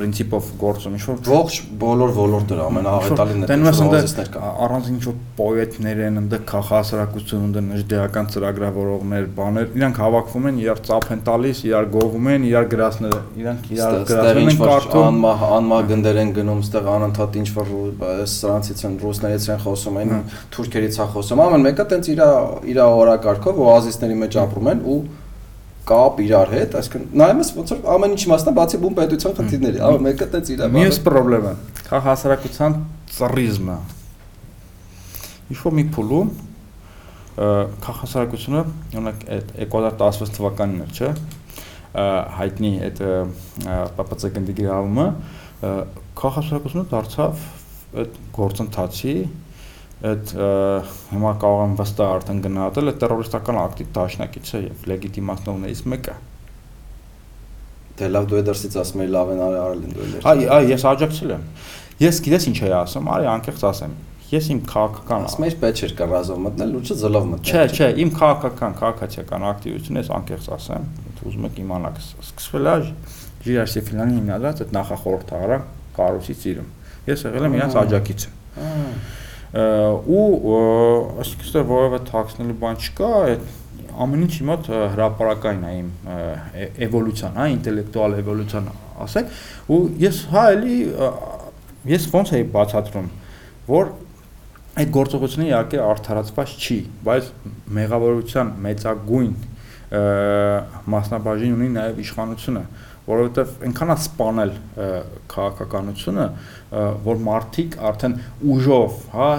[0.00, 6.02] պրինցիպով գործում, ինչ որ Ողջ բոլոր ոլորտները ամենահաղետալին Տենում ես ընդ առանց ինչ որ պոետներ
[6.08, 11.88] են, ընդ քաղաքասարակություն, ընդ նժդեական ծրագրավորողներ, բաներ, իրանք հավաքվում են, իրար ծափ են տալիս, իրար
[11.94, 16.62] գովում են, իրար գրասները, իրանք իրար ինչ են որ կարդում։ անմահ անմահ գնդեր են գնում,
[16.70, 17.59] ստեղ անընդհատ ինչ որ
[18.34, 20.20] սրանցից են ռուսներից են խոսում, այն Հա։
[20.54, 22.22] թուրքերից է խոսում։ Ամեն մեկը տենց իր
[22.70, 24.98] իր օրակարգով օազիսների մեջ ապրում են ու
[25.90, 29.80] կապ իրար հետ, այսինքն նայում ես ոնց որ ամեն ինչ իմաստն բացի բուն պետության խնդիրների,
[29.86, 31.54] ամեն մեկը տենց իր Մյուս խնդրեմը
[31.90, 32.76] քաղաքասարակության
[33.16, 33.78] ծռիզմը։
[35.50, 36.30] Ինչ որ մի փուլում
[37.40, 38.62] քաղաքասարակությունը,
[39.00, 41.10] օրինակ այդ 2016 թվականին էր, չէ՞,
[42.36, 43.00] հայտնի այդ
[44.04, 45.06] ՊՊՑ գնդի գրավումը,
[45.60, 45.70] ը,
[46.20, 47.46] քաղաքասարակությունը դարձավ
[48.00, 49.14] այդ գործընթացի
[50.10, 50.30] այդ
[51.10, 56.14] հիմա կարող եմ վստահ արդեն գնահատել այդ terroristական ակտի դաշնակիցը եւ լեգիտիմացնողներից մեկը։
[58.00, 61.34] Դե լավ դու դրսից ասում ես լավ են արել են դու Այ այ ես աջակցել
[61.36, 61.44] եմ։
[62.00, 63.96] Ես գիտես ինչ էի ասում, արի անկեղծ ասեմ։
[64.30, 68.12] Ես իմ քաղաքական ասում ես պետք չէր կռազով մտնել, լուչը զլով մտնել։ Չէ, չէ, իմ
[68.14, 71.98] քաղաքական, քաղաքացիական ակտիվությունը ես անկեղծ ասեմ, եթե ուզում եք իմանալ,
[72.30, 72.76] սկսվել է
[73.40, 75.62] Ժիրար Սեֆիլյանի հիմնադրած այդ նախախորհրդարան
[75.96, 76.68] կառույցի ծիրում։
[77.10, 78.32] Ես եղել եմ իրանց աջակիցը։
[79.50, 80.26] ու
[81.24, 83.48] այսինքն ստե որևէ թաքցնելու բան չկա, այդ
[84.04, 85.88] ամեն ինչ մոտ հրաապարական է իմ
[86.86, 88.68] էվոլյուցիան, հա, ինտելեկտուալ էվոլյուցիան
[89.06, 89.32] ասեք,
[89.74, 90.76] ու ես հա էլի
[91.90, 93.08] ես ոնց էի բացատրում,
[93.70, 93.90] որ
[94.80, 97.30] այդ գործողությունը իհարկե արդարացված չի, բայց
[97.80, 99.32] մեղավորության մեծագույն
[100.94, 102.62] մասնաբաժին ունի նաև իշխանությունը,
[103.08, 104.50] որովհետև այնքան է
[104.86, 104.88] ը,
[105.34, 106.26] քաղաքականությունը,
[107.06, 108.16] որ մարդիկ արդեն
[108.54, 109.30] ուժով, հա,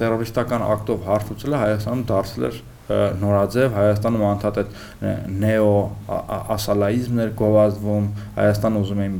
[0.00, 2.60] terroristական ակտով հարցուցելը Հայաստանում դարձել էր
[2.92, 4.64] նորաձև Հայաստանում անդադ ը,
[5.42, 5.68] նեո
[6.12, 9.14] ա- ա- ասալայիզմներ գովազդվում Հայաստանը ուզում էին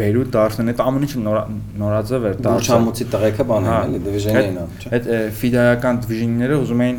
[0.00, 1.44] բերու դարձնել այդ ամեն ինչը նորա-
[1.82, 5.08] նորաձև էր դարձել Դուրչամուծի տղեկը բան Հա, են, էլի դիվիժենի են անում, այդ
[5.40, 6.98] ֆիդայական դիվիժնները ուզում էին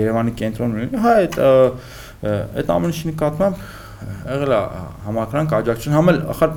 [0.00, 1.38] Երևանի կենտրոն ունենալ։ Հա, այդ
[2.62, 3.62] այդ ամեն ինչի նկատմամբ
[4.32, 4.60] եղել է
[5.06, 6.54] համակրանք աջակցություն, համել ախր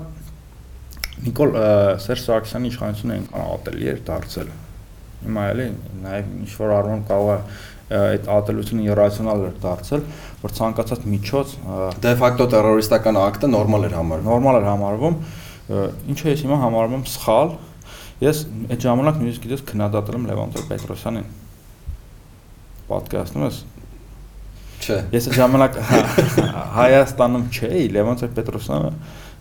[1.26, 1.54] Նիկոլ
[2.04, 4.50] Սերժ Սարգսյանի իշխանությունը այնքան ատելի էր դարձել։
[5.26, 5.68] Հիմա էլի
[6.04, 7.38] նաև ինչ որ առումով կարող է
[7.96, 10.04] այդ ատելությունը իրացիոնալ էր դարձել,
[10.42, 11.54] որ ցանկացած միջոց
[12.06, 15.18] Դե ֆակտո terroristական ակտը նորմալ էր համարվում։ նորմալ էր համարվում,
[16.14, 17.56] ինչը ես հիմա համարում եմ սխալ։
[18.26, 18.42] Ես
[18.74, 21.26] այդ ժամանակ նույնիսկ գիտես քննադատել եմ Լևոն Տեր-Պետրոսյանին։
[22.90, 23.58] Պատկերացնում ես։
[24.82, 26.00] Չէ։ Ես այդ ժամանակ հա,
[26.76, 28.92] Հայաստանում չէի, Լևոն Տեր-Պետրոսյանը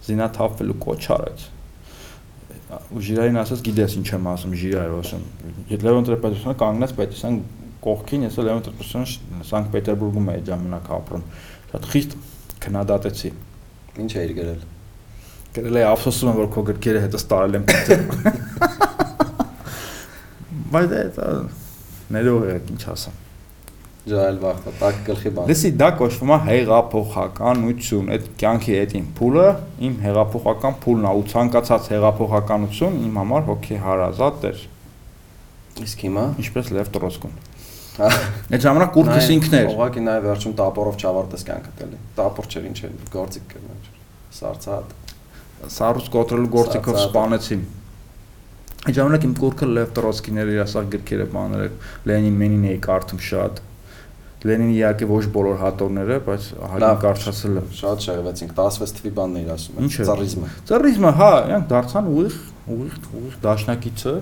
[0.07, 1.45] զինաթափվելու կոչ արեց։
[2.95, 5.25] Ու Ժիրային ասաց, գիտես ինչ եմ ասում, Ժիրայր ասում։
[5.73, 7.37] Եթե Լևոն Տեր-Պետրոսյանը կանգնած Պետրոսյան
[7.85, 11.27] կողքին, ես Լևոն Տեր-Պետրոսյանը Սանկտ Պետերբուրգում էի ժամանակ ապրում։
[11.75, 12.17] Շատ խիստ
[12.65, 13.31] քննադատեցի։
[14.05, 14.63] Ինչ էիր գրել։
[15.55, 17.65] Գրել է ափսոսում եմ որ քո գրքերը հետս տարել եմ
[20.75, 21.29] Բայց դա
[22.15, 23.24] ներող եք ինչ ասեմ։
[24.05, 29.47] Ջայլ վախտա, տակ գլխի բան։ Լսի դա կոչվում է հեղափոխականություն, այդ կյանքի այդ իմ փուլը,
[29.89, 34.65] իմ հեղափոխական փուլն է ու ցանկացած հեղափոխականություն իմ համար հոգի հարազատ էր,
[35.83, 36.25] Իսկ հիմա?
[36.39, 37.33] Ինչպես Լև Տրոսկուն։
[37.95, 38.09] Հա։
[38.55, 42.79] Այդ ժամանակ կուրտս ինքն էր։ Ուղղակի նաև վերջում տապորով չավարտես կյանքդ էլի։ Տապոր չէր ինչ
[42.85, 43.89] էր, գործիք կներ։
[44.39, 44.95] Սարցած։
[45.75, 47.67] Սառուց կոտրելու գործիքով սպանեցին։
[48.85, 51.69] Այդ ժամանակ իմ կուրքը Լև Տրոսկիներ իր ասած գրքերը բաները
[52.11, 53.63] Լենին Մենին էի կարդում շատ։
[54.45, 59.39] Լենինի իհարկե ոչ բոլոր հատորները, բայց Լավ, հագին կարճացել եմ։ Շատ շեղվեցինք, 16 թվի բանն
[59.41, 62.37] էիր ասում։ Ինչ է։ Ծառիզմը։ Ծռիզմը, հա, իրանք դարձան ուղիղ,
[62.75, 64.15] ուղիղ, ուղիղ դաշնակիցը,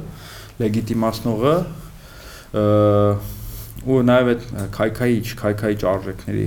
[0.62, 1.54] լեգիտիմացնողը,
[3.82, 4.44] ու նաև այդ
[4.78, 6.46] քայքայիչ, քայքայիչ արժեքների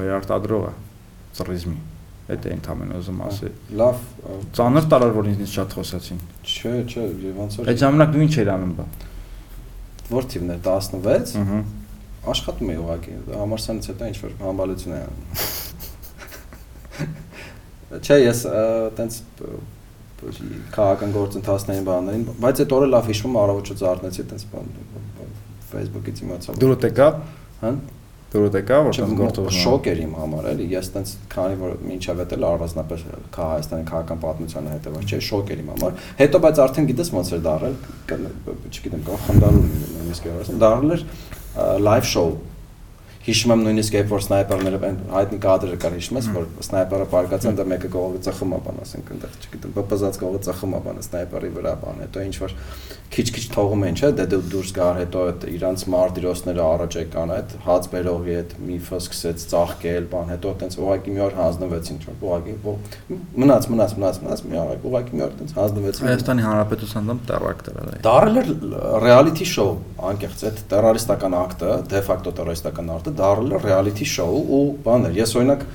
[0.00, 0.72] վերարտադրողը
[1.36, 1.78] ծռիզմի։
[2.26, 3.98] Այդ է ընդհանրապես ուզում ասել։ Լավ,
[4.56, 8.34] Ծանր տարար որ ինձնից շատ խոսացին։ չէ, չէ, եւ ոնց որ Այդ ժամանակ դու ինչ
[8.42, 8.86] էր անում բա։
[10.10, 11.60] որ թիվն է 16 Ահա։
[12.32, 15.24] աշխատում էի ուղղակի համարսանից հետո ինչ որ համբալություն է անում։
[17.96, 18.40] Չէ, ես
[18.98, 19.18] տենց
[20.76, 24.72] քաղաքական գործընթացներին բաներին, բայց այդ օրը լավ հիշում եմ առավոտը զարթնեցի տենց բան
[25.70, 27.08] Facebook-ից իմացա։ Դուրդ եկա,
[27.60, 27.70] Հա։
[28.32, 31.76] դուրս եկա որ Չէ, տես գործողություն։ շոկ էր իմ համար, էլի, ես տենց քանի որ
[31.86, 33.04] մինչև էտել առանձնապես
[33.36, 37.42] Հայաստանի քաղաքական պատմությանը հետևած, չէ, շոկ էր իմ համար։ Հետո բայց արդեն գիտես ոնց էր
[37.46, 37.76] դարել,
[38.66, 41.06] չգիտեմ, կարող խնդալու նույնիսկ էր ասում, դարել էր
[41.56, 42.32] լայվ շոու
[43.26, 47.56] հիշում եմ նույնիսկ երբ որ սնայպերները հայտնի կադրը կար հիշում ես որ սնայպերը պարկած են
[47.58, 51.50] դա մեկը կողովը ծխում է բան ասենք այնտեղ չգիտեմ բպզած կողովը ծխում է բան սնայպերի
[51.56, 52.54] վրա բան հետո ինչ որ
[53.16, 57.52] քիչ-քիչ թողում են չէ դե դու դուրս գար հետո այդ իրանց մարտիրոսները առաջ եկան այդ
[57.66, 62.56] հաց բերողի այդ միֆը սկսեց ծաղկել բան հետո այտենց ուղակի մի օր հանձնվեցին չէ ուղակի
[63.46, 67.70] մնաց մնաց մնաց մնաց մի օր ուղակի մի օր այտենց հանձնվեցին Հայաստանի Հանրապետության դեմ terror-ակտ
[67.70, 68.50] էր այ։ Դարել էր
[69.06, 69.68] reality show,
[70.10, 75.18] անկեղծ այդ terroristական ակտը, de facto terroristական ակտը դարել էր reality show ու բան էր։
[75.22, 75.66] Ես օրինակ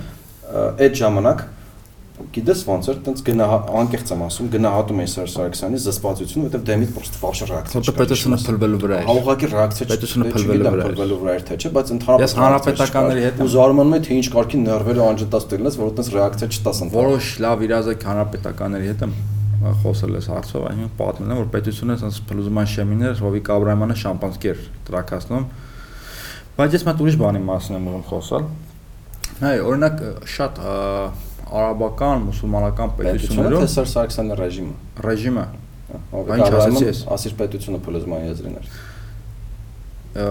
[0.51, 1.43] այդ ժամանակ
[2.35, 3.45] գիտես ոնց էր, տենց գնա
[3.81, 8.37] անկեղծ եմ ասում, գնահատում էի Սերժ Սարգսյանի զսպվածությունը, որովհետև դեմից պրոստը ֆալշ ռեակցիա Որտե պետությունը
[8.45, 11.71] փլվելու վրա էր։ Հաղորդակի ռեակցիա Պետությունը չէ, փլվելու վրա էր։ փլվելու վրա էր թե չէ,
[11.81, 15.91] բայց ընդհանրապես Ես հանրապետականների հետ ու զարմանում եմ թե ինչ կարգի նерվերը անջատած դելնես, որ
[15.91, 19.15] այդպես ռեակցիա չտաս ընդհանրապես։ Որոշ լավ իրազեկ հանրապետականների հետ եմ
[19.61, 25.45] խոսել ես հարցով, այնինքն պատմել եմ որ պետությունը ասես փլուզման շեմիներ Հովիկ Աբրահամյանը շամպանսկեր տրակացնում։
[26.57, 28.47] Բայց ես մատ ուրիշ բանի մասին եմ ուզում խոսալ։
[29.41, 30.01] Հայ, օրինակ
[30.35, 30.59] շատ
[31.51, 34.75] արաբական, մուսուլմանական պետություններում թե Սերժ Սարգսյանի ռեժիմը։
[35.05, 35.45] ռեժիմը
[35.91, 38.69] Ինչ Աբրահամյանը ես։ ասիր պետությունը փլուզման եզրին էր։
[40.11, 40.27] Ը,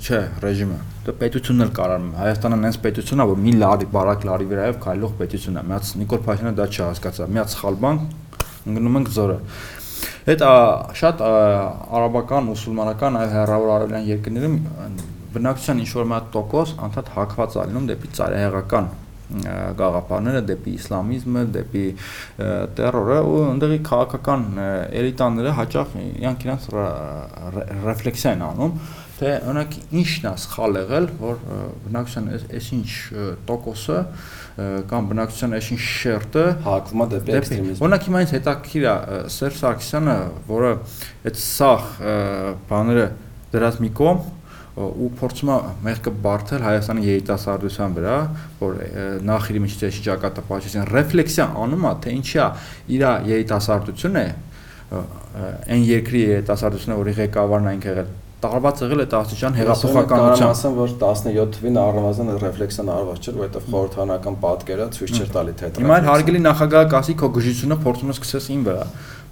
[0.00, 4.48] չէ, ռեժիմը։ Դա պետությունն էլ կարամ։ Հայաստանը նենց պետությունն է, որ մի լարի, բարակ լարի
[4.50, 8.02] վրայով քայլող պետություն է։ Միած Նիկոլ Փաշինյանը դա չհասկացա։ Միած սխալ բան
[8.70, 9.38] ընկնում ենք զորը։
[10.30, 10.44] Այդ
[11.00, 11.24] շատ
[12.00, 14.56] արաբական, մուսուլմանական այլ հեռավոր արևելյան երկրներում
[15.36, 18.90] բնակչության ինչ որ մի հատ տոկոս անդադ հակված է լինում դեպի ծայրահեղական
[19.30, 21.84] գաղափարները դեպի իսլամիզմը, դեպի
[22.78, 24.46] տերորը ու ընդդեղի քաղաքական
[25.00, 26.66] էլիտաները հաճախ իրանք իրանք
[27.86, 28.74] ռեֆլեքսիա են անում
[29.20, 31.40] թե օրինակ ինչն է սխալ եղել, որ
[31.84, 33.98] բնակչության այս այսինչ ա, տոկոսը
[34.90, 38.94] կամ բնակչության այսինչ շերտը հակվում է դեպի էքստրեմիզմ։ օրինակ հիմա ինձ հետաքրքիր է
[39.36, 40.16] Սերժ Սարգսյանը,
[40.48, 40.72] որը
[41.28, 41.90] այդ սախ
[42.72, 43.06] բաները
[43.52, 44.24] դրած մի կողմ
[44.80, 48.16] ու փորձում է մեղքը բարթել Հայաստանի երիտասարդության վրա,
[48.60, 52.48] որ ա, նախիրի միջից էշի ճակատը պատճեցին ռեֆլեքսիա անում է, թե ինչի է
[52.96, 54.24] իր երիտասարդությունը
[54.90, 58.08] այն երկրի երիտասարդությունը, որի ղեկավարն այնք եղել
[58.40, 64.38] տարված եղել այդ աստիճան հեղափոխականության ասեմ, որ 17 թվին առնվազն ռեֆլեքսիան արված չէր, որովհետև խորհրդանական
[64.46, 68.50] պատկերը ցույց չէր տալի թե Հիմա էլ հարգելի նախագահը կասի քո գժությունը փորձում ես սկսես
[68.56, 68.86] ին վրա,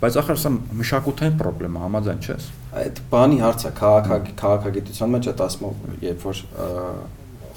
[0.05, 0.53] բայց ախր սա
[0.83, 6.43] մշակութային խնդրեմ է, համաձայն չես։ այդ բանի հարցը քաղաքագ քաղաքագիտության մեջ այդ ասում երբ որ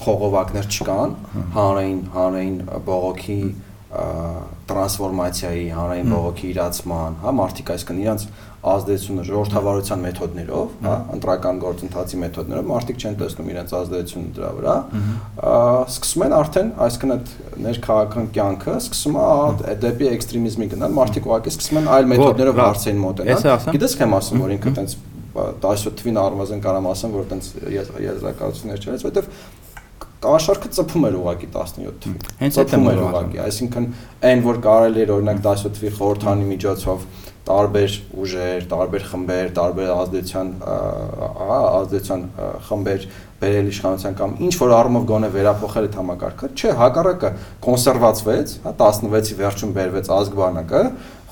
[0.02, 1.12] խողովակներ չկան,
[1.56, 2.56] հանրային հանրային
[2.86, 3.38] բողոքի
[3.92, 8.24] տրանսֆորմացիայի, հանրային բողոքի իրացման, հա, մարդիկ այսքան իրանց
[8.72, 14.76] ազդեցությունը ժողովրդավարության մեթոդներով, հա, ընտրական գործընթացի մեթոդներով մարդիկ չեն տեսնում իրենց ազդեցությունը դրա վրա,
[15.92, 17.32] սկսում են արդեն այսքան այդ
[17.68, 23.66] ներքաղաքական կյանքը սկսում է դեպի էքստրեմիզմի գնալ, մարդիկ ուղղակի սկսում են այլ մեթոդներով հարցերին մոտենալ։
[23.76, 24.96] Գիտես քեմ ասում, որ ինքը տենց
[25.32, 29.61] 17 թվին առնվազն կարամ ասեմ, որ տենց եզրակացություններ չես, որովհետև
[30.22, 33.88] կաշարքը ծփում էր ուղակի 17 թվին։ Հենց այդ ծփում էր ուղակի, այսինքն
[34.30, 37.06] այն որ կարելի էր օրինակ 17 թվի խորհրդանի միջոցով
[37.42, 42.20] տարբեր ուժեր, տարբեր խմբեր, տարբեր ազդեցության ահա ազդեցության
[42.68, 43.06] խմբեր
[43.42, 47.30] բերել իշխանության կամ ինչ որ առումով գոնե վերափոխել այդ համակարգը, չէ, հակառակը
[47.66, 50.82] կոնսերվացվեց, հա 16-ի վերջում բերվեց ազգբանակը,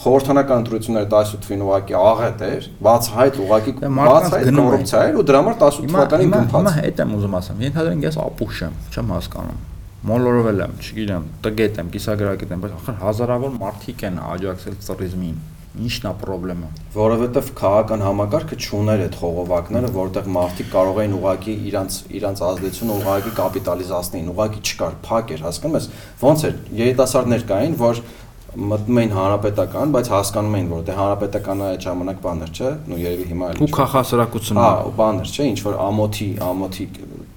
[0.01, 5.43] խորհրդանական ընտրությունները 18 թվին ուղակի աղետ էր, բացահայտ ուղակի Դե բացահայտ կոռուպցիա էր ու դրա
[5.45, 9.15] համար 18 Հիմա թվականին հիմա հիմա հետ եմ ուզում ասեմ։ Ենթադրենք ես ապուշ եմ, չեմ
[9.21, 9.61] հասկանում։
[10.01, 15.35] Մոլորվել եմ, չգիտեմ, տգետ եմ, կիսագրագետ եմ, բայց ախր հազարավոր մարդիկ են աջակցել ծռիզմին։
[15.71, 21.99] Ինչն է խնդրեմը։ որովհետև քաղաքական համակարգը չուներ այդ խողովակները, որտեղ մարդիկ կարող էին ուղակի իրանց
[22.21, 25.87] իրանց ազդեցությունը ուղակի կապիտալիզացնեին, ուղակի չկար, փակ էր, հասկանում ես։
[26.27, 28.03] Ոնց էր երիտասարդներ կային, որ
[28.51, 32.99] մտնում էին հանրապետական, բայց հասկանում էին, որ դե հանրապետականը այդ ժամանակ բան էր, չէ՞, նու
[32.99, 36.87] երևի հիմա էլ Ու քաղաքասարակությունը։ Հա, ու բան էր, չէ, ինչ որ ամոթի, ամոթի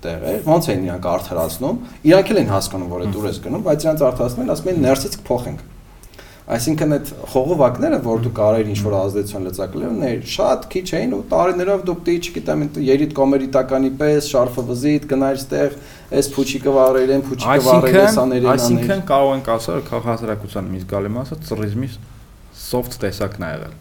[0.03, 1.77] տեղ էր, ոնց էին իրանք արդարացնում։
[2.09, 4.83] Իրանք էլ են հասկանում, որ այդ ուր ես գնում, բայց իրանք արդարացնում են, ասում են
[4.89, 5.61] ներսից կփոխենք։
[6.43, 11.19] Այսինքն այդ խողովակները, որ դու կարեր ինչ որ ազդեցություն լծակել, ներ շատ քիչ էին ու
[11.31, 15.77] տարիներով դու պետք է, չգիտեմ, երիտ կոմերիտականի պես շարֆը վզիտ գնայր ստեղ,
[16.19, 20.69] այս փուչիկը վառել են, փուչիկը վառել են, սաներեն Այսինքն, աներ։ այսինքն կարող ենք ասել քաղաքասարակության
[20.73, 21.89] մի զգալի մասը ծռիզմի
[22.67, 23.79] soft տեսակն է եղել։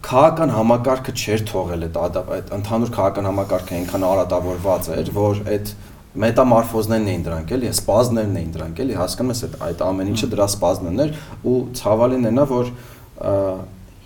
[0.00, 5.72] քաղաքական համակարգը չէր թողել այդ այդ ընդհանուր քաղաքական համակարգը այնքան արատավորված էր, որ այդ
[6.10, 10.46] մետամորֆոզներն էին դրանք էլի, սպազներն էին դրանք էլի, հասկանում ես այդ այդ ամեն ինչը դրա
[10.50, 11.12] սպազներն էր
[11.46, 12.72] ու ցավալին էնա որ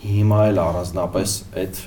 [0.04, 1.78] հիմա էլ առանձնապես այդ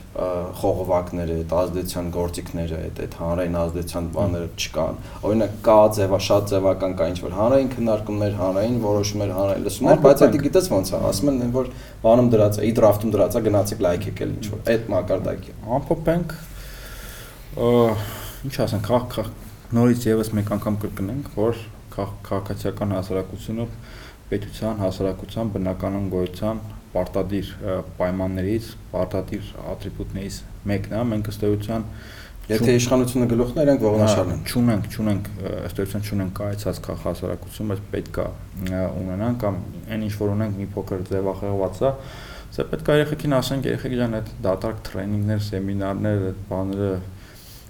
[0.57, 4.98] խողովակները, այդ ազդեցության գործիքները, այդ այդ հանրային ազդեցության բաները չկան։
[5.30, 10.23] Օրինակ կա ձևա շատ ձևական կա ինչ որ հանրային քննարկումներ, հանրային որոշումներ, հանրային լսումներ, բայց
[10.23, 11.69] դա գիտես ոնց է, ասում են որ
[12.07, 16.38] բանում դրած է, ի դրաֆտում դրած է, գնացեք լայք եկել ինչ որ այդ մակարդակի։ Ամփոփենք
[18.48, 19.45] ինչ ասենք, քաղաք
[19.76, 21.57] նորից եւս մեկ անգամ կրկնենք, որ
[21.98, 23.65] քաղաքացիական հասարակությունը
[24.27, 26.61] պետության հասարակության բնականon գոյության
[26.94, 27.49] պարտադիր
[27.98, 30.39] պայմաններից, պարտադիր ատրիբուտներից
[30.72, 31.85] մեկն է, մենք ըստ էության
[32.48, 35.26] Եթե իշխանությունը գլուխն իրենք ողնաշարն են։ Չունենք, չունենք,
[35.68, 39.57] ըստ էության չունենք կայացած քաղաքասարակություն, բայց պետք է ունենան կամ
[39.91, 41.91] այն ինչ որ ունենք մի փոքր ձևախեղված է,
[42.56, 46.94] սա պետք է երեխեքին ասենք, երեխեք ջան, այդ դատարկ տրեյնինգներ, սեմինարներ, այդ բաները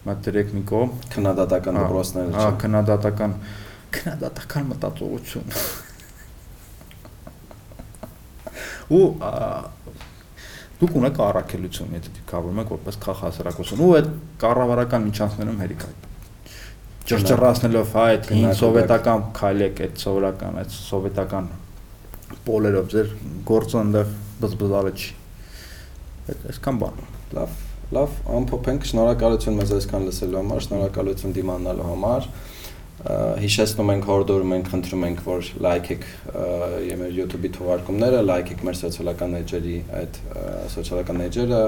[0.07, 3.35] մտերեք մի կողմ, քննադատական դպրոցները, հա, քննադատական
[3.97, 5.55] քննադատական մտածողություն
[8.97, 9.05] ու
[10.77, 14.11] դուք ունեք առաքելություն, եթե դիքավորում եք որպես քաղաքասարակություն ու այդ
[14.43, 15.93] կառավարական միջանցներում հերիք է
[17.07, 21.47] ճրջռացնելով հա այդ հին սովետական քայլեք այդ սովորական այդ սովետական
[22.47, 23.13] պոլերով ձեր
[23.47, 24.11] գործը այնտեղ
[24.43, 25.13] բզբզալը չի
[26.27, 27.01] այդ այսքան բան
[27.37, 27.55] լավ
[27.95, 32.25] լավ ամփոփենք շնորհակալություն մեզ այսքան լսելու համար շնորհակալություն դիմանալու համար
[33.07, 36.05] հիշեցնում ենք, հորդորում ենք, խնդրում ենք, որ լայքեք
[36.97, 40.17] մեր YouTube-ի թողարկումները, լայքեք մեր սոցիալական էջերի այդ
[40.73, 41.61] սոցիալական էջերը,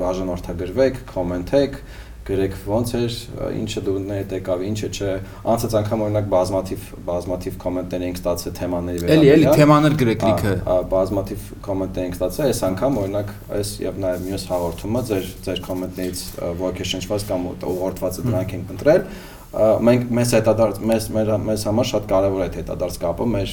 [0.00, 1.78] բաժանորդագրվեք, կոմենտեք,
[2.26, 3.16] գրեք ոնց էր,
[3.58, 5.10] ինչը դու ներ եկավ, ինչը չէ։
[5.52, 10.54] Անցած անգամ օրինակ բազմաթիվ բազմաթիվ կոմենտներ էինք ստացել թեմաների վերաբերյալ։ Էլի, էլի թեմաներ գրեք լիքը։
[10.62, 15.62] Հա, բազմաթիվ կոմենտներ էինք ստացել, այս անգամ օրինակ այս եւ նաեւ մյուս հաղորդումը ձեր ձեր
[15.66, 16.24] կոմենտներից
[16.62, 19.06] ոգեշնչված կամ ուղղորդվածը դրանք ենք ընտրել
[19.52, 23.50] մենք մեզ հետադարձ մեզ մեր մեզ համար շատ կարևոր է այդ հետադարձ կապը մեր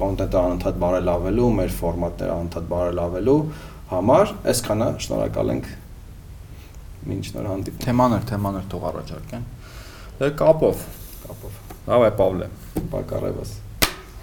[0.00, 3.36] կոնտենտը անընդհատ բարելավելու, մեր ֆորմատները անընդհատ բարելավելու
[3.92, 5.72] համար, այսքանը շնորհակալ ենք
[7.08, 9.46] մինչ նոր հանդիպում։ Թեմաներ, թեմաներ թող առաջարկեն։
[10.22, 10.86] Դե կապով,
[11.22, 12.48] կապով։ Հավայ Պավլե,
[12.92, 13.54] պակարևս։